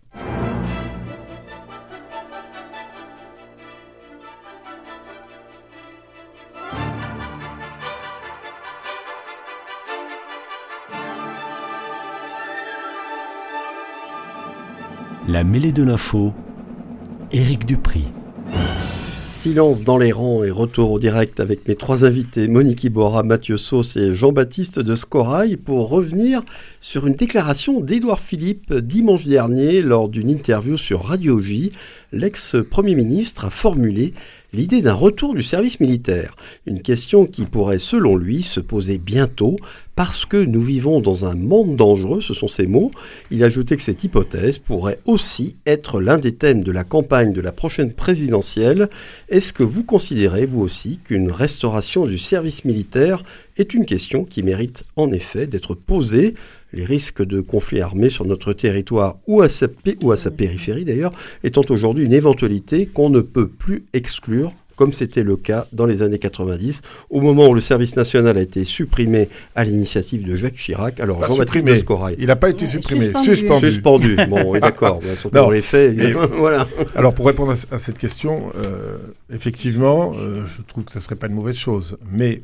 La 15.27 15.43
mêlée 15.43 15.71
de 15.71 15.83
l'info, 15.83 16.33
Éric 17.31 17.67
Dupri. 17.67 18.05
Silence 19.23 19.83
dans 19.83 19.99
les 19.99 20.11
rangs 20.11 20.43
et 20.43 20.49
retour 20.49 20.91
au 20.91 20.99
direct 20.99 21.39
avec 21.39 21.67
mes 21.67 21.75
trois 21.75 22.05
invités, 22.05 22.47
Monique 22.47 22.83
Ibora, 22.83 23.21
Mathieu 23.21 23.57
Sauce 23.57 23.95
et 23.97 24.15
Jean-Baptiste 24.15 24.79
de 24.79 24.95
Scorail, 24.95 25.57
pour 25.57 25.89
revenir 25.89 26.41
sur 26.81 27.05
une 27.05 27.13
déclaration 27.13 27.81
d'Édouard 27.81 28.19
Philippe 28.19 28.73
dimanche 28.73 29.27
dernier 29.27 29.83
lors 29.83 30.09
d'une 30.09 30.29
interview 30.29 30.75
sur 30.75 31.03
Radio 31.03 31.39
J. 31.39 31.71
L'ex-premier 32.11 32.95
ministre 32.95 33.45
a 33.45 33.51
formulé 33.51 34.15
l'idée 34.53 34.81
d'un 34.81 34.93
retour 34.93 35.33
du 35.33 35.43
service 35.43 35.79
militaire, 35.79 36.35
une 36.65 36.81
question 36.81 37.25
qui 37.25 37.45
pourrait, 37.45 37.79
selon 37.79 38.15
lui, 38.15 38.43
se 38.43 38.59
poser 38.59 38.97
bientôt 38.97 39.57
parce 39.95 40.25
que 40.25 40.37
nous 40.37 40.61
vivons 40.61 40.99
dans 40.99 41.25
un 41.25 41.35
monde 41.35 41.75
dangereux, 41.75 42.21
ce 42.21 42.33
sont 42.33 42.47
ses 42.47 42.65
mots. 42.65 42.91
Il 43.29 43.43
a 43.43 43.47
ajouté 43.47 43.75
que 43.75 43.83
cette 43.83 44.03
hypothèse 44.03 44.57
pourrait 44.57 44.99
aussi 45.05 45.57
être 45.65 46.01
l'un 46.01 46.17
des 46.17 46.33
thèmes 46.33 46.63
de 46.63 46.71
la 46.71 46.83
campagne 46.83 47.33
de 47.33 47.41
la 47.41 47.51
prochaine 47.51 47.93
présidentielle. 47.93 48.89
Est-ce 49.29 49.53
que 49.53 49.63
vous 49.63 49.83
considérez, 49.83 50.45
vous 50.45 50.61
aussi, 50.61 50.99
qu'une 51.03 51.31
restauration 51.31 52.05
du 52.05 52.17
service 52.17 52.65
militaire 52.65 53.23
est 53.57 53.73
une 53.73 53.85
question 53.85 54.23
qui 54.23 54.43
mérite 54.43 54.85
en 54.95 55.11
effet 55.11 55.45
d'être 55.45 55.75
posée 55.75 56.35
les 56.73 56.85
risques 56.85 57.23
de 57.23 57.41
conflits 57.41 57.81
armés 57.81 58.09
sur 58.09 58.25
notre 58.25 58.53
territoire 58.53 59.17
ou 59.27 59.41
à 59.41 59.49
sa, 59.49 59.67
ou 60.01 60.11
à 60.11 60.17
sa 60.17 60.31
périphérie 60.31 60.85
d'ailleurs 60.85 61.13
étant 61.43 61.63
aujourd'hui 61.69 62.05
une 62.05 62.13
éventualité 62.13 62.85
qu'on 62.85 63.09
ne 63.09 63.21
peut 63.21 63.47
plus 63.47 63.85
exclure 63.93 64.53
comme 64.81 64.93
c'était 64.93 65.21
le 65.21 65.35
cas 65.37 65.67
dans 65.73 65.85
les 65.85 66.01
années 66.01 66.17
90, 66.17 66.81
au 67.11 67.21
moment 67.21 67.47
où 67.47 67.53
le 67.53 67.61
service 67.61 67.95
national 67.95 68.35
a 68.35 68.41
été 68.41 68.63
supprimé 68.63 69.29
à 69.53 69.63
l'initiative 69.63 70.25
de 70.25 70.35
Jacques 70.35 70.55
Chirac. 70.55 70.99
Alors, 70.99 71.23
Jean-Baptiste 71.23 71.85
Il 72.17 72.25
n'a 72.25 72.35
pas 72.35 72.49
été 72.49 72.65
supprimé, 72.65 73.11
suspendu. 73.23 73.67
Suspendu, 73.67 74.15
bon, 74.27 74.57
d'accord, 74.59 74.99
dans 75.31 75.51
les 75.51 75.61
faits, 75.61 75.95
voilà. 76.35 76.67
Alors, 76.95 77.13
pour 77.13 77.27
répondre 77.27 77.53
à, 77.71 77.77
cette 77.77 77.99
question, 77.99 78.51
euh, 78.55 78.97
effectivement, 79.31 80.13
euh, 80.17 80.47
je 80.47 80.63
trouve 80.63 80.85
que 80.85 80.91
ce 80.91 80.97
ne 80.97 81.03
serait 81.03 81.15
pas 81.15 81.27
une 81.27 81.35
mauvaise 81.35 81.57
chose, 81.57 81.97
mais 82.11 82.41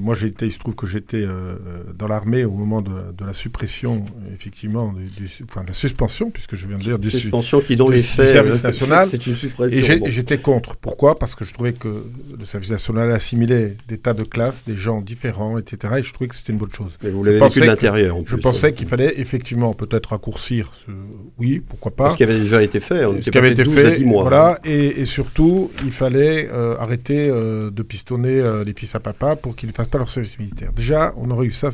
moi, 0.00 0.14
j'étais, 0.14 0.46
il 0.46 0.52
se 0.52 0.58
trouve 0.58 0.74
que 0.74 0.86
j'étais 0.86 1.22
euh, 1.22 1.54
dans 1.96 2.06
l'armée 2.06 2.44
au 2.44 2.50
moment 2.50 2.82
de, 2.82 3.24
la 3.24 3.32
suppression, 3.32 4.04
effectivement, 4.34 4.92
du, 4.92 5.30
enfin, 5.48 5.62
de 5.62 5.68
la 5.68 5.72
suspension, 5.72 6.30
puisque 6.30 6.56
je 6.56 6.66
viens 6.66 6.76
de 6.76 6.82
dire 6.82 6.98
du, 6.98 7.10
suspension 7.10 7.60
qui, 7.60 7.76
faits, 7.76 8.28
service 8.28 8.62
national. 8.62 9.06
C'est 9.08 9.26
une 9.26 9.34
suppression. 9.34 9.78
Et 9.78 10.10
j'étais 10.10 10.38
contre. 10.38 10.76
Pourquoi? 10.76 11.18
Parce 11.18 11.34
que 11.34 11.44
je 11.44 11.54
trouvais 11.54 11.72
que 11.72 12.04
le 12.38 12.44
service 12.44 12.70
national 12.70 13.12
assimilait 13.12 13.76
des 13.88 13.98
tas 13.98 14.14
de 14.14 14.24
classes, 14.24 14.64
des 14.66 14.76
gens 14.76 15.00
différents, 15.00 15.58
etc. 15.58 15.94
Et 15.98 16.02
je 16.02 16.12
trouvais 16.12 16.28
que 16.28 16.36
c'était 16.36 16.52
une 16.52 16.58
bonne 16.58 16.74
chose. 16.74 16.98
Mais 17.02 17.10
vous 17.10 17.24
l'avez 17.24 17.38
vécu 17.38 17.60
de 17.60 17.64
l'intérieur. 17.64 18.16
Je 18.26 18.36
pensais 18.36 18.68
hein. 18.68 18.72
qu'il 18.72 18.88
fallait 18.88 19.14
effectivement 19.20 19.72
peut-être 19.72 20.10
raccourcir. 20.10 20.70
Ce... 20.74 20.90
Oui, 21.38 21.62
pourquoi 21.66 21.92
pas. 21.92 22.10
Ce 22.10 22.16
qui 22.16 22.24
avait 22.24 22.38
déjà 22.38 22.62
été 22.62 22.80
fait. 22.80 23.04
ce 23.22 23.30
qui 23.30 23.38
avait 23.38 23.52
été 23.52 23.64
fait. 23.64 24.02
Voilà. 24.02 24.58
Et, 24.64 25.00
et, 25.00 25.04
surtout, 25.06 25.70
il 25.84 25.92
fallait 25.92 26.48
euh, 26.52 26.76
arrêter 26.78 27.28
de 27.28 27.82
pistonner 27.82 28.42
les 28.66 28.74
fils 28.74 28.94
à 28.94 29.00
papa 29.00 29.36
pour 29.36 29.56
qu'ils 29.56 29.61
ne 29.68 29.72
fassent 29.72 29.88
pas 29.88 29.98
leur 29.98 30.08
service 30.08 30.38
militaire. 30.38 30.72
Déjà, 30.72 31.12
on 31.16 31.30
aurait 31.30 31.46
eu 31.46 31.52
ça. 31.52 31.70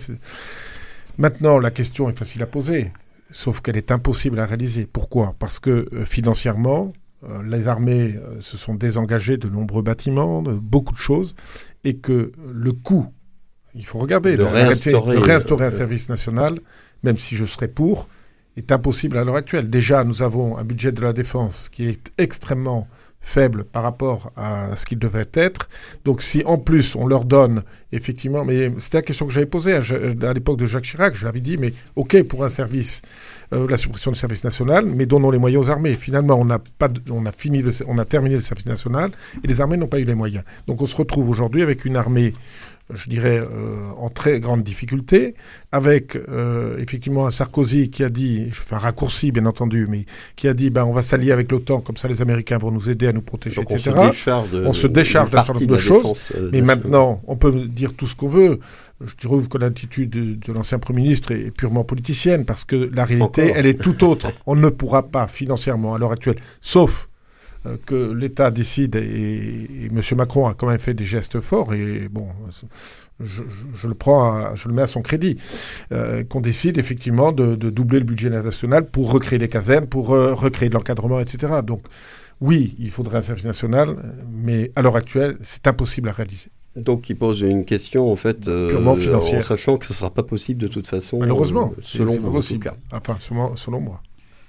Maintenant, 1.19 1.59
la 1.59 1.71
question 1.71 2.09
est 2.09 2.17
facile 2.17 2.43
à 2.43 2.47
poser, 2.47 2.93
sauf 3.31 3.61
qu'elle 3.61 3.77
est 3.77 3.91
impossible 3.91 4.39
à 4.39 4.47
réaliser. 4.47 4.87
Pourquoi? 4.87 5.35
Parce 5.39 5.59
que 5.59 5.89
euh, 5.93 6.05
financièrement, 6.05 6.93
euh, 7.25 7.43
les 7.43 7.67
armées 7.67 8.17
euh, 8.17 8.41
se 8.41 8.57
sont 8.57 8.75
désengagées 8.75 9.37
de 9.37 9.49
nombreux 9.49 9.83
bâtiments, 9.83 10.43
de 10.43 10.53
beaucoup 10.53 10.95
de 10.95 10.99
choses, 10.99 11.35
et 11.85 11.97
que 11.97 12.33
le 12.53 12.73
coût, 12.73 13.07
il 13.75 13.85
faut 13.85 13.99
regarder, 13.99 14.37
de, 14.37 14.45
réinstaurer, 14.45 15.67
un 15.67 15.71
service 15.71 16.09
national, 16.09 16.61
même 17.03 17.17
si 17.17 17.37
je 17.37 17.45
serais 17.45 17.69
pour, 17.69 18.09
est 18.57 18.73
impossible 18.73 19.19
à 19.19 19.25
l'heure 19.25 19.37
actuelle. 19.37 19.71
Déjà, 19.71 20.05
nous 20.05 20.23
avons 20.23 20.57
un 20.57 20.65
budget 20.65 20.93
de 20.93 21.01
la 21.01 21.13
défense 21.13 21.69
qui 21.71 21.89
est 21.89 22.13
extrêmement 22.19 22.89
faible 23.29 23.65
par 23.65 23.83
rapport 23.83 24.33
à 24.37 24.75
ce 24.77 24.87
qu'il 24.87 24.99
devait 24.99 25.29
être. 25.35 25.69
Donc 26.05 26.23
si 26.23 26.43
en 26.47 26.57
plus 26.57 26.97
on 26.97 27.07
leur 27.07 27.25
donne 27.25 27.63
effectivement, 27.93 28.45
mais 28.45 28.73
c'était 28.79 28.99
la 28.99 29.03
question 29.03 29.27
que 29.27 29.33
j'avais 29.33 29.47
posée 29.47 29.75
à, 29.75 30.33
l'époque 30.33 30.59
de 30.59 30.67
Jacques 30.67 30.85
Chirac, 30.85 31.15
j'avais 31.15 31.41
dit 31.41 31.59
mais 31.59 31.75
ok 31.97 32.23
pour 32.23 32.45
un 32.45 32.49
service, 32.49 33.03
euh, 33.53 33.67
la 33.69 33.77
suppression 33.77 34.11
du 34.11 34.19
service 34.19 34.43
national, 34.45 34.87
mais 34.87 35.05
donnons 35.05 35.31
les 35.31 35.39
moyens 35.39 35.67
aux 35.67 35.71
armées. 35.71 35.95
Finalement 35.95 36.41
on 36.41 36.49
a 36.51 38.05
terminé 38.05 38.35
le 38.35 38.41
service 38.41 38.67
national 38.67 39.11
et 39.45 39.47
les 39.47 39.61
armées 39.61 39.77
n'ont 39.77 39.89
pas 39.89 40.01
eu 40.01 40.05
les 40.05 40.15
moyens. 40.15 40.45
Donc 40.67 40.81
on 40.81 40.87
se 40.87 40.97
retrouve 40.97 41.29
aujourd'hui 41.29 41.63
avec 41.63 41.85
une 41.85 41.97
armée 41.97 42.33
je 42.95 43.11
dirais, 43.11 43.39
euh, 43.39 43.91
en 43.99 44.09
très 44.09 44.41
grande 44.41 44.63
difficulté, 44.63 45.35
avec 45.73 46.17
euh, 46.17 46.79
effectivement 46.79 47.27
un 47.27 47.31
Sarkozy 47.31 47.91
qui 47.91 48.03
a 48.03 48.09
dit, 48.09 48.49
je 48.51 48.61
fais 48.61 48.75
un 48.75 48.79
raccourci 48.79 49.31
bien 49.31 49.45
entendu, 49.47 49.87
mais 49.89 50.07
qui 50.37 50.49
a 50.49 50.55
dit, 50.55 50.71
ben, 50.71 50.85
on 50.85 50.93
va 50.93 51.03
s'allier 51.03 51.33
avec 51.33 51.53
l'OTAN, 51.53 51.81
comme 51.81 51.97
ça 51.97 52.09
les 52.09 52.23
Américains 52.23 52.57
vont 52.57 52.71
nous 52.71 52.89
aider 52.89 53.07
à 53.07 53.13
nous 53.13 53.21
protéger, 53.21 53.61
etc. 53.61 53.93
On 53.95 54.03
se 54.03 54.11
décharge, 54.11 54.51
de, 54.51 54.65
on 54.65 54.73
se 54.73 54.87
décharge 54.87 55.31
d'un 55.31 55.45
certain 55.45 55.61
nombre 55.61 55.67
de, 55.67 55.79
choses, 55.79 56.33
euh, 56.35 56.49
mais 56.53 56.63
maintenant, 56.63 57.21
on 57.27 57.37
peut 57.37 57.53
dire 57.67 57.93
tout 57.95 58.07
ce 58.07 58.17
qu'on 58.17 58.29
veut. 58.29 58.59
Je 59.05 59.15
trouve 59.15 59.49
que 59.49 59.59
l'attitude 59.59 60.11
de, 60.11 60.53
l'ancien 60.53 60.79
Premier 60.79 61.03
ministre 61.03 61.31
est, 61.33 61.51
purement 61.51 61.85
politicienne, 61.85 62.45
parce 62.45 62.65
que 62.65 62.91
la 62.93 63.05
réalité, 63.05 63.53
elle 63.55 63.67
est 63.67 63.81
tout 63.81 64.03
autre. 64.05 64.33
on 64.47 64.57
ne 64.57 64.71
pourra 64.71 65.05
pas 65.09 65.29
financièrement, 65.29 65.95
à 65.95 65.99
l'heure 65.99 66.13
actuelle, 66.13 66.37
sauf 66.61 67.08
que 67.87 68.13
l'État 68.13 68.51
décide, 68.51 68.97
et, 68.97 69.89
M. 69.91 70.01
Macron 70.17 70.47
a 70.47 70.55
quand 70.55 70.67
même 70.67 70.79
fait 70.79 70.95
des 70.95 71.05
gestes 71.05 71.41
forts, 71.41 71.75
et 71.75 72.09
bon, 72.09 72.29
je, 73.21 73.89
le 73.89 73.95
prends, 73.95 74.55
je 74.55 74.69
le 74.69 74.75
mets 74.75 74.83
à 74.83 74.87
son 74.87 75.03
crédit, 75.03 75.39
euh, 75.93 76.25
qu'on 76.25 76.41
décide 76.41 76.79
effectivement 76.79 77.33
de, 77.33 77.55
doubler 77.57 77.99
le 77.99 78.05
budget 78.05 78.31
national 78.31 78.87
pour 78.87 79.13
recréer 79.13 79.39
des 79.39 79.49
casernes, 79.49 79.87
pour 79.87 80.13
euh, 80.15 80.35
recréer 80.35 80.69
de 80.69 80.75
l'encadrement, 80.75 81.21
etc. 81.21 81.55
Donc, 81.65 81.83
oui, 82.41 82.77
il 82.79 82.91
faudrait 82.91 83.19
un 83.19 83.23
service 83.23 83.45
national, 83.45 83.97
mais 84.31 84.71
à 84.77 84.83
l'heure 84.83 84.97
actuelle, 84.97 85.39
c'est 85.43 85.67
impossible 85.67 86.09
à 86.09 86.13
réaliser. 86.13 86.49
Donc, 86.77 87.11
il 87.11 87.17
pose 87.17 87.41
une 87.41 87.65
question 87.65 88.13
en 88.13 88.15
fait 88.15 88.45
purement 88.45 88.95
financière, 88.95 89.41
en 89.41 89.43
sachant 89.43 89.79
que 89.79 89.87
ce 89.87 89.93
ne 89.93 89.97
sera 89.97 90.11
pas 90.11 90.23
possible 90.23 90.61
de 90.61 90.69
toute 90.69 90.87
façon. 90.87 91.19
Malheureusement, 91.19 91.73
selon 91.81 92.17
vous, 92.17 92.41
Enfin, 92.93 93.17
selon, 93.19 93.57
selon 93.57 93.81
moi. 93.81 94.01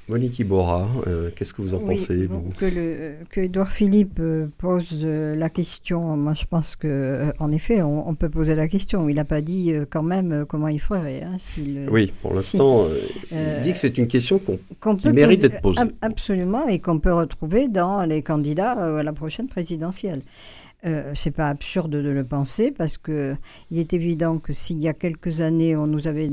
Monique 0.10 0.40
Ibora, 0.40 0.90
euh, 1.06 1.30
qu'est-ce 1.36 1.54
que 1.54 1.62
vous 1.62 1.76
en 1.76 1.80
pensez 1.80 2.26
vous 2.26 2.52
Que, 2.58 2.66
le, 2.66 3.14
que 3.30 3.42
Edouard 3.42 3.72
Philippe 3.72 4.18
euh, 4.20 4.48
pose 4.58 4.90
euh, 5.04 5.36
la 5.36 5.52
question, 5.52 6.18
moi 6.18 6.34
je 6.34 6.46
pense 6.46 6.76
que 6.76 7.32
en 7.38 7.52
effet 7.52 7.84
on, 7.84 8.16
peut 8.16 8.28
poser 8.28 8.56
la 8.56 8.68
question. 8.68 9.08
Il 9.08 9.16
n'a 9.16 9.24
pas 9.24 9.42
dit 9.42 9.72
quand 9.92 10.02
même 10.02 10.46
comment 10.50 10.68
il 10.68 10.80
ferait. 10.80 11.22
Hein, 11.22 11.38
oui, 11.92 12.12
pour 12.24 12.34
l'instant, 12.34 12.88
il 13.32 13.64
dit 13.64 13.72
que 13.72 13.78
c'est 13.78 14.00
une 14.00 14.08
question 14.08 14.42
qu'on, 14.80 14.96
qui 14.96 15.12
mérite 15.12 15.42
d'être 15.42 15.62
posée. 15.62 15.80
Absolument, 16.02 16.68
et 16.68 16.80
qu'on 16.80 16.98
peut 17.00 17.14
retrouver 17.14 17.68
dans 17.68 18.04
les 18.04 18.24
candidats 18.24 18.72
à 18.72 19.04
la 19.04 19.14
prochaine 19.14 19.48
présidentielle. 19.48 20.22
Euh, 20.86 21.12
c'est 21.14 21.32
pas 21.32 21.50
absurde 21.50 21.92
de 21.92 22.10
le 22.10 22.24
penser 22.24 22.72
parce 22.72 22.98
que 22.98 23.36
il 23.70 23.80
est 23.80 23.94
évident 23.94 24.40
que 24.40 24.54
s'il 24.54 24.80
y 24.80 24.88
a 24.88 24.94
quelques 24.94 25.42
années 25.42 25.76
on 25.76 25.88
nous 25.88 26.08
avait 26.08 26.32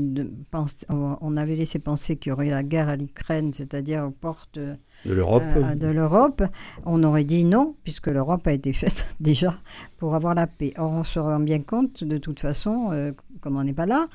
on 0.89 1.35
avait 1.35 1.57
laissé 1.57 1.79
penser 1.79 2.15
qu'il 2.15 2.29
y 2.29 2.33
aurait 2.33 2.49
la 2.49 2.63
guerre 2.63 2.87
à 2.87 2.95
l'Ukraine, 2.95 3.53
c'est-à-dire 3.53 4.05
aux 4.05 4.11
portes 4.11 4.57
de 4.57 4.77
l'Europe, 5.13 5.43
euh, 5.57 5.75
de 5.75 5.87
l'Europe, 5.87 6.43
on 6.85 7.03
aurait 7.03 7.25
dit 7.25 7.43
non 7.43 7.75
puisque 7.83 8.07
l'Europe 8.07 8.47
a 8.47 8.53
été 8.53 8.71
faite 8.71 9.05
déjà 9.19 9.53
pour 9.97 10.15
avoir 10.15 10.33
la 10.33 10.47
paix. 10.47 10.71
Or 10.77 10.93
on 10.93 11.03
se 11.03 11.19
rend 11.19 11.41
bien 11.41 11.59
compte 11.59 12.05
de 12.05 12.17
toute 12.17 12.39
façon, 12.39 12.91
euh, 12.93 13.11
comme 13.41 13.57
on 13.57 13.63
n'est 13.65 13.73
pas 13.73 13.85
là, 13.85 14.05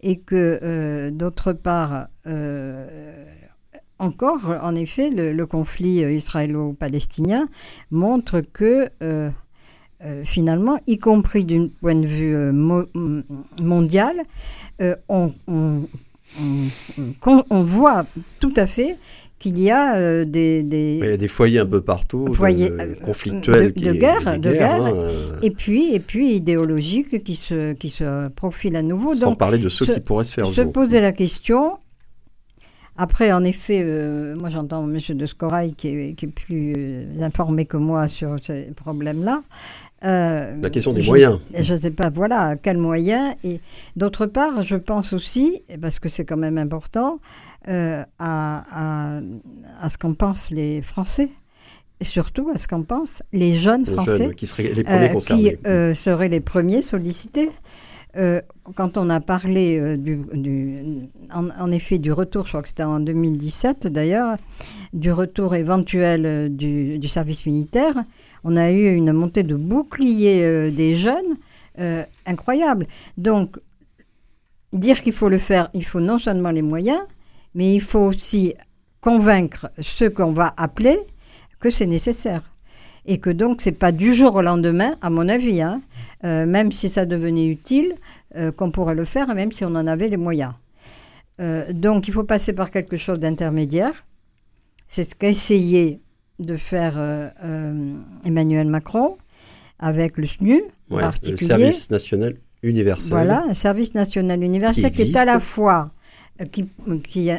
et 0.00 0.18
que 0.18 1.10
d'autre 1.10 1.52
part 1.52 2.08
encore, 3.98 4.52
en 4.62 4.74
effet, 4.74 5.10
le 5.10 5.46
conflit 5.46 6.00
israélo-palestinien 6.00 7.48
montre 7.92 8.40
que 8.40 8.90
euh, 10.04 10.24
finalement, 10.24 10.78
y 10.86 10.98
compris 10.98 11.46
d'un 11.46 11.68
point 11.80 11.94
de 11.94 12.04
vue 12.04 12.36
euh, 12.36 12.52
mondial, 13.62 14.16
euh, 14.82 14.94
on, 15.08 15.32
voit 17.62 18.04
tout 18.38 18.52
à 18.56 18.66
fait 18.66 18.98
qu'il 19.38 19.58
y 19.58 19.70
a 19.70 20.24
des, 20.26 20.62
des, 20.62 21.28
foyers 21.28 21.60
un 21.60 21.66
peu 21.66 21.80
partout, 21.80 22.30
foyers, 22.34 22.70
conflictuels, 23.02 23.72
de, 23.72 23.92
guerre, 23.92 24.38
de 24.38 24.52
guerre, 24.52 24.84
hein, 24.84 25.38
et 25.42 25.50
puis 25.50 25.94
et 25.94 26.00
puis 26.00 26.34
idéologiques 26.34 27.24
qui 27.24 27.36
se 27.36 27.72
qui 27.72 27.88
se 27.88 28.28
profilent 28.28 28.76
à 28.76 28.82
nouveau. 28.82 29.14
Sans 29.14 29.34
parler 29.34 29.58
de 29.58 29.70
ceux 29.70 29.86
qui 29.86 30.00
pourraient 30.00 30.24
se 30.24 30.34
faire. 30.34 30.52
Se 30.52 30.60
poser 30.60 31.00
la 31.00 31.12
question 31.12 31.78
après, 32.98 33.30
en 33.30 33.44
effet, 33.44 33.84
moi 34.36 34.48
j'entends 34.48 34.88
M. 34.90 34.98
de 35.10 35.26
Scorail 35.26 35.74
qui 35.74 35.88
est, 35.88 36.14
qui 36.14 36.24
est 36.24 36.28
plus 36.28 36.74
informé 37.20 37.66
que 37.66 37.76
moi 37.76 38.08
sur 38.08 38.36
ces 38.42 38.72
problèmes-là. 38.74 39.42
Euh, 40.06 40.54
la 40.60 40.70
question 40.70 40.92
des 40.92 41.02
moyens. 41.02 41.40
Je 41.58 41.72
ne 41.72 41.78
sais 41.78 41.90
pas, 41.90 42.10
voilà, 42.10 42.56
quels 42.56 42.78
moyens. 42.78 43.34
Et 43.42 43.60
d'autre 43.96 44.26
part, 44.26 44.62
je 44.62 44.76
pense 44.76 45.12
aussi, 45.12 45.62
parce 45.80 45.98
que 45.98 46.08
c'est 46.08 46.24
quand 46.24 46.36
même 46.36 46.58
important, 46.58 47.18
euh, 47.68 48.04
à, 48.18 49.20
à, 49.80 49.88
ce 49.88 49.98
qu'en 49.98 50.14
pensent 50.14 50.50
les 50.50 50.80
Français. 50.82 51.28
Et 51.98 52.04
surtout 52.04 52.50
à 52.54 52.58
ce 52.58 52.68
qu'en 52.68 52.82
pensent 52.82 53.22
les 53.32 53.54
jeunes 53.54 53.86
Français. 53.86 54.30
qui 54.36 54.46
seraient 54.46 54.74
les 54.74 54.84
premiers 54.84 55.08
euh, 55.08 55.12
concernés. 55.12 55.58
Qui 55.64 56.00
seraient 56.00 56.28
les 56.28 56.40
premiers 56.40 56.82
sollicités. 56.82 57.48
quand 58.76 58.96
on 58.96 59.10
a 59.10 59.20
parlé 59.20 59.96
du, 59.96 60.20
en, 61.32 61.70
effet 61.72 61.98
du 61.98 62.12
retour, 62.12 62.44
je 62.44 62.50
crois 62.50 62.62
que 62.62 62.68
c'était 62.68 62.82
en 62.82 63.00
2017 63.00 63.88
d'ailleurs, 63.88 64.36
du 64.92 65.10
retour 65.10 65.54
éventuel 65.54 66.54
du, 66.54 66.98
du 66.98 67.08
service 67.08 67.44
militaire, 67.44 67.94
on 68.46 68.56
a 68.56 68.70
eu 68.70 68.94
une 68.94 69.12
montée 69.12 69.42
de 69.42 69.56
boucliers 69.56 70.44
euh, 70.44 70.70
des 70.70 70.94
jeunes 70.94 71.36
euh, 71.80 72.04
incroyable. 72.26 72.86
Donc, 73.18 73.58
dire 74.72 75.02
qu'il 75.02 75.12
faut 75.12 75.28
le 75.28 75.38
faire, 75.38 75.68
il 75.74 75.84
faut 75.84 75.98
non 75.98 76.20
seulement 76.20 76.50
les 76.50 76.62
moyens, 76.62 77.00
mais 77.54 77.74
il 77.74 77.80
faut 77.80 77.98
aussi 77.98 78.54
convaincre 79.00 79.68
ceux 79.80 80.10
qu'on 80.10 80.32
va 80.32 80.54
appeler 80.56 80.98
que 81.58 81.70
c'est 81.70 81.86
nécessaire. 81.86 82.52
Et 83.04 83.18
que 83.18 83.30
donc, 83.30 83.62
c'est 83.62 83.72
pas 83.72 83.90
du 83.90 84.14
jour 84.14 84.36
au 84.36 84.42
lendemain, 84.42 84.96
à 85.02 85.10
mon 85.10 85.28
avis, 85.28 85.60
hein, 85.60 85.80
euh, 86.24 86.46
même 86.46 86.70
si 86.70 86.88
ça 86.88 87.04
devenait 87.04 87.48
utile, 87.48 87.94
qu'on 88.58 88.70
pourrait 88.70 88.94
le 88.94 89.06
faire, 89.06 89.34
même 89.34 89.50
si 89.50 89.64
on 89.64 89.74
en 89.74 89.86
avait 89.86 90.10
les 90.10 90.18
moyens. 90.18 90.52
donc, 91.70 92.06
il 92.06 92.12
faut 92.12 92.24
passer 92.24 92.52
par 92.52 92.70
quelque 92.70 92.98
chose 92.98 93.18
d'intermédiaire. 93.18 94.04
C'est 94.88 95.04
ce 95.04 95.14
qu'a 95.14 95.32
de 96.38 96.56
faire 96.56 96.94
euh, 96.96 97.28
euh, 97.44 97.94
Emmanuel 98.24 98.68
Macron 98.68 99.16
avec 99.78 100.16
le 100.16 100.26
SNU, 100.26 100.62
en 100.90 100.98
particulier. 100.98 101.36
Le 101.40 101.46
service 101.46 101.90
national 101.90 102.36
universel. 102.62 103.10
Voilà, 103.10 103.44
un 103.48 103.54
service 103.54 103.94
national 103.94 104.42
universel 104.42 104.90
qui, 104.92 105.02
est 105.02 105.16
à 105.16 105.24
la 105.24 105.40
fois 105.40 105.90
euh, 106.40 106.44
qui, 106.46 106.66
qui, 107.02 107.30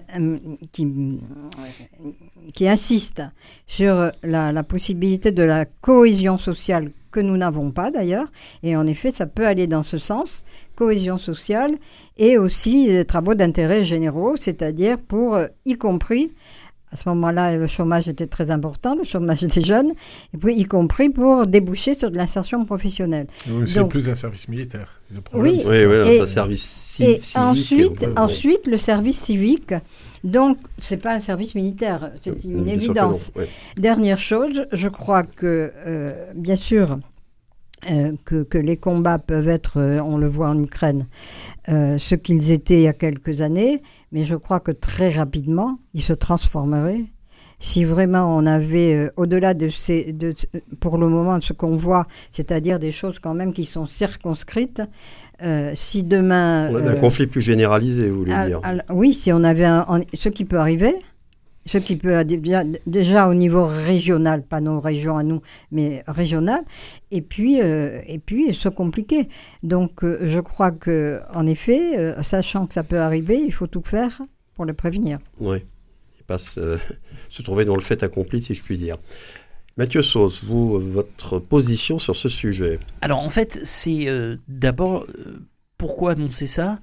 qui, 2.53 2.67
insiste 2.67 3.23
sur 3.65 4.11
la, 4.23 4.51
la, 4.51 4.63
possibilité 4.63 5.31
de 5.31 5.43
la 5.43 5.65
cohésion 5.65 6.37
sociale 6.37 6.91
que 7.11 7.19
nous 7.19 7.37
n'avons 7.37 7.71
pas 7.71 7.89
d'ailleurs, 7.89 8.27
et 8.61 8.75
en 8.75 8.85
effet 8.85 9.11
ça 9.11 9.25
peut 9.25 9.47
aller 9.47 9.65
dans 9.65 9.83
ce 9.83 9.97
sens, 9.97 10.45
cohésion 10.75 11.17
sociale, 11.17 11.71
et 12.17 12.37
aussi 12.37 12.87
des 12.87 13.05
travaux 13.05 13.33
d'intérêt 13.33 13.83
généraux, 13.83 14.35
c'est-à-dire 14.37 14.99
pour, 14.99 15.39
y 15.65 15.75
compris, 15.75 16.31
À 16.91 16.95
ce 16.95 17.09
moment-là, 17.09 17.57
le 17.57 17.67
chômage 17.67 18.07
était 18.07 18.27
très 18.27 18.49
important, 18.49 18.95
le 18.95 19.03
chômage 19.03 19.41
des 19.41 19.61
jeunes, 19.61 19.91
et 20.33 20.37
puis 20.37 20.55
y 20.55 20.63
compris 20.63 21.09
pour 21.09 21.45
déboucher 21.45 21.93
sur 21.93 22.09
de 22.09 22.15
l'insertion 22.15 22.63
professionnelle. 22.63 23.27
C'est 23.65 23.85
plus 23.89 24.07
un 24.07 24.15
service 24.15 24.47
militaire. 24.47 25.01
Le 25.11 25.19
oui, 25.33 25.61
oui, 25.65 25.85
oui 25.85 26.19
un 26.21 26.25
service 26.25 26.63
civique. 26.63 27.23
Et 27.35 27.37
ensuite, 27.37 28.05
ensuite, 28.17 28.67
le 28.67 28.77
service 28.77 29.19
civique, 29.19 29.73
donc, 30.23 30.57
ce 30.79 30.95
n'est 30.95 31.01
pas 31.01 31.13
un 31.13 31.19
service 31.19 31.55
militaire, 31.55 32.11
c'est 32.19 32.43
une 32.43 32.67
évidence. 32.67 33.31
Dernière 33.77 34.17
chose, 34.17 34.65
je 34.71 34.89
crois 34.89 35.23
que, 35.23 35.71
euh, 35.85 36.31
bien 36.35 36.55
sûr, 36.55 36.99
euh, 37.91 38.13
que, 38.25 38.57
les 38.57 38.77
combats 38.77 39.19
peuvent 39.19 39.47
être, 39.47 39.79
euh, 39.79 39.99
on 39.99 40.17
le 40.17 40.27
voit 40.27 40.49
en 40.49 40.61
Ukraine, 40.61 41.07
ce 41.67 42.15
qu'ils 42.15 42.51
étaient 42.51 42.79
il 42.79 42.83
y 42.83 42.87
a 42.87 42.93
quelques 42.93 43.41
années, 43.41 43.81
mais 44.11 44.23
je 44.25 44.35
crois 44.35 44.59
que 44.59 44.71
très 44.71 45.09
rapidement, 45.09 45.79
ils 45.93 46.03
se 46.03 46.13
transformeraient. 46.13 47.05
Si 47.59 47.83
vraiment 47.83 48.37
on 48.37 48.45
avait, 48.45 49.09
au-delà 49.17 49.55
de 49.55 49.69
ces, 49.69 50.13
de, 50.13 50.35
pour 50.79 50.99
le 50.99 51.09
moment, 51.09 51.41
ce 51.41 51.53
qu'on 51.53 51.75
voit, 51.75 52.05
c'est-à-dire 52.29 52.77
des 52.77 52.91
choses 52.91 53.17
quand 53.17 53.33
même 53.33 53.51
qui 53.51 53.65
sont 53.65 53.87
circonscrites, 53.87 54.83
euh, 55.43 55.71
si 55.75 56.03
demain. 56.03 56.69
On 56.71 56.75
a 56.75 56.91
un 56.91 56.95
euh, 56.95 56.99
conflit 56.99 57.27
plus 57.27 57.41
généralisé, 57.41 58.09
vous 58.09 58.19
voulez 58.19 58.33
dire 58.45 58.61
Oui, 58.89 59.13
si 59.13 59.31
on 59.31 59.43
avait 59.43 59.65
un, 59.65 59.85
ce 60.13 60.29
qui 60.29 60.45
peut 60.45 60.59
arriver, 60.59 60.95
ce 61.67 61.77
qui 61.77 61.95
peut 61.95 62.23
déjà, 62.23 62.63
déjà, 62.85 63.27
au 63.27 63.33
niveau 63.33 63.65
régional, 63.65 64.41
pas 64.43 64.61
nos 64.61 64.79
régions 64.79 65.17
à 65.17 65.23
nous, 65.23 65.41
mais 65.71 66.03
régional, 66.07 66.61
et 67.11 67.21
puis, 67.21 67.61
euh, 67.61 68.01
et 68.07 68.19
puis 68.19 68.53
se 68.53 68.69
compliquer. 68.69 69.27
Donc, 69.63 70.03
je 70.03 70.39
crois 70.39 70.71
que, 70.71 71.21
en 71.33 71.45
effet, 71.45 72.15
sachant 72.23 72.65
que 72.65 72.73
ça 72.73 72.83
peut 72.83 72.99
arriver, 72.99 73.39
il 73.39 73.53
faut 73.53 73.67
tout 73.67 73.83
faire 73.83 74.21
pour 74.55 74.65
le 74.65 74.73
prévenir. 74.73 75.19
Oui, 75.39 75.57
il 76.17 76.23
passe 76.23 76.57
se 77.29 77.41
trouver 77.41 77.65
dans 77.65 77.75
le 77.75 77.81
fait 77.81 78.01
accompli, 78.01 78.41
si 78.41 78.55
je 78.55 78.63
puis 78.63 78.77
dire. 78.77 78.97
Mathieu 79.77 80.01
Sauce, 80.01 80.43
vous, 80.43 80.79
votre 80.79 81.37
position 81.37 81.99
sur 81.99 82.15
ce 82.15 82.29
sujet 82.29 82.79
Alors 83.01 83.19
en 83.19 83.29
fait, 83.29 83.59
c'est 83.63 84.07
euh, 84.07 84.37
d'abord 84.47 85.05
euh, 85.07 85.45
pourquoi 85.77 86.13
annoncer 86.13 86.47
ça? 86.47 86.79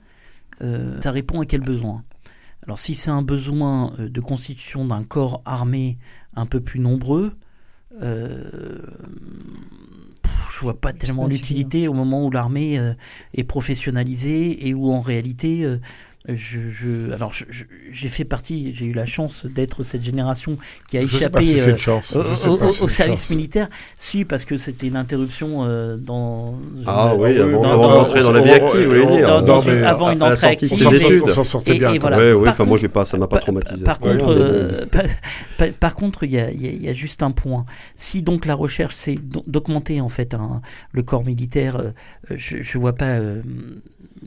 Euh, 0.62 1.00
Ça 1.00 1.10
répond 1.10 1.40
à 1.40 1.46
quel 1.46 1.60
besoin? 1.60 2.04
Alors 2.64 2.78
si 2.78 2.94
c'est 2.94 3.10
un 3.10 3.22
besoin 3.22 3.92
de 3.98 4.20
constitution 4.20 4.84
d'un 4.84 5.04
corps 5.04 5.42
armé 5.44 5.98
un 6.34 6.46
peu 6.46 6.60
plus 6.60 6.80
nombreux, 6.80 7.36
je 8.00 8.80
vois 10.60 10.80
pas 10.80 10.92
tellement 10.92 11.26
l'utilité 11.26 11.88
au 11.88 11.92
moment 11.92 12.24
où 12.24 12.30
l'armée 12.30 12.80
est 13.34 13.44
professionnalisée 13.44 14.66
et 14.66 14.74
où 14.74 14.90
en 14.92 15.00
réalité 15.00 15.66
je, 16.26 17.12
alors 17.12 17.34
j'ai 17.92 18.08
fait 18.08 18.24
partie, 18.24 18.72
j'ai 18.74 18.86
eu 18.86 18.94
la 18.94 19.04
chance 19.04 19.44
d'être 19.44 19.82
cette 19.82 20.02
génération 20.02 20.56
qui 20.88 20.96
a 20.96 21.02
échappé 21.02 21.40
au, 22.80 22.88
service 22.88 23.28
militaire. 23.28 23.68
Si, 23.98 24.24
parce 24.24 24.46
que 24.46 24.56
c'était 24.56 24.86
une 24.86 24.96
interruption 24.96 25.66
euh, 25.66 25.96
dans. 25.96 26.54
Ah 26.86 27.14
oui, 27.14 27.38
avant, 27.38 27.60
d'entrer 27.60 28.22
dans, 28.22 28.32
la 28.32 28.40
vie 28.40 28.52
active, 28.52 28.80
vous 28.80 28.88
voulez 28.88 29.06
dire. 29.06 29.28
avant 29.86 30.10
une 30.10 30.22
entrée 30.22 30.46
active. 30.46 31.22
On 31.24 31.28
s'en 31.28 31.44
sortait 31.44 31.78
bien. 31.78 31.92
oui, 31.92 32.32
oui, 32.32 32.48
enfin 32.48 32.64
moi 32.64 32.78
j'ai 32.78 32.88
pas, 32.88 33.04
ça 33.04 33.18
m'a 33.18 33.26
pas 33.26 33.40
traumatisé. 33.40 33.84
Par 33.84 33.98
contre, 33.98 34.30
euh, 34.30 34.86
par 35.80 35.94
contre, 35.94 36.24
il 36.24 36.30
y 36.32 36.88
a, 36.88 36.92
juste 36.94 37.22
un 37.22 37.32
point. 37.32 37.66
Si 37.96 38.22
donc 38.22 38.46
la 38.46 38.54
recherche 38.54 38.94
c'est 38.94 39.18
d'augmenter 39.46 40.00
en 40.00 40.08
fait 40.08 40.34
le 40.92 41.02
corps 41.02 41.24
militaire, 41.24 41.76
euh, 41.76 41.90
je, 42.30 42.62
je 42.62 42.78
vois 42.78 42.94
pas 42.94 43.18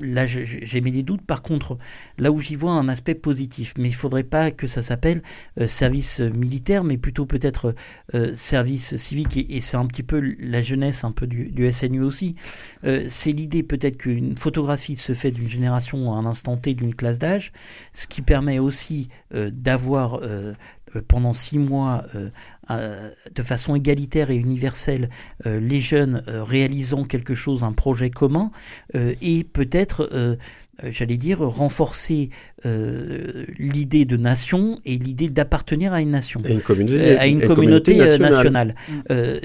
là, 0.01 0.25
j'ai 0.27 0.81
mis 0.81 0.91
des 0.91 1.03
doutes. 1.03 1.21
Par 1.21 1.41
contre, 1.41 1.77
là 2.17 2.31
où 2.31 2.39
j'y 2.39 2.55
vois 2.55 2.71
un 2.71 2.89
aspect 2.89 3.15
positif, 3.15 3.73
mais 3.77 3.87
il 3.87 3.95
faudrait 3.95 4.23
pas 4.23 4.51
que 4.51 4.67
ça 4.67 4.81
s'appelle 4.81 5.21
euh, 5.59 5.67
service 5.67 6.19
militaire, 6.19 6.83
mais 6.83 6.97
plutôt 6.97 7.25
peut-être 7.25 7.75
euh, 8.13 8.33
service 8.33 8.95
civique. 8.97 9.37
Et, 9.37 9.61
c'est 9.61 9.77
un 9.77 9.85
petit 9.85 10.03
peu 10.03 10.35
la 10.39 10.61
jeunesse, 10.61 11.03
un 11.03 11.11
peu 11.11 11.27
du, 11.27 11.71
SNU 11.71 12.01
aussi. 12.01 12.35
Euh, 12.85 13.05
c'est 13.09 13.31
l'idée 13.31 13.63
peut-être 13.63 13.97
qu'une 13.97 14.37
photographie 14.37 14.95
se 14.95 15.13
fait 15.13 15.31
d'une 15.31 15.49
génération 15.49 16.13
à 16.13 16.17
un 16.17 16.25
instant 16.25 16.57
T 16.57 16.73
d'une 16.73 16.95
classe 16.95 17.19
d'âge, 17.19 17.51
ce 17.93 18.07
qui 18.07 18.21
permet 18.21 18.59
aussi 18.59 19.09
d'avoir 19.33 20.21
pendant 21.07 21.33
six 21.33 21.59
mois 21.59 22.05
de 22.69 23.43
façon 23.43 23.75
égalitaire 23.75 24.29
et 24.29 24.35
universelle 24.35 25.09
les 25.45 25.81
jeunes 25.81 26.23
réalisant 26.27 27.03
quelque 27.03 27.33
chose, 27.33 27.63
un 27.63 27.71
projet 27.71 28.09
commun, 28.09 28.51
et 28.93 29.43
peut-être 29.43 30.09
euh, 30.13 30.35
j'allais 30.83 31.17
dire, 31.17 31.39
renforcer 31.39 32.29
euh, 32.65 33.45
l'idée 33.57 34.05
de 34.05 34.17
nation 34.17 34.79
et 34.85 34.97
l'idée 34.97 35.29
d'appartenir 35.29 35.93
à 35.93 36.01
une 36.01 36.11
nation, 36.11 36.41
une 36.47 36.61
euh, 36.91 37.17
à 37.19 37.27
une 37.27 37.41
communauté, 37.41 37.95
nationale. 37.95 38.75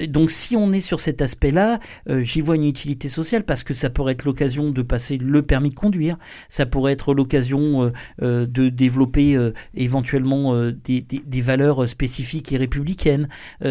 Donc 0.07 0.31
si 0.31 0.55
on 0.55 0.71
est 0.73 0.79
sur 0.79 0.99
cet 0.99 1.21
aspect-là, 1.21 1.79
j'y 2.21 2.41
vois 2.41 2.55
une 2.55 2.65
utilité 2.65 3.09
sociale 3.09 3.43
parce 3.43 3.63
que 3.63 3.73
ça 3.73 3.89
pourrait 3.89 4.13
être 4.13 4.25
l'occasion 4.25 4.71
de 4.71 4.81
passer 4.81 5.17
le 5.17 5.41
permis 5.41 5.69
de 5.69 5.75
conduire, 5.75 6.17
ça 6.49 6.65
pourrait 6.65 6.93
être 6.93 7.13
l'occasion 7.13 7.91
de 8.21 8.69
développer 8.69 9.37
éventuellement 9.73 10.55
des, 10.71 11.01
des, 11.01 11.41
valeurs 11.41 11.87
spécifiques 11.89 12.51
et 12.51 12.57
républicaines, 12.57 13.27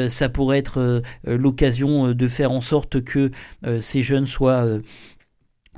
ça 0.09 0.29
pourrait 0.29 0.59
être 0.59 1.03
l'occasion 1.25 2.13
de 2.13 2.29
faire 2.29 2.53
en 2.53 2.61
sorte 2.61 3.03
que 3.03 3.31
ces 3.81 4.03
jeunes 4.03 4.27
soient 4.27 4.67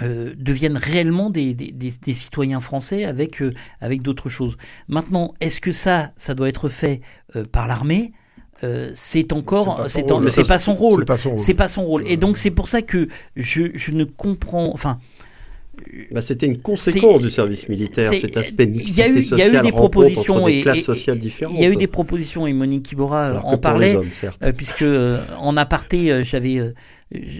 euh, 0.03 0.35
deviennent 0.37 0.77
réellement 0.77 1.31
des, 1.31 1.55
des, 1.55 2.15
citoyens 2.15 2.59
français 2.59 3.05
avec, 3.05 3.41
euh, 3.41 3.55
avec 3.81 4.03
d'autres 4.03 4.29
choses. 4.29 4.57
Maintenant, 4.89 5.35
est-ce 5.41 5.61
que 5.61 5.71
ça, 5.71 6.11
ça 6.17 6.35
doit 6.35 6.49
être 6.49 6.69
fait 6.69 7.01
euh, 7.37 7.45
par 7.45 7.69
l'armée? 7.69 8.13
C'est 8.95 9.35
encore 9.35 9.85
c'est 9.89 10.07
pas, 10.07 10.19
pas, 10.49 10.59
son 10.59 10.75
rôle. 10.75 11.05
c'est 11.37 11.53
pas 11.53 11.69
son 11.69 11.85
rôle. 11.85 12.03
Et 12.07 12.17
donc 12.17 12.39
c'est 12.39 12.51
pour 12.51 12.69
ça 12.69 12.81
que 12.81 13.09
je, 13.37 13.65
je 13.75 13.91
ne 13.91 14.05
comprends 14.05 14.73
enfin 14.73 15.01
bah, 16.11 16.23
c'était 16.23 16.47
une 16.47 16.63
conséquence 16.63 17.21
du 17.21 17.29
service 17.29 17.69
militaire, 17.69 18.15
cet 18.15 18.39
aspect 18.39 18.65
mixité 18.65 19.11
il 19.15 19.23
sociale, 19.23 19.51
il 19.51 19.55
y 19.55 19.57
a 19.59 19.61
eu 19.61 19.65
des 19.65 19.73
propositions 19.73 20.49
et, 20.49 20.63
classes 20.63 20.81
sociales 20.81 21.19
différentes. 21.19 21.57
Il 21.59 21.63
y 21.63 21.67
a 21.67 21.69
eu 21.69 21.77
des 21.77 21.89
propositions 21.89 22.47
et 22.47 22.55
Monique 22.55 22.85
Kibora 22.85 23.43
en 23.45 23.59
parlait, 23.59 23.97
puisque 24.57 24.85
en 25.39 25.57
aparté, 25.59 26.25
j'avais 26.25 26.73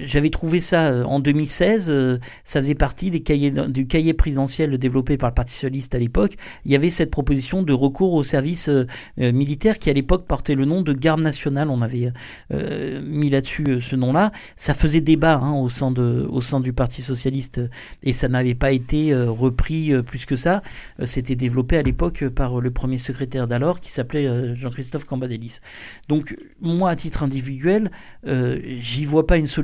j'avais 0.07 0.31
trouvé 0.31 0.61
ça 0.61 0.89
euh, 0.89 1.05
en 1.05 1.21
2016, 1.21 1.87
euh, 1.89 2.19
ça 2.45 2.61
faisait 2.61 2.75
partie 2.75 3.11
du 3.11 3.23
cahier 3.23 4.15
présidentiel 4.15 4.77
développé 4.79 5.17
par 5.17 5.31
le 5.31 5.35
Parti 5.35 5.53
socialiste 5.53 5.95
à 5.95 5.99
l'époque. 5.99 6.35
Il 6.65 6.73
y 6.73 6.77
avait 6.77 6.91
cette 6.91 7.11
proposition 7.11 7.63
de 7.63 7.73
recours 7.73 8.13
au 8.13 8.23
service 8.23 8.69
euh, 8.69 8.87
militaire 9.19 9.79
qui 9.79 9.91
à 9.91 9.93
l'époque 9.93 10.27
portait 10.27 10.55
le 10.55 10.65
nom 10.65 10.83
de 10.83 10.93
garde 10.93 11.21
nationale. 11.21 11.71
On 11.71 11.83
avait 11.83 12.13
mis 13.03 13.31
là-dessus 13.31 13.81
ce 13.81 13.97
nom-là. 13.97 14.33
Ça 14.57 14.75
faisait 14.75 15.01
débat 15.01 15.37
hein, 15.37 15.53
au, 15.55 15.69
sein 15.69 15.93
au 15.95 16.41
sein 16.41 16.61
du 16.61 16.73
Parti 16.73 17.03
socialiste 17.03 17.61
et 18.03 18.13
ça 18.13 18.29
n'avait 18.29 18.55
pas 18.55 18.73
été 18.73 19.15
repris 19.15 19.93
plus 20.03 20.27
que 20.27 20.37
ça. 20.37 20.63
C'était 21.05 21.37
développé 21.37 21.77
à 21.77 21.83
l'époque 21.83 22.29
par 22.29 22.61
le 22.61 22.71
premier 22.71 22.99
secrétaire 22.99 23.47
d'alors 23.47 23.81
qui 23.81 23.91
s'appelait 23.91 24.55
Jean-Christophe 24.57 25.05
Cambadélis. 25.05 25.61
Donc 26.09 26.37
moi, 26.61 26.91
à 26.91 26.97
titre 26.97 27.23
individuel, 27.23 27.91
j'y 28.25 29.05
vois 29.05 29.27
pas 29.27 29.37
une 29.37 29.47
solution, 29.47 29.64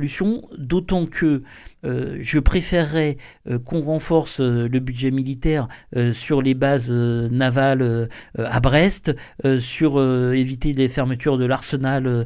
d'autant 0.57 1.05
que 1.05 1.43
euh, 1.83 2.17
je 2.21 2.39
préférerais 2.39 3.17
euh, 3.49 3.57
qu'on 3.57 3.81
renforce 3.81 4.39
euh, 4.39 4.67
le 4.71 4.79
budget 4.79 5.09
militaire 5.09 5.67
sur 6.13 6.41
les 6.41 6.53
bases 6.53 6.91
navales 6.91 8.09
à 8.37 8.59
Brest, 8.59 9.15
sur 9.59 10.01
éviter 10.33 10.73
les 10.73 10.89
fermetures 10.89 11.37
de 11.37 11.45
l'arsenal 11.45 12.25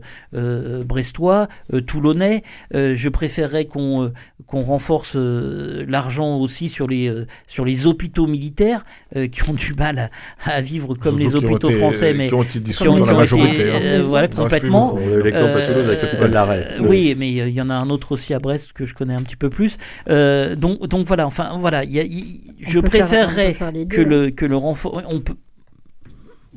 brestois, 0.86 1.48
toulonnais. 1.86 2.44
je 2.74 3.10
préférerais 3.10 3.66
qu'on 3.66 4.12
qu'on 4.46 4.62
renforce 4.62 5.16
l'argent 5.16 6.38
aussi 6.38 6.70
sur 6.70 6.88
les, 6.88 7.12
sur 7.48 7.66
les 7.66 7.88
hôpitaux 7.88 8.28
militaires 8.28 8.86
qui 9.32 9.50
ont 9.50 9.54
du 9.54 9.74
mal 9.74 10.12
à, 10.44 10.62
vivre 10.62 10.96
comme 10.96 11.18
les 11.18 11.36
hôpitaux 11.36 11.72
français, 11.72 12.14
mais 12.14 12.28
qui 12.28 12.34
ont 12.34 12.44
été 12.44 12.60
dans 12.60 13.06
la 13.06 13.14
majorité. 13.14 13.72
Hein. 13.72 14.02
voilà, 14.04 14.28
complètement. 14.28 14.98
L'exemple 15.24 15.58
avec 15.58 16.22
le 16.22 16.28
l'arrêt. 16.28 16.68
Oui, 16.82 17.16
mais 17.18 17.32
il 17.32 17.50
y 17.50 17.62
en 17.62 17.70
a 17.70 17.76
un 17.76 17.90
autre 17.90 18.12
aussi 18.12 18.34
à 18.34 18.40
Brest 18.40 18.74
que 18.74 18.86
je 18.86 18.94
connais 18.94 19.16
un 19.16 19.24
petit 19.24 19.36
peu 19.36 19.45
plus. 19.50 19.78
Euh, 20.10 20.56
donc, 20.56 20.88
donc 20.88 21.08
voilà, 21.08 21.26
enfin 21.28 21.58
voilà, 21.60 21.84
je 21.84 22.80
préférerais 22.80 23.56
que 23.90 24.02
le 24.02 24.30
que 24.30 24.46
le 24.46 24.56
renfort. 24.56 25.02
On 25.10 25.20
peut. 25.20 25.36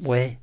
Ouais. 0.05 0.39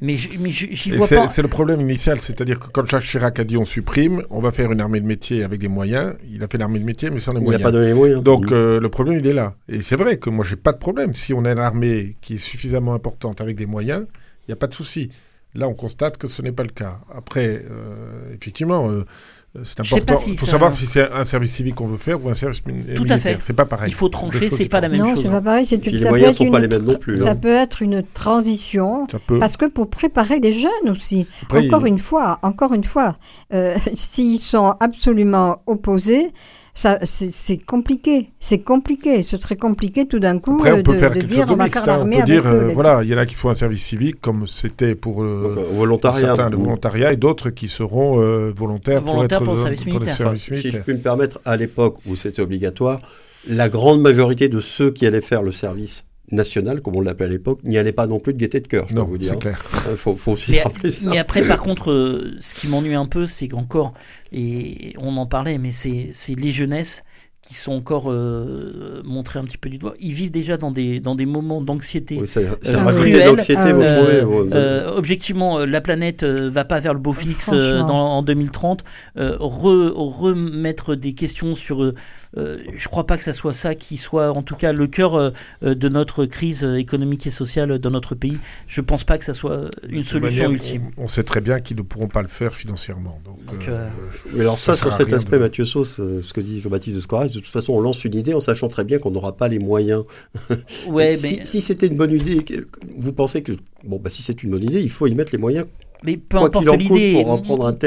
Mais 0.00 0.16
j'y 0.16 0.90
vois 0.92 1.08
pas. 1.08 1.28
C'est 1.28 1.42
le 1.42 1.48
problème 1.48 1.80
initial, 1.80 2.20
c'est-à-dire 2.20 2.60
que 2.60 2.68
quand 2.68 2.86
Jacques 2.86 3.04
Chirac 3.04 3.40
a 3.40 3.44
dit 3.44 3.56
on 3.56 3.64
supprime, 3.64 4.22
on 4.30 4.40
va 4.40 4.52
faire 4.52 4.70
une 4.70 4.80
armée 4.80 5.00
de 5.00 5.06
métier 5.06 5.42
avec 5.42 5.58
des 5.58 5.68
moyens. 5.68 6.14
Il 6.30 6.42
a 6.44 6.48
fait 6.48 6.58
l'armée 6.58 6.78
de 6.78 6.84
métier, 6.84 7.10
mais 7.10 7.18
sans 7.18 7.32
les 7.32 7.40
moyens. 7.40 7.60
Il 7.60 7.64
n'a 7.64 7.68
pas 7.68 7.72
donné 7.72 7.88
les 7.88 7.94
moyens. 7.94 8.22
Donc 8.22 8.52
euh, 8.52 8.78
le 8.78 8.88
problème, 8.88 9.18
il 9.18 9.26
est 9.26 9.32
là. 9.32 9.56
Et 9.68 9.82
c'est 9.82 9.96
vrai 9.96 10.18
que 10.18 10.30
moi, 10.30 10.44
j'ai 10.44 10.56
pas 10.56 10.72
de 10.72 10.78
problème. 10.78 11.14
Si 11.14 11.34
on 11.34 11.44
a 11.44 11.50
une 11.50 11.58
armée 11.58 12.16
qui 12.20 12.34
est 12.34 12.38
suffisamment 12.38 12.94
importante 12.94 13.40
avec 13.40 13.56
des 13.56 13.66
moyens, 13.66 14.06
il 14.46 14.50
n'y 14.50 14.52
a 14.52 14.56
pas 14.56 14.68
de 14.68 14.74
souci. 14.74 15.10
Là, 15.54 15.66
on 15.66 15.74
constate 15.74 16.18
que 16.18 16.28
ce 16.28 16.42
n'est 16.42 16.52
pas 16.52 16.62
le 16.62 16.68
cas. 16.68 17.00
Après, 17.12 17.64
euh, 17.68 18.34
effectivement, 18.34 18.90
euh, 18.90 19.04
c'est 19.64 19.84
sais 19.84 20.00
pas 20.00 20.12
important. 20.12 20.20
si 20.20 20.30
Il 20.30 20.38
faut 20.38 20.46
ça- 20.46 20.52
savoir 20.52 20.74
si 20.74 20.86
c'est 20.86 21.10
un 21.10 21.24
service 21.24 21.52
civique 21.52 21.74
qu'on 21.76 21.86
veut 21.86 21.96
faire 21.96 22.22
ou 22.24 22.28
un 22.28 22.34
service 22.34 22.64
mi- 22.66 22.74
Tout 22.76 22.82
à 23.08 23.14
militaire. 23.14 23.18
fait. 23.20 23.38
C'est 23.40 23.52
pas 23.54 23.64
pareil. 23.64 23.90
Il 23.90 23.94
faut 23.94 24.08
trancher, 24.08 24.50
c'est 24.50 24.68
pas 24.68 24.80
la 24.80 24.88
même 24.88 25.00
non, 25.00 25.14
chose. 25.14 25.22
c'est 25.22 25.30
pas 25.30 25.40
pareil. 25.40 25.66
C'est 25.66 25.84
les 25.86 25.98
ça 25.98 26.04
peut 26.04 26.08
moyens 26.10 26.30
être 26.30 26.36
sont 26.38 26.44
une 26.44 26.52
pas 26.52 26.58
les 26.60 26.68
mêmes 26.68 26.84
non 26.84 26.96
plus, 26.98 27.20
Ça 27.22 27.30
hein. 27.30 27.36
peut 27.36 27.48
être 27.54 27.82
une 27.82 28.02
transition. 28.14 29.06
Ça 29.10 29.18
peut. 29.26 29.38
Parce 29.38 29.56
que 29.56 29.64
pour 29.66 29.88
préparer 29.90 30.38
les 30.40 30.52
jeunes 30.52 30.70
aussi, 30.90 31.26
Après, 31.42 31.66
encore 31.66 31.86
il- 31.86 31.90
une 31.92 31.98
fois, 31.98 32.38
encore 32.42 32.72
une 32.74 32.84
fois, 32.84 33.14
euh, 33.52 33.76
s'ils 33.94 34.38
sont 34.38 34.74
absolument 34.80 35.62
opposés, 35.66 36.30
ça, 36.78 36.98
c'est 37.04 37.56
compliqué. 37.58 38.30
C'est 38.38 38.60
compliqué. 38.60 39.24
Ce 39.24 39.36
serait 39.36 39.56
compliqué 39.56 40.06
tout 40.06 40.20
d'un 40.20 40.38
coup 40.38 40.54
Après, 40.54 40.70
euh, 40.70 40.76
on 40.76 40.82
peut 40.84 40.92
de, 40.92 40.98
faire 40.98 41.10
de 41.10 41.14
quelque 41.14 41.26
dire 41.26 41.48
chose 41.48 41.56
de 41.56 41.62
mixte. 41.62 41.88
hein. 41.88 41.98
On 42.02 42.08
peut 42.08 42.22
dire, 42.22 42.46
euh, 42.46 42.68
voilà, 42.72 43.02
il 43.02 43.08
y 43.08 43.14
en 43.14 43.18
a 43.18 43.26
qui 43.26 43.34
font 43.34 43.48
un 43.50 43.54
service 43.54 43.84
civique 43.84 44.20
comme 44.20 44.46
c'était 44.46 44.94
pour, 44.94 45.22
euh, 45.24 45.42
Donc, 45.42 45.58
euh, 45.58 45.64
pour 45.64 45.74
volontariat. 45.74 46.26
certains 46.28 46.50
le 46.50 46.56
volontariat 46.56 47.12
et 47.12 47.16
d'autres 47.16 47.50
qui 47.50 47.66
seront 47.66 48.20
euh, 48.20 48.52
volontaires, 48.56 49.02
pour, 49.02 49.14
pour 49.14 49.24
être 49.24 49.40
le 49.40 49.46
dans- 49.46 49.56
service 49.56 49.82
pour 49.84 49.92
le 49.94 49.98
militaire. 50.00 50.16
service 50.16 50.42
Si 50.42 50.70
je 50.70 50.78
puis 50.78 50.92
me 50.94 50.98
permettre, 51.00 51.40
à 51.44 51.56
l'époque 51.56 51.96
où 52.06 52.14
c'était 52.14 52.42
obligatoire, 52.42 53.00
la 53.48 53.68
grande 53.68 54.00
majorité 54.00 54.48
de 54.48 54.60
ceux 54.60 54.90
qui 54.92 55.04
allaient 55.06 55.20
faire 55.20 55.42
le 55.42 55.52
service 55.52 56.04
national, 56.30 56.80
comme 56.82 56.96
on 56.96 57.00
l'appelait 57.00 57.26
à 57.26 57.28
l'époque, 57.28 57.60
n'y 57.64 57.78
allaient 57.78 57.92
pas 57.92 58.06
non 58.06 58.20
plus 58.20 58.32
de 58.34 58.38
gaieté 58.38 58.60
de 58.60 58.68
cœur, 58.68 58.86
je 58.88 58.94
peux 58.94 59.00
Non, 59.00 59.06
vous 59.06 59.18
dire. 59.18 59.30
c'est 59.32 59.38
clair. 59.38 59.64
Il 59.90 59.96
faut, 59.96 60.16
faut 60.16 60.32
aussi 60.32 60.50
Mais, 60.52 60.62
rappeler 60.62 60.90
ça. 60.90 61.08
mais 61.08 61.18
après, 61.18 61.42
par 61.46 61.60
contre, 61.60 61.90
euh, 61.90 62.36
ce 62.40 62.54
qui 62.54 62.68
m'ennuie 62.68 62.94
un 62.94 63.06
peu, 63.06 63.26
c'est 63.26 63.48
qu'encore, 63.48 63.94
et 64.32 64.94
on 64.98 65.16
en 65.16 65.26
parlait, 65.26 65.58
mais 65.58 65.72
c'est 65.72 66.08
c'est 66.12 66.34
les 66.38 66.50
jeunesses 66.52 67.02
qui 67.40 67.54
sont 67.54 67.72
encore 67.72 68.10
euh, 68.10 69.00
montrées 69.04 69.38
un 69.38 69.44
petit 69.44 69.56
peu 69.56 69.70
du 69.70 69.78
doigt. 69.78 69.94
Ils 70.00 70.12
vivent 70.12 70.30
déjà 70.32 70.58
dans 70.58 70.70
des, 70.70 71.00
dans 71.00 71.14
des 71.14 71.24
moments 71.24 71.62
d'anxiété. 71.62 72.18
Oui, 72.20 72.26
ça, 72.26 72.40
ça 72.60 72.74
Euh, 72.74 72.84
rajoutait 72.84 73.10
cruel, 73.10 73.22
de 73.24 73.26
l'anxiété, 73.30 73.60
ah 73.64 73.72
vous 73.72 73.80
trouvez 73.80 74.20
Euh, 74.20 74.24
vous- 74.24 74.50
euh, 74.52 74.92
objectivement, 74.94 75.60
euh, 75.60 75.64
la 75.64 75.80
planète 75.80 76.24
euh, 76.24 76.50
va 76.50 76.64
pas 76.66 76.80
vers 76.80 76.92
le 76.92 77.00
beau 77.00 77.14
fixe 77.14 77.48
euh, 77.54 77.78
dans, 77.84 77.96
en 78.18 78.22
2030. 78.22 78.84
Euh, 79.16 79.38
re- 79.38 79.92
remettre 79.94 80.94
des 80.94 81.14
questions 81.14 81.54
sur. 81.54 81.94
Euh, 82.36 82.58
je 82.76 82.88
crois 82.88 83.06
pas 83.06 83.16
que 83.16 83.24
ça 83.24 83.32
soit 83.32 83.52
ça 83.52 83.74
qui 83.74 83.96
soit, 83.96 84.30
en 84.32 84.42
tout 84.42 84.54
cas, 84.56 84.72
le 84.72 84.86
cœur 84.86 85.14
euh, 85.14 85.30
euh, 85.62 85.74
de 85.74 85.88
notre 85.88 86.26
crise 86.26 86.62
économique 86.62 87.26
et 87.26 87.30
sociale 87.30 87.78
dans 87.78 87.90
notre 87.90 88.14
pays. 88.14 88.38
Je 88.66 88.80
pense 88.80 89.04
pas 89.04 89.18
que 89.18 89.24
ça 89.24 89.34
soit 89.34 89.70
une 89.88 90.04
solution 90.04 90.44
manière, 90.44 90.50
ultime. 90.50 90.90
On, 90.96 91.04
on 91.04 91.08
sait 91.08 91.22
très 91.22 91.40
bien 91.40 91.58
qu'ils 91.60 91.76
ne 91.78 91.82
pourront 91.82 92.08
pas 92.08 92.22
le 92.22 92.28
faire 92.28 92.54
financièrement. 92.54 93.20
Donc, 93.24 93.44
Donc, 93.46 93.68
euh, 93.68 93.86
euh, 93.86 94.30
Mais 94.34 94.40
alors 94.42 94.58
ça, 94.58 94.76
ça 94.76 94.82
sur 94.82 94.92
cet 94.92 95.12
aspect, 95.12 95.36
de- 95.36 95.42
Mathieu 95.42 95.64
Sauce, 95.64 95.98
euh, 96.00 96.20
ce 96.20 96.32
que 96.32 96.40
dit 96.40 96.60
Jean-Baptiste 96.60 96.96
de 96.96 97.00
Scorax, 97.00 97.30
de 97.34 97.40
toute 97.40 97.46
façon, 97.52 97.72
on 97.72 97.80
lance 97.80 98.04
une 98.04 98.14
idée 98.14 98.34
en 98.34 98.40
sachant 98.40 98.68
très 98.68 98.84
bien 98.84 98.98
qu'on 98.98 99.10
n'aura 99.10 99.36
pas 99.36 99.48
les 99.48 99.58
moyens. 99.58 100.04
Ouais, 100.86 101.12
si 101.16 101.38
mais, 101.38 101.44
si 101.44 101.60
c'était 101.60 101.86
une 101.86 101.96
bonne 101.96 102.12
idée, 102.12 102.44
vous 102.98 103.12
pensez 103.12 103.42
que, 103.42 103.52
bon, 103.84 103.98
bah, 103.98 104.10
si 104.10 104.22
c'est 104.22 104.42
une 104.42 104.50
bonne 104.50 104.64
idée, 104.64 104.80
il 104.82 104.90
faut 104.90 105.06
y 105.06 105.14
mettre 105.14 105.32
les 105.32 105.38
moyens, 105.38 105.66
mais 106.04 106.16
peu 106.16 106.38
quoi 106.38 106.46
importe 106.46 106.64
l'idée. 106.76 107.12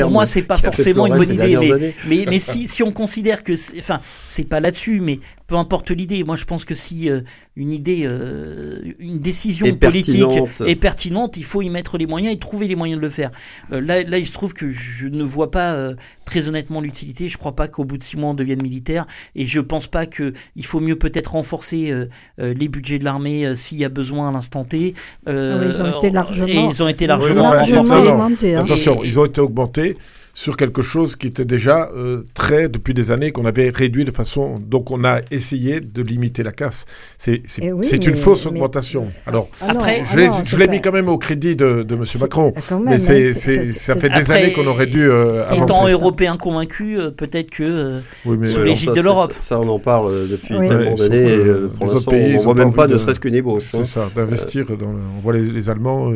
pour 0.03 0.11
moi, 0.11 0.25
c'est 0.25 0.41
pas 0.43 0.57
forcément 0.57 1.07
une 1.07 1.15
bonne 1.15 1.33
idée. 1.33 1.57
Mais, 1.57 1.93
mais, 2.07 2.25
mais 2.29 2.39
si, 2.51 2.67
si 2.67 2.83
on 2.83 2.91
considère 2.91 3.43
que, 3.43 3.55
c'est- 3.55 3.79
enfin, 3.79 3.99
c'est 4.25 4.43
pas 4.47 4.59
là-dessus, 4.59 4.99
mais 5.01 5.19
peu 5.51 5.57
importe 5.57 5.91
l'idée. 5.91 6.23
Moi, 6.23 6.37
je 6.37 6.45
pense 6.45 6.63
que 6.63 6.73
si 6.75 7.09
euh, 7.09 7.19
une 7.57 7.73
idée, 7.73 8.03
euh, 8.05 8.79
une 8.99 9.19
décision 9.19 9.65
politique 9.75 10.15
pertinente. 10.21 10.61
est 10.65 10.75
pertinente, 10.77 11.35
il 11.35 11.43
faut 11.43 11.61
y 11.61 11.69
mettre 11.69 11.97
les 11.97 12.05
moyens 12.07 12.33
et 12.33 12.39
trouver 12.39 12.69
les 12.69 12.77
moyens 12.77 13.01
de 13.01 13.05
le 13.05 13.11
faire. 13.11 13.31
Euh, 13.73 13.81
là, 13.81 14.01
là, 14.03 14.17
il 14.17 14.25
se 14.25 14.31
trouve 14.31 14.53
que 14.53 14.71
je 14.71 15.07
ne 15.07 15.23
vois 15.23 15.51
pas 15.51 15.73
euh, 15.73 15.95
très 16.23 16.47
honnêtement 16.47 16.79
l'utilité. 16.79 17.27
Je 17.27 17.37
crois 17.37 17.53
pas 17.53 17.67
qu'au 17.67 17.83
bout 17.83 17.97
de 17.97 18.03
six 18.03 18.15
mois 18.15 18.29
on 18.29 18.33
devienne 18.33 18.61
militaire, 18.61 19.05
et 19.35 19.45
je 19.45 19.59
pense 19.59 19.87
pas 19.87 20.05
que 20.05 20.31
il 20.55 20.65
faut 20.65 20.79
mieux 20.79 20.95
peut-être 20.95 21.33
renforcer 21.33 21.91
euh, 21.91 22.05
euh, 22.39 22.53
les 22.53 22.69
budgets 22.69 22.97
de 22.97 23.03
l'armée 23.03 23.45
euh, 23.45 23.55
s'il 23.55 23.77
y 23.77 23.83
a 23.83 23.89
besoin 23.89 24.29
à 24.29 24.31
l'instant 24.31 24.63
T. 24.63 24.93
Euh, 25.27 25.59
Ah 25.61 25.65
ils 25.65 25.81
ont 25.81 25.97
été 25.97 26.07
euh, 26.07 26.11
largement- 26.11 26.47
et 26.47 26.55
ils 26.73 26.81
ont 26.83 26.87
été 26.87 27.07
largement 27.07 27.49
renforcés. 27.51 27.93
augmenté, 28.07 28.55
hein. 28.55 28.61
Attention, 28.63 29.03
Et- 29.03 29.07
ils 29.07 29.19
ont 29.19 29.25
été 29.25 29.41
augmentés 29.41 29.97
sur 30.33 30.55
quelque 30.57 30.81
chose 30.81 31.15
qui 31.15 31.27
était 31.27 31.45
déjà 31.45 31.89
euh, 31.95 32.23
très, 32.33 32.69
depuis 32.69 32.93
des 32.93 33.11
années, 33.11 33.31
qu'on 33.31 33.45
avait 33.45 33.69
réduit 33.69 34.05
de 34.05 34.11
façon... 34.11 34.59
Donc 34.59 34.89
on 34.91 35.03
a 35.03 35.19
essayé 35.29 35.81
de 35.81 36.01
limiter 36.01 36.41
la 36.43 36.51
casse. 36.51 36.85
C'est 37.17 37.41
c'est- 37.45 37.61
Eh 37.65 37.71
oui, 37.73 37.87
une 37.89 38.09
mais- 38.11 38.15
fausse 38.15 38.45
mais- 38.45 38.51
augmentation. 38.51 39.11
Alors, 39.25 39.49
Ah 39.61 39.71
Après, 39.71 40.01
ah 40.09 40.41
je 40.45 40.57
l'ai 40.57 40.67
mis 40.67 40.79
quand 40.81 40.91
même 40.93 41.09
au 41.09 41.17
crédit 41.17 41.55
de, 41.55 41.83
de 41.83 41.95
M. 41.95 42.03
Macron. 42.19 42.53
même, 42.71 42.83
Mais 42.85 42.93
hein, 42.93 43.33
c'est, 43.33 43.65
ça 43.65 43.95
fait 43.95 44.09
des 44.09 44.15
Après, 44.15 44.43
années 44.43 44.53
qu'on 44.53 44.67
aurait 44.67 44.85
dû 44.87 45.09
euh, 45.09 45.43
Étant 45.51 45.63
avancer. 45.63 45.91
européen 45.91 46.37
convaincu, 46.37 46.97
euh, 46.97 47.11
peut-être 47.11 47.49
que 47.49 47.63
euh, 47.63 47.99
Oui, 48.25 48.37
mais 48.39 48.47
sous 48.51 48.63
l'égide 48.63 48.93
de 48.93 49.01
l'Europe. 49.01 49.33
Ça, 49.39 49.59
on 49.59 49.67
en 49.67 49.79
parle 49.79 50.27
depuis 50.29 50.55
Oui. 50.57 50.67
tellement 50.69 50.95
d'années. 50.95 51.37
pour 51.77 51.87
l'instant, 51.93 52.11
on 52.13 52.29
ne 52.29 52.37
voit 52.39 52.53
même 52.53 52.73
pas, 52.73 52.87
ne 52.87 52.93
de- 52.93 52.97
serait-ce 52.97 53.19
qu'une 53.19 53.35
ébauche. 53.35 53.73
hein. 53.75 53.79
c'est 53.83 53.85
ça, 53.85 54.09
d'investir. 54.15 54.65
On 54.69 55.19
voit 55.21 55.33
les, 55.33 55.41
les 55.41 55.69
Allemands 55.69 56.11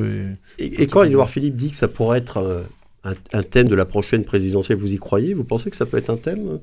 et... 0.59 0.87
Quand 0.87 1.03
Édouard 1.03 1.29
Philippe 1.29 1.55
dit 1.57 1.71
que 1.71 1.75
ça 1.75 1.87
pourrait 1.87 2.19
être 2.19 2.63
un, 3.05 3.13
un 3.33 3.43
thème 3.43 3.67
de 3.69 3.75
la 3.75 3.85
prochaine 3.85 4.23
présidentielle, 4.25 4.77
vous 4.77 4.91
y 4.91 4.97
croyez? 4.97 5.33
Vous 5.33 5.43
pensez 5.43 5.69
que 5.69 5.75
ça 5.77 5.85
peut 5.85 5.97
être 5.97 6.09
un 6.09 6.17
thème? 6.17 6.59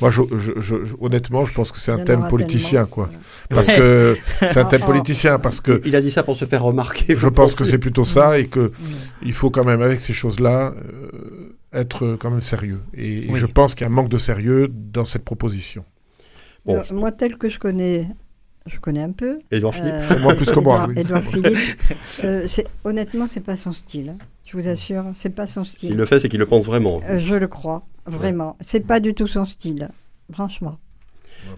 Moi, 0.00 0.10
je, 0.10 0.22
je- 0.38 0.52
je- 0.60 0.84
je- 0.84 0.94
honnêtement, 1.00 1.44
je 1.44 1.52
pense 1.54 1.72
que 1.72 1.78
c'est 1.78 1.90
un 1.90 2.04
thème 2.04 2.28
politicien, 2.28 2.82
tellement. 2.84 2.86
quoi. 2.86 3.10
Parce 3.48 3.68
que 3.68 4.16
c'est 4.40 4.58
un 4.58 4.64
thème 4.66 4.82
ah. 4.84 4.86
politicien, 4.86 5.38
parce 5.38 5.60
que 5.60 5.80
Il 5.84 5.96
a 5.96 6.00
dit 6.00 6.10
ça 6.10 6.22
pour 6.22 6.36
se 6.36 6.44
faire 6.44 6.62
remarquer. 6.62 7.16
je 7.16 7.28
pense 7.28 7.54
que 7.54 7.64
c'est 7.64 7.78
plutôt 7.78 8.04
ça 8.04 8.38
et 8.38 8.46
que 8.46 8.60
Mm. 8.68 8.72
il 9.24 9.32
faut 9.32 9.50
quand 9.50 9.64
même, 9.64 9.82
avec 9.82 10.00
ces 10.00 10.12
choses-là, 10.12 10.74
euh, 10.76 11.56
être 11.72 12.16
quand 12.20 12.30
même 12.30 12.40
sérieux. 12.42 12.80
Et, 12.94 13.26
et 13.26 13.30
Oui. 13.32 13.38
je 13.40 13.46
pense 13.46 13.74
qu'il 13.74 13.84
y 13.86 13.88
a 13.88 13.90
un 13.90 13.94
manque 13.94 14.08
de 14.10 14.18
sérieux 14.18 14.68
dans 14.70 15.04
cette 15.04 15.24
proposition. 15.24 15.84
Bon. 16.66 16.82
Moi, 16.92 17.12
tel 17.12 17.38
que 17.38 17.48
je 17.48 17.58
connais, 17.58 18.06
je 18.66 18.78
connais 18.78 19.02
un 19.02 19.12
peu. 19.12 19.38
Édouard 19.50 19.74
Philippe 19.74 19.94
euh, 20.10 20.18
Moi, 20.20 20.34
plus 20.34 20.50
que 20.50 20.60
moi, 20.60 20.86
Édouard, 20.94 21.22
oui. 21.32 21.42
Philippe. 21.42 21.58
euh, 22.24 22.46
honnêtement, 22.84 23.26
c'est 23.26 23.40
pas 23.40 23.56
son 23.56 23.72
style. 23.72 24.10
hein. 24.10 24.18
Je 24.48 24.56
vous 24.56 24.66
assure, 24.66 25.04
c'est 25.14 25.28
pas 25.28 25.46
son 25.46 25.62
S'il 25.62 25.78
style. 25.78 25.96
le 25.96 26.06
fait, 26.06 26.20
c'est 26.20 26.30
qu'il 26.30 26.38
le 26.40 26.46
pense 26.46 26.64
vraiment. 26.64 27.02
Euh, 27.06 27.18
je 27.18 27.34
le 27.34 27.48
crois, 27.48 27.84
vraiment. 28.06 28.56
C'est 28.62 28.80
pas 28.80 28.98
du 28.98 29.12
tout 29.12 29.26
son 29.26 29.44
style, 29.44 29.90
franchement. 30.32 30.78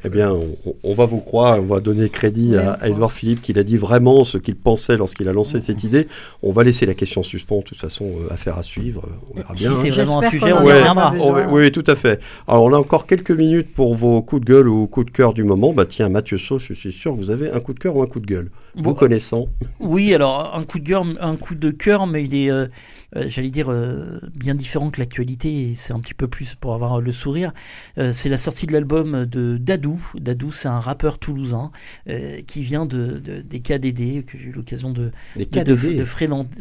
Eh 0.05 0.09
bien, 0.09 0.33
on, 0.33 0.57
on 0.83 0.95
va 0.95 1.05
vous 1.07 1.21
croire, 1.21 1.59
on 1.59 1.67
va 1.67 1.81
donner 1.81 2.09
crédit 2.09 2.57
à, 2.57 2.73
à 2.73 2.89
Édouard 2.89 3.13
Philippe 3.13 3.43
qu'il 3.43 3.59
a 3.59 3.63
dit 3.65 3.77
vraiment 3.77 4.25
ce 4.25 4.39
qu'il 4.39 4.57
pensait 4.57 4.97
lorsqu'il 4.97 5.29
a 5.29 5.33
lancé 5.33 5.61
cette 5.61 5.85
idée. 5.85 6.09
On 6.43 6.53
va 6.53 6.65
laisser 6.65 6.87
la 6.87 6.95
question 6.95 7.21
en 7.21 7.25
suspens, 7.25 7.59
de 7.59 7.65
toute 7.65 7.79
façon, 7.79 8.07
euh, 8.07 8.33
affaire 8.33 8.57
à 8.57 8.63
suivre. 8.63 9.05
euh, 9.05 9.11
On 9.31 9.37
verra 9.37 9.55
si 9.57 9.65
c'est 9.65 9.89
hein. 9.89 9.93
vraiment 9.93 10.23
un 10.23 10.31
sujet, 10.31 10.53
on 10.53 10.65
Ouais. 10.65 10.79
reviendra. 10.79 11.15
oui, 11.51 11.71
tout 11.71 11.85
à 11.87 11.97
fait. 11.97 12.19
Alors, 12.49 12.65
on 12.65 12.73
a 12.73 12.79
encore 12.79 13.07
quelques 13.07 13.31
minutes 13.31 13.75
pour 13.75 13.95
vos 13.95 14.23
coups 14.23 14.41
de 14.41 14.47
gueule 14.47 14.69
ou 14.69 14.87
coups 14.87 15.07
de 15.07 15.11
cœur 15.13 15.35
du 15.35 15.45
moment. 15.45 15.73
Bah, 15.75 15.85
tiens, 15.87 16.09
Mathieu 16.09 16.39
Sauce, 16.39 16.63
je 16.69 16.75
suis 16.75 16.93
sûr 16.93 17.13
que 17.15 17.19
vous 17.19 17.31
avez 17.31 17.51
un 17.51 17.61
coup 17.61 17.75
de 17.75 17.79
cœur 17.79 17.95
ou 17.97 18.03
un 18.03 18.07
coup 18.07 18.21
de 18.21 18.27
gueule. 18.27 18.51
Vous 18.77 18.83
Bon, 18.85 18.95
connaissant. 18.95 19.49
Oui, 19.81 20.15
alors 20.15 20.55
un 20.55 20.63
coup 20.65 20.79
de 20.79 20.89
cœur, 20.89 21.05
un 21.21 21.37
coup 21.37 21.55
de 21.57 21.71
cœur, 21.71 22.07
mais 22.07 22.23
il 22.23 22.35
est, 22.37 22.51
euh, 22.51 22.69
euh, 23.17 23.25
j'allais 23.29 23.51
dire, 23.51 23.67
euh, 23.71 24.21
bien 24.35 24.55
différent 24.55 24.91
que 24.91 25.01
l'actualité. 25.01 25.71
Et 25.71 25.75
c'est 25.75 25.93
un 25.93 25.99
petit 26.01 26.15
peu 26.15 26.29
plus 26.29 26.55
pour 26.55 26.73
avoir 26.73 27.01
le 27.01 27.13
sourire. 27.13 27.53
Euh, 27.99 28.13
c'est 28.13 28.29
la 28.29 28.37
sortie 28.37 28.67
de 28.67 28.73
l'album 28.73 29.27
de 29.27 29.57
Dadou. 29.71 30.01
Dadou, 30.17 30.51
c'est 30.51 30.67
un 30.67 30.81
rappeur 30.81 31.19
toulousain 31.21 31.71
euh, 32.09 32.41
qui 32.45 32.63
vient 32.63 32.87
de, 32.87 33.21
de- 33.21 33.41
des 33.41 33.61
KDD 33.61 34.25
que 34.25 34.37
j'ai 34.37 34.47
eu 34.49 34.53
l'occasion 34.53 34.91
de, 34.91 35.13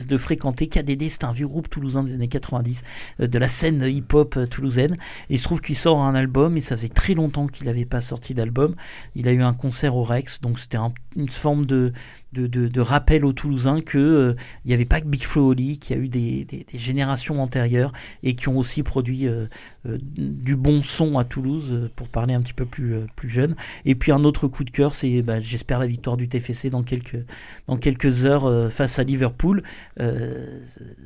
de, 0.05 0.18
fréquenter. 0.18 0.68
KDD, 0.68 1.10
c'est 1.10 1.24
un 1.24 1.32
vieux 1.32 1.47
groupe 1.47 1.70
toulousain 1.72 2.03
des 2.03 2.14
années 2.14 2.28
90, 2.28 2.84
euh, 3.22 3.26
de 3.28 3.39
la 3.39 3.47
scène 3.47 3.82
hip-hop 3.84 4.38
euh, 4.38 4.45
toulousaine. 4.45 4.93
Et 5.30 5.34
il 5.36 5.39
se 5.39 5.43
trouve 5.43 5.60
qu'il 5.60 5.76
sort 5.76 6.03
un 6.03 6.14
album, 6.14 6.55
et 6.55 6.62
ça 6.62 6.78
faisait 6.78 6.88
très 6.89 7.16
longtemps 7.16 7.47
qu'il 7.47 7.66
n'avait 7.66 7.86
pas 7.86 7.99
sorti 8.01 8.36
d'album. 8.36 8.76
Il 9.16 9.28
a 9.28 9.32
eu 9.32 9.41
un 9.41 9.53
concert 9.53 9.95
au 9.95 10.03
Rex, 10.03 10.39
donc 10.41 10.60
c'était 10.60 10.78
un- 10.78 10.93
une 11.16 11.30
forme 11.30 11.66
de, 11.66 11.91
de, 12.34 12.45
de- 12.47 12.68
de 12.68 12.82
rappel 12.82 13.26
aux 13.26 13.34
Toulousains 13.34 13.82
que 13.82 13.97
euh, 13.97 14.34
il 14.64 14.68
n'y 14.70 14.74
avait 14.76 14.86
pas 14.86 15.01
que 15.01 15.07
Big 15.07 15.24
Flo 15.24 15.49
Oli, 15.49 15.80
qu'il 15.80 15.95
y 15.95 15.99
a 15.99 16.03
eu 16.03 16.07
des, 16.07 16.45
des- 16.45 16.66
des 16.72 16.78
générations 16.78 17.41
antérieures 17.41 17.91
et 18.24 18.36
qui 18.36 18.47
ont 18.49 18.57
aussi 18.60 18.84
produit 18.84 19.28
euh, 19.28 19.45
euh, 19.88 19.97
du 20.01 20.55
bon 20.55 20.84
son 20.84 21.18
à 21.18 21.24
Toulouse, 21.24 21.70
euh, 21.72 21.89
pour 21.95 22.07
parler 22.10 22.34
un 22.36 22.41
petit 22.41 22.53
peu 22.53 22.66
plus, 22.66 22.93
euh, 22.95 23.05
plus 23.16 23.30
jeune. 23.30 23.55
Et 23.86 23.95
puis 23.95 24.12
un 24.12 24.24
autre 24.24 24.47
coup 24.47 24.64
de 24.64 24.70
cœur, 24.70 24.93
c'est 24.93 25.22
bah, 25.22 25.39
j'espère 25.39 25.80
la 25.80 25.88
victoire 25.88 26.18
du 26.18 26.28
TFC 26.28 26.70
dans 26.70 26.84
quelques, 26.84 27.24
dans 27.68 27.78
quelques 27.78 28.26
heures 28.26 28.45
euh, 28.45 28.70
face 28.70 28.99
à 28.99 29.03
Liverpool. 29.03 29.64
Euh, 29.99 30.60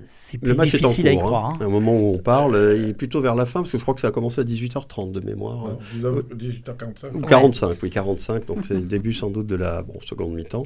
c'est 0.06 0.38
plus 0.38 0.50
Le 0.50 0.56
match 0.56 0.74
est 0.74 0.84
en 0.84 0.90
difficile 0.90 1.08
à 1.08 1.14
y 1.14 1.16
cours. 1.16 1.26
croire. 1.26 1.46
hein. 1.52 1.58
hein. 1.62 1.66
Au 1.66 1.70
moment 1.70 1.94
où 1.98 2.14
on 2.14 2.18
parle, 2.18 2.56
euh, 2.56 2.78
il 2.78 2.90
est 2.90 2.94
plutôt 2.94 3.22
vers 3.22 3.36
la 3.36 3.46
fin, 3.46 3.62
parce 3.62 3.72
que 3.72 3.78
je 3.78 3.84
crois 3.84 3.94
que 3.94 4.02
ça 4.02 4.08
a 4.10 4.12
commencé 4.12 4.42
à 4.42 4.44
18h30 4.44 5.12
de 5.12 5.20
mémoire. 5.22 5.78
euh, 6.04 6.22
18h45. 6.36 7.14
Ou 7.16 7.22
45, 7.22 7.78
oui, 7.82 7.90
45. 7.90 8.46
Donc 8.46 8.60
c'est 8.68 8.74
le 8.74 8.82
début 8.82 9.14
sans 9.14 9.30
doute 9.30 9.48
de 9.48 9.56
la 9.56 9.82
bon, 9.94 10.00
seconde 10.02 10.34
mi-temps. 10.34 10.66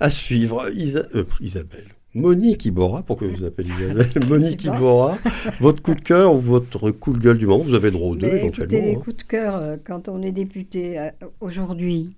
À 0.00 0.10
suivre, 0.10 0.68
Isa- 0.74 1.06
euh, 1.14 1.24
Isabelle. 1.40 1.88
Monique 2.14 2.66
Iborra, 2.66 3.02
pourquoi 3.02 3.28
vous 3.28 3.44
appelez 3.44 3.70
Isabelle 3.70 4.08
Monique. 4.28 4.64
Iborra, 4.64 5.16
votre 5.60 5.82
coup 5.82 5.94
de 5.94 6.00
cœur 6.02 6.34
ou 6.34 6.40
votre 6.40 6.90
coup 6.90 7.12
de 7.14 7.18
gueule 7.18 7.38
du 7.38 7.46
moment 7.46 7.64
Vous 7.64 7.74
avez 7.74 7.90
droit 7.90 8.08
aux 8.08 8.16
deux 8.16 8.26
Mais 8.30 8.36
écoutez, 8.44 8.66
les 8.66 8.66
éventuellement. 8.76 9.00
hein. 9.00 9.02
coups 9.02 9.16
de 9.16 9.22
cœur, 9.22 9.56
euh, 9.56 9.76
quand 9.82 10.08
on 10.08 10.20
est 10.22 10.32
député 10.32 10.98
euh, 10.98 11.10
aujourd'hui 11.40 12.10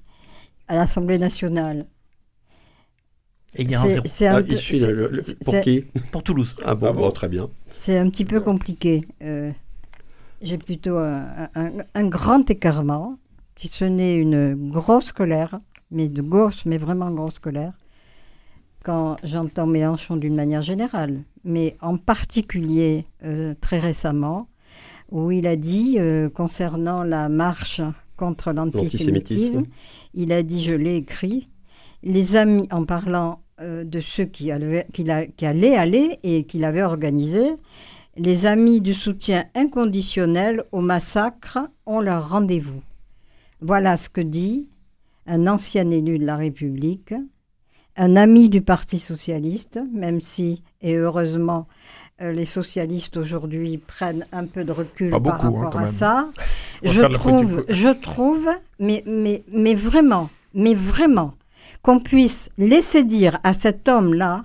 à 0.67 0.75
l'Assemblée 0.77 1.19
nationale, 1.19 1.87
Et 3.57 3.63
il 3.63 3.71
y 3.71 3.75
a 3.77 3.81
un 3.81 3.83
c'est 3.83 3.89
zéro 3.95 4.07
c'est 4.07 4.27
Ah, 4.27 4.37
un, 4.37 4.41
il 4.41 4.47
peu- 4.47 4.57
suit 4.57 4.81
c'est- 4.81 4.91
le- 4.93 5.09
le- 5.13 5.23
c'est- 5.23 5.39
pour 5.45 5.61
qui 5.61 5.83
pour 6.11 6.23
Toulouse. 6.25 6.57
Ah 6.65 6.75
bon, 6.75 6.87
Ah 6.89 6.93
bon 6.93 7.01
bon, 7.03 7.11
très 7.13 7.29
bien. 7.29 7.49
c'est 7.73 7.97
un 7.97 8.09
petit 8.11 8.25
peu 8.25 8.41
compliqué. 8.41 9.07
Euh, 9.23 9.53
J'ai 10.43 10.59
plutôt 10.59 10.99
un, 10.99 11.49
un- 11.55 11.85
un 11.95 12.09
grand 12.09 12.51
écartement, 12.51 13.17
si 13.57 13.69
ce 13.69 13.85
n'est 13.85 14.17
une 14.17 14.71
grosse 14.73 15.11
colère, 15.13 15.57
mais 15.91 16.09
de 16.09 16.23
grosse, 16.23 16.65
mais 16.67 16.79
vraiment 16.79 17.11
grosse 17.11 17.39
colère. 17.39 17.73
quand 18.85 19.17
j'entends 19.25 19.67
Mélenchon 19.67 20.17
d'une 20.17 20.35
manière 20.37 20.61
générale, 20.63 21.23
mais 21.43 21.77
en 21.81 21.97
particulier 21.97 23.05
euh, 23.25 23.55
très 23.61 23.79
récemment, 23.79 24.47
où 25.11 25.31
il 25.31 25.47
a 25.47 25.57
dit, 25.57 25.97
euh, 25.99 26.29
concernant 26.29 27.03
la 27.03 27.31
marche 27.31 27.81
contre 28.19 28.53
l'antisémitisme, 28.53 29.65
il 30.13 30.33
a 30.33 30.43
dit, 30.43 30.63
je 30.63 30.75
l'ai 30.75 30.97
écrit, 30.97 31.49
les 32.03 32.37
amis, 32.37 32.69
en 32.71 32.85
parlant 32.85 33.41
euh, 33.61 33.85
de 33.85 34.01
ceux 34.01 34.25
qui, 34.27 34.51
allaient- 34.51 34.87
qui 34.93 35.47
allaient 35.47 35.77
aller 35.77 36.19
et 36.23 36.45
qu'il 36.45 36.65
avait 36.67 36.83
organisé, 36.83 37.55
les 38.17 38.45
amis 38.45 38.81
du 38.83 38.93
soutien 38.93 39.47
inconditionnel 39.55 40.65
au 40.73 40.81
massacre 40.83 41.59
ont 41.87 42.01
leur 42.01 42.29
rendez-vous. 42.29 42.83
Voilà 43.63 43.97
ce 43.97 44.11
que 44.11 44.21
dit 44.21 44.69
un 45.27 45.47
ancien 45.47 45.91
élu 45.91 46.19
de 46.19 46.27
la 46.27 46.37
République, 46.37 47.15
un 47.97 48.17
ami 48.17 48.49
du 48.49 48.61
Parti 48.61 48.99
socialiste, 48.99 49.81
même 49.93 50.21
si, 50.21 50.63
et 50.83 50.97
heureusement, 50.97 51.67
euh, 52.21 52.33
les 52.33 52.45
socialistes 52.45 53.17
aujourd'hui 53.17 53.79
prennent 53.79 54.27
un 54.33 54.47
peu 54.47 54.65
de 54.65 54.73
recul 54.73 55.11
par 55.11 55.21
hein, 55.27 55.39
rapport 55.39 55.77
à 55.77 55.81
même. 55.81 55.89
ça. 55.89 56.29
Je 56.83 57.01
trouve, 57.01 57.65
je 57.69 57.89
trouve, 57.89 58.49
mais, 58.79 59.03
mais, 59.07 59.43
mais 59.53 59.75
vraiment, 59.75 60.31
mais 60.55 60.75
vraiment, 60.75 61.35
qu'on 61.83 62.01
puisse 62.01 62.51
laisser 62.59 63.05
dire 63.05 63.39
à 63.43 63.55
cet 63.55 63.89
homme-là 63.89 64.45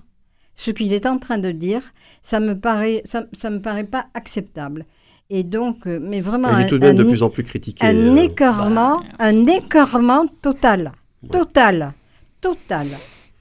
ce 0.56 0.72
qu'il 0.72 0.94
est 0.94 1.06
en 1.06 1.20
train 1.20 1.38
de 1.38 1.52
dire, 1.52 1.94
ça 2.22 2.40
me 2.40 2.60
paraît, 2.60 3.02
ça, 3.06 3.26
ça 3.34 3.50
me 3.50 3.62
paraît 3.62 3.86
pas 3.86 4.08
acceptable. 4.14 4.86
Et 5.32 5.44
donc, 5.44 5.78
euh, 5.86 6.00
mais 6.02 6.22
vraiment, 6.22 6.50
Il 6.58 6.62
est 6.62 6.64
un- 6.64 6.68
tout 6.68 6.80
de 6.80 6.88
même 6.88 6.96
de 6.98 7.04
un- 7.04 7.08
plus 7.08 7.22
en 7.22 7.30
plus 7.30 7.44
critiqué. 7.44 7.86
un 7.86 8.16
écœurement, 8.16 8.98
bah, 8.98 9.04
un 9.20 9.46
écœurement 9.46 10.26
total, 10.42 10.92
Ouais. 11.22 11.30
total, 11.30 11.94
total. 12.42 12.88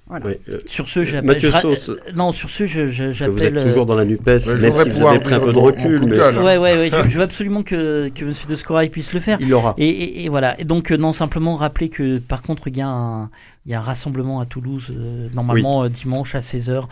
Voilà. 0.07 0.26
euh, 0.49 0.59
Sur 0.66 0.89
ce, 0.89 1.05
j'appelle. 1.05 1.26
Mathieu 1.26 1.51
je 1.51 1.91
euh, 1.93 1.97
Non, 2.16 2.32
sur 2.32 2.49
ce, 2.49 2.66
je- 2.66 2.89
je- 2.89 3.05
vous 3.07 3.12
j'appelle. 3.12 3.57
êtes 3.59 3.62
euh, 3.62 3.68
toujours 3.70 3.84
dans 3.86 3.95
la 3.95 4.05
NUPES, 4.07 4.24
même 4.59 4.76
si 4.78 4.91
vous 4.91 5.07
avez 5.07 5.18
pris 5.18 5.34
un 5.34 5.41
peu 5.41 5.53
de 5.53 5.59
recul, 5.59 6.03
mais 6.07 6.16
gueule. 6.16 6.39
Ouais, 6.39 6.57
ouais, 6.59 6.76
ouais. 6.76 6.91
je, 6.93 7.09
je 7.11 7.16
veux 7.16 7.22
absolument 7.22 7.62
que, 7.62 8.09
que 8.14 8.24
M. 8.24 8.32
de 8.49 8.55
Scorail 8.55 8.89
puisse 8.91 9.12
le 9.14 9.20
faire. 9.20 9.39
il 9.41 9.49
l'aura. 9.51 9.74
Et, 9.78 9.86
et- 9.89 10.24
et 10.24 10.28
voilà. 10.30 10.59
Et 10.61 10.64
donc, 10.64 10.91
non, 10.91 11.12
simplement 11.14 11.57
rappeler 11.57 11.89
que, 11.91 12.18
par 12.18 12.41
contre, 12.43 12.68
il 12.68 12.76
y 12.78 12.80
a 12.82 12.89
un, 12.89 13.30
il 13.68 13.72
y 13.72 13.74
a 13.74 13.78
un 13.80 13.82
rassemblement 13.82 14.40
à 14.40 14.46
Toulouse, 14.46 14.90
euh, 14.90 15.28
normalement 15.34 15.84
euh, 15.84 15.90
dimanche 15.90 16.34
à 16.34 16.40
16h, 16.40 16.84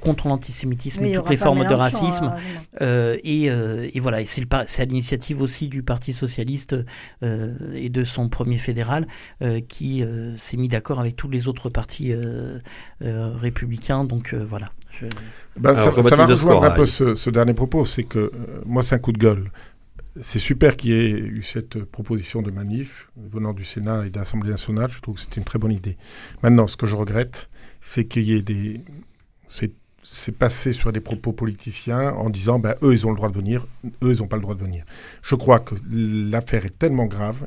contre 0.00 0.26
l'antisémitisme 0.28 1.02
Oui, 1.04 1.10
et 1.10 1.14
toutes 1.14 1.30
les 1.30 1.36
formes 1.36 1.60
de 1.66 1.74
racisme. 1.74 2.24
hein, 2.24 2.36
Euh, 2.80 3.16
et, 3.22 3.50
euh, 3.50 3.88
et 3.94 4.00
voilà, 4.00 4.20
et 4.20 4.24
c'est 4.26 4.40
le 4.40 4.48
par- 4.48 4.64
c'est 4.66 4.82
à 4.82 4.84
l'initiative 4.84 5.40
aussi 5.40 5.68
du 5.68 5.84
Parti 5.84 6.12
socialiste 6.12 6.74
euh, 7.22 7.54
et 7.74 7.88
de 7.88 8.02
son 8.02 8.28
premier 8.28 8.58
fédéral 8.58 9.06
euh, 9.42 9.60
qui 9.60 10.02
euh, 10.02 10.36
s'est 10.36 10.56
mis 10.56 10.66
d'accord 10.68 10.98
avec 10.98 11.14
tous 11.14 11.28
les 11.28 11.46
autres 11.46 11.70
partis 11.70 12.12
euh, 12.12 12.58
euh, 13.02 13.30
républicains. 13.36 14.02
Donc 14.04 14.34
euh, 14.34 14.44
voilà. 14.44 14.70
Je- 14.90 15.06
Ben, 15.56 15.70
Alors, 15.70 15.94
ça, 15.94 16.02
ça 16.02 16.16
va 16.16 16.26
rejoindre 16.26 16.64
un 16.64 16.70
peu 16.76 16.86
ce, 16.86 17.14
ce 17.14 17.30
dernier 17.30 17.54
propos, 17.54 17.84
c'est 17.84 18.02
que 18.04 18.18
euh, 18.18 18.30
moi 18.66 18.82
c'est 18.82 18.96
un 18.96 18.98
coup 18.98 19.12
de 19.12 19.18
gueule. 19.18 19.50
C'est 20.20 20.38
super 20.38 20.76
qu'il 20.76 20.92
y 20.92 20.94
ait 20.94 21.10
eu 21.10 21.42
cette 21.42 21.82
proposition 21.84 22.40
de 22.40 22.50
manif 22.50 23.10
venant 23.16 23.52
du 23.52 23.64
Sénat 23.64 24.06
et 24.06 24.10
de 24.10 24.18
l'Assemblée 24.18 24.50
nationale. 24.50 24.90
Je 24.90 25.00
trouve 25.00 25.16
que 25.16 25.20
c'est 25.20 25.36
une 25.36 25.44
très 25.44 25.58
bonne 25.58 25.72
idée. 25.72 25.96
Maintenant, 26.42 26.68
ce 26.68 26.76
que 26.76 26.86
je 26.86 26.94
regrette, 26.94 27.48
c'est 27.80 28.04
qu'il 28.04 28.22
y 28.22 28.34
ait 28.34 28.42
des. 28.42 28.80
C'est 29.46 30.32
passé 30.32 30.72
sur 30.72 30.92
des 30.92 31.00
propos 31.00 31.32
politiciens 31.32 32.12
en 32.12 32.28
disant 32.28 32.58
ben, 32.58 32.74
eux 32.82 32.92
ils 32.92 33.06
ont 33.06 33.10
le 33.10 33.16
droit 33.16 33.30
de 33.30 33.34
venir, 33.34 33.66
eux 34.02 34.12
ils 34.12 34.18
n'ont 34.18 34.28
pas 34.28 34.36
le 34.36 34.42
droit 34.42 34.54
de 34.54 34.60
venir. 34.60 34.84
Je 35.22 35.34
crois 35.34 35.60
que 35.60 35.74
l'affaire 35.90 36.66
est 36.66 36.78
tellement 36.78 37.06
grave 37.06 37.46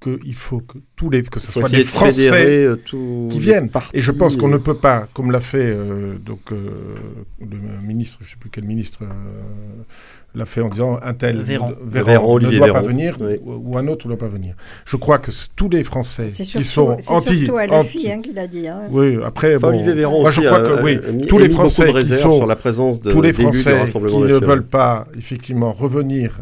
qu'il 0.00 0.34
faut 0.34 0.60
que 0.60 0.78
tous 0.96 1.10
les 1.10 1.22
que 1.22 1.40
ce 1.40 1.50
soit 1.50 1.68
des 1.68 1.78
de 1.82 1.88
Français 1.88 2.12
fédérer 2.12 2.64
euh, 2.64 2.76
qui 2.86 2.96
les 3.34 3.38
viennent. 3.40 3.68
partis. 3.70 3.90
et 3.96 4.00
je 4.00 4.12
pense 4.12 4.36
qu'on 4.36 4.48
ne 4.48 4.56
peut 4.58 4.76
pas, 4.76 5.08
comme 5.12 5.30
l'a 5.32 5.40
fait 5.40 5.58
euh, 5.58 6.18
donc 6.18 6.52
euh, 6.52 6.94
le 7.40 7.56
ministre, 7.86 8.18
je 8.20 8.26
ne 8.26 8.30
sais 8.30 8.36
plus 8.38 8.48
quel 8.50 8.64
ministre 8.64 9.00
euh, 9.02 9.06
l'a 10.34 10.44
fait 10.46 10.60
en 10.60 10.68
disant 10.68 11.00
un 11.02 11.14
tel 11.14 11.40
Véran. 11.40 11.72
Véran 11.84 12.06
Véran, 12.06 12.38
ne 12.38 12.50
doit 12.58 12.72
pas 12.74 12.82
venir 12.82 13.16
Oui. 13.20 13.38
ou, 13.44 13.72
ou 13.72 13.78
un 13.78 13.88
autre 13.88 14.06
ne 14.06 14.14
doit 14.14 14.18
pas 14.28 14.32
venir. 14.32 14.54
Je 14.86 14.96
crois 14.96 15.18
que 15.18 15.30
tous 15.56 15.68
les 15.68 15.82
Français 15.82 16.28
qui 16.32 16.44
sont 16.64 16.96
c'est 17.00 17.10
anti, 17.10 17.38
surtout 17.46 17.58
à 17.58 17.64
anti- 17.72 18.10
hein, 18.10 18.20
qu'il 18.20 18.38
a 18.38 18.46
dit. 18.46 18.68
hein. 18.68 18.82
oui, 18.90 19.18
après 19.24 19.56
Enfin, 19.56 19.70
bon, 19.70 19.74
Olivier 19.74 19.94
Véran 19.94 20.20
moi 20.20 20.28
aussi 20.30 20.42
je 20.42 20.46
crois 20.46 20.58
a- 20.58 20.76
que 20.76 20.82
oui, 20.84 20.98
a 21.08 21.12
mis- 21.12 21.26
tous 21.26 21.38
les 21.38 21.48
Français 21.48 21.92
qui 21.92 22.06
sont 22.14 22.36
sur 22.36 22.46
la 22.46 22.56
présence 22.56 23.00
de 23.00 23.10
tous 23.10 23.20
les 23.22 23.32
Français 23.32 23.84
qui 23.86 23.98
ne 23.98 24.34
veulent 24.46 24.66
pas 24.66 25.08
effectivement 25.16 25.72
revenir 25.72 26.38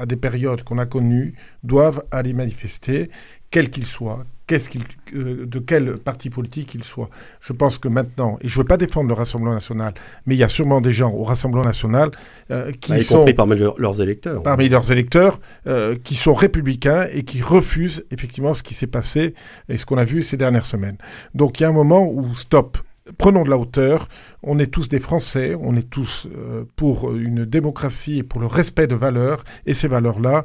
à 0.00 0.06
des 0.06 0.16
périodes 0.16 0.62
qu'on 0.64 0.78
a 0.78 0.86
connues 0.86 1.34
doivent 1.62 2.02
aller 2.10 2.32
manifester, 2.32 3.10
quels 3.50 3.68
qu'ils 3.70 3.84
soient, 3.86 4.24
qu'est-ce 4.46 4.68
qu'ils, 4.70 4.84
euh, 5.14 5.44
de 5.44 5.58
quel 5.58 5.98
parti 5.98 6.30
politique 6.30 6.72
ils 6.74 6.84
soient. 6.84 7.10
Je 7.40 7.52
pense 7.52 7.78
que 7.78 7.88
maintenant, 7.88 8.38
et 8.40 8.48
je 8.48 8.56
ne 8.56 8.62
veux 8.62 8.66
pas 8.66 8.76
défendre 8.76 9.08
le 9.08 9.14
Rassemblement 9.14 9.54
national, 9.54 9.92
mais 10.24 10.36
il 10.36 10.38
y 10.38 10.44
a 10.44 10.48
sûrement 10.48 10.80
des 10.80 10.92
gens 10.92 11.12
au 11.12 11.24
Rassemblement 11.24 11.64
national 11.64 12.10
euh, 12.50 12.72
qui 12.80 12.92
Bah, 12.92 12.98
y 12.98 13.04
sont 13.04 13.16
compris 13.18 13.34
parmi 13.34 13.56
leur- 13.56 13.78
leurs 13.78 14.00
électeurs. 14.00 14.42
parmi 14.42 14.68
leurs 14.68 14.90
électeurs 14.92 15.40
euh, 15.66 15.96
qui 16.02 16.14
sont 16.14 16.32
républicains 16.34 17.06
et 17.12 17.24
qui 17.24 17.42
refusent 17.42 18.04
effectivement 18.10 18.54
ce 18.54 18.62
qui 18.62 18.74
s'est 18.74 18.86
passé 18.86 19.34
et 19.68 19.76
ce 19.78 19.84
qu'on 19.84 19.98
a 19.98 20.04
vu 20.04 20.22
ces 20.22 20.36
dernières 20.36 20.64
semaines. 20.66 20.96
Donc 21.34 21.58
il 21.60 21.64
y 21.64 21.66
a 21.66 21.68
un 21.68 21.72
moment 21.72 22.08
où 22.10 22.34
stop. 22.34 22.78
Prenons 23.18 23.44
de 23.44 23.50
la 23.50 23.58
hauteur. 23.58 24.08
On 24.42 24.58
est 24.58 24.72
tous 24.72 24.88
des 24.88 25.00
Français. 25.00 25.54
On 25.60 25.76
est 25.76 25.88
tous 25.88 26.26
euh, 26.34 26.64
pour 26.76 27.14
une 27.14 27.44
démocratie 27.44 28.18
et 28.18 28.22
pour 28.22 28.40
le 28.40 28.46
respect 28.46 28.86
de 28.86 28.94
valeurs. 28.94 29.44
Et 29.66 29.74
ces 29.74 29.88
valeurs-là, 29.88 30.44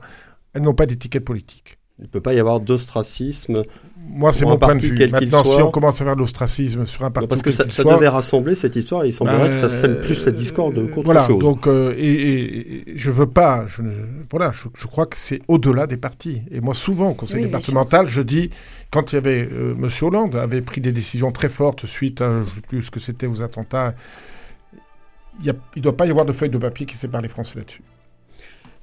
elles 0.54 0.62
n'ont 0.62 0.74
pas 0.74 0.86
d'étiquette 0.86 1.26
politique. 1.26 1.78
Il 2.00 2.04
ne 2.04 2.10
peut 2.10 2.22
pas 2.22 2.34
y 2.34 2.40
avoir 2.40 2.60
d'ostracisme. 2.60 3.64
Moi, 4.08 4.32
c'est 4.32 4.46
mon 4.46 4.58
point 4.58 4.76
de 4.76 4.82
vue. 4.82 4.98
Maintenant, 5.12 5.44
si 5.44 5.52
soit. 5.52 5.66
on 5.66 5.72
commence 5.72 6.00
à 6.02 6.06
faire 6.06 6.16
de 6.16 6.22
l'ostracisme 6.22 6.86
sur 6.86 7.04
un 7.04 7.12
parti, 7.12 7.28
parce 7.28 7.42
que 7.42 7.50
quel 7.50 7.54
ça, 7.54 7.64
qu'il 7.64 7.74
ça 7.74 7.82
soit, 7.82 7.96
devait 7.96 8.08
rassembler 8.08 8.56
cette 8.56 8.76
histoire. 8.76 9.06
Il 9.06 9.12
semblerait 9.12 9.50
que 9.50 9.56
ça 9.56 9.68
sème 9.68 9.92
Euh, 9.94 10.02
plus 10.02 10.26
la 10.26 10.32
discorde 10.32 10.90
qu'autre 10.90 11.06
voilà, 11.06 11.26
chose. 11.28 11.40
Donc, 11.40 11.68
euh, 11.68 11.94
et, 11.98 12.14
et- 12.14 12.90
et 12.92 12.98
je 12.98 13.12
veux 13.12 13.28
pas. 13.28 13.66
Je, 13.68 13.82
voilà, 14.30 14.52
je, 14.52 14.68
je 14.78 14.88
crois 14.88 15.06
que 15.06 15.18
c'est 15.18 15.42
au-delà 15.48 15.86
des 15.88 15.98
partis. 15.98 16.42
Et 16.52 16.62
moi, 16.62 16.74
souvent, 16.74 17.10
au 17.10 17.14
conseil 17.14 17.38
Oui, 17.38 17.44
départemental, 17.46 18.08
je 18.08 18.22
dis 18.22 18.52
quand 18.92 19.12
il 19.12 19.16
y 19.16 19.18
avait 19.18 19.50
euh, 19.52 19.74
Monsieur 19.78 20.06
Hollande 20.08 20.36
avait 20.36 20.62
pris 20.62 20.80
des 20.82 20.92
décisions 20.94 21.32
très 21.32 21.50
fortes 21.50 21.86
suite 21.86 22.22
à 22.22 22.42
je 22.44 22.56
sais 22.56 22.62
plus 22.62 22.84
ce 22.84 22.92
que 22.92 23.00
c'était 23.00 23.28
aux 23.28 23.42
attentats. 23.42 23.96
Il 25.44 25.54
ne 25.76 25.82
doit 25.82 25.98
pas 25.98 26.06
y 26.06 26.10
avoir 26.10 26.26
de 26.26 26.32
feuille 26.32 26.50
de 26.50 26.58
papier 26.58 26.86
qui 26.86 26.96
sépare 26.96 27.22
les 27.22 27.28
Français 27.28 27.56
là-dessus. 27.58 27.82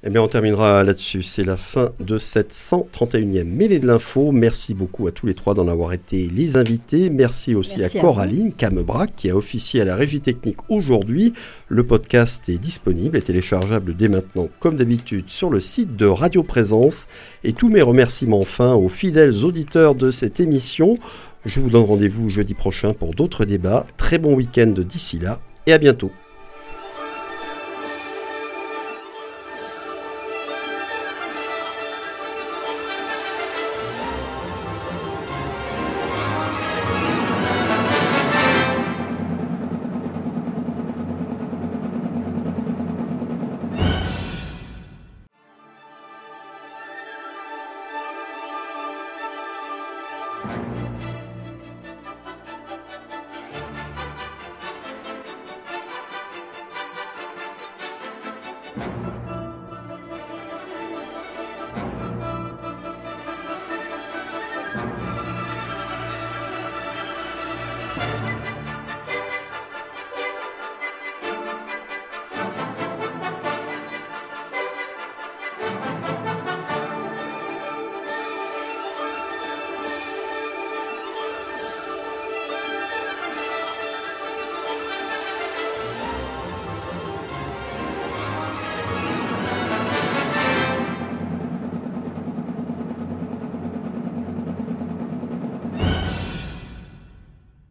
Eh 0.05 0.09
bien, 0.09 0.21
on 0.21 0.27
terminera 0.27 0.83
là-dessus. 0.83 1.23
C'est 1.23 1.45
la 1.45 1.55
fin 1.55 1.91
de 2.01 2.17
cette 2.17 2.51
131e 2.51 3.45
mêlée 3.45 3.79
de 3.79 3.87
l'info. 3.87 4.33
Merci 4.33 4.73
beaucoup 4.73 5.07
à 5.07 5.11
tous 5.11 5.27
les 5.27 5.33
trois 5.33 5.53
d'en 5.53 5.69
avoir 5.69 5.93
été 5.93 6.27
les 6.27 6.57
invités. 6.57 7.09
Merci 7.09 7.55
aussi 7.55 7.79
Merci 7.79 7.97
à 7.97 8.01
à 8.01 8.03
Coraline 8.03 8.51
Camebrac 8.51 9.13
qui 9.15 9.29
a 9.29 9.35
officié 9.37 9.79
à 9.79 9.85
la 9.85 9.95
régie 9.95 10.19
technique 10.19 10.57
aujourd'hui. 10.67 11.31
Le 11.69 11.87
podcast 11.87 12.49
est 12.49 12.57
disponible 12.57 13.15
et 13.15 13.21
téléchargeable 13.21 13.95
dès 13.95 14.09
maintenant, 14.09 14.49
comme 14.59 14.75
d'habitude, 14.75 15.29
sur 15.29 15.49
le 15.49 15.61
site 15.61 15.95
de 15.95 16.05
Radio 16.05 16.43
Présence. 16.43 17.07
Et 17.45 17.53
tous 17.53 17.69
mes 17.69 17.81
remerciements 17.81 18.41
enfin 18.41 18.73
aux 18.73 18.89
fidèles 18.89 19.45
auditeurs 19.45 19.95
de 19.95 20.11
cette 20.11 20.41
émission. 20.41 20.97
Je 21.45 21.61
vous 21.61 21.69
donne 21.69 21.85
rendez-vous 21.85 22.29
jeudi 22.29 22.55
prochain 22.55 22.93
pour 22.93 23.13
d'autres 23.13 23.45
débats. 23.45 23.87
Très 23.95 24.17
bon 24.17 24.35
week-end 24.35 24.73
d'ici 24.77 25.17
là 25.19 25.39
et 25.65 25.71
à 25.71 25.77
bientôt. 25.77 26.11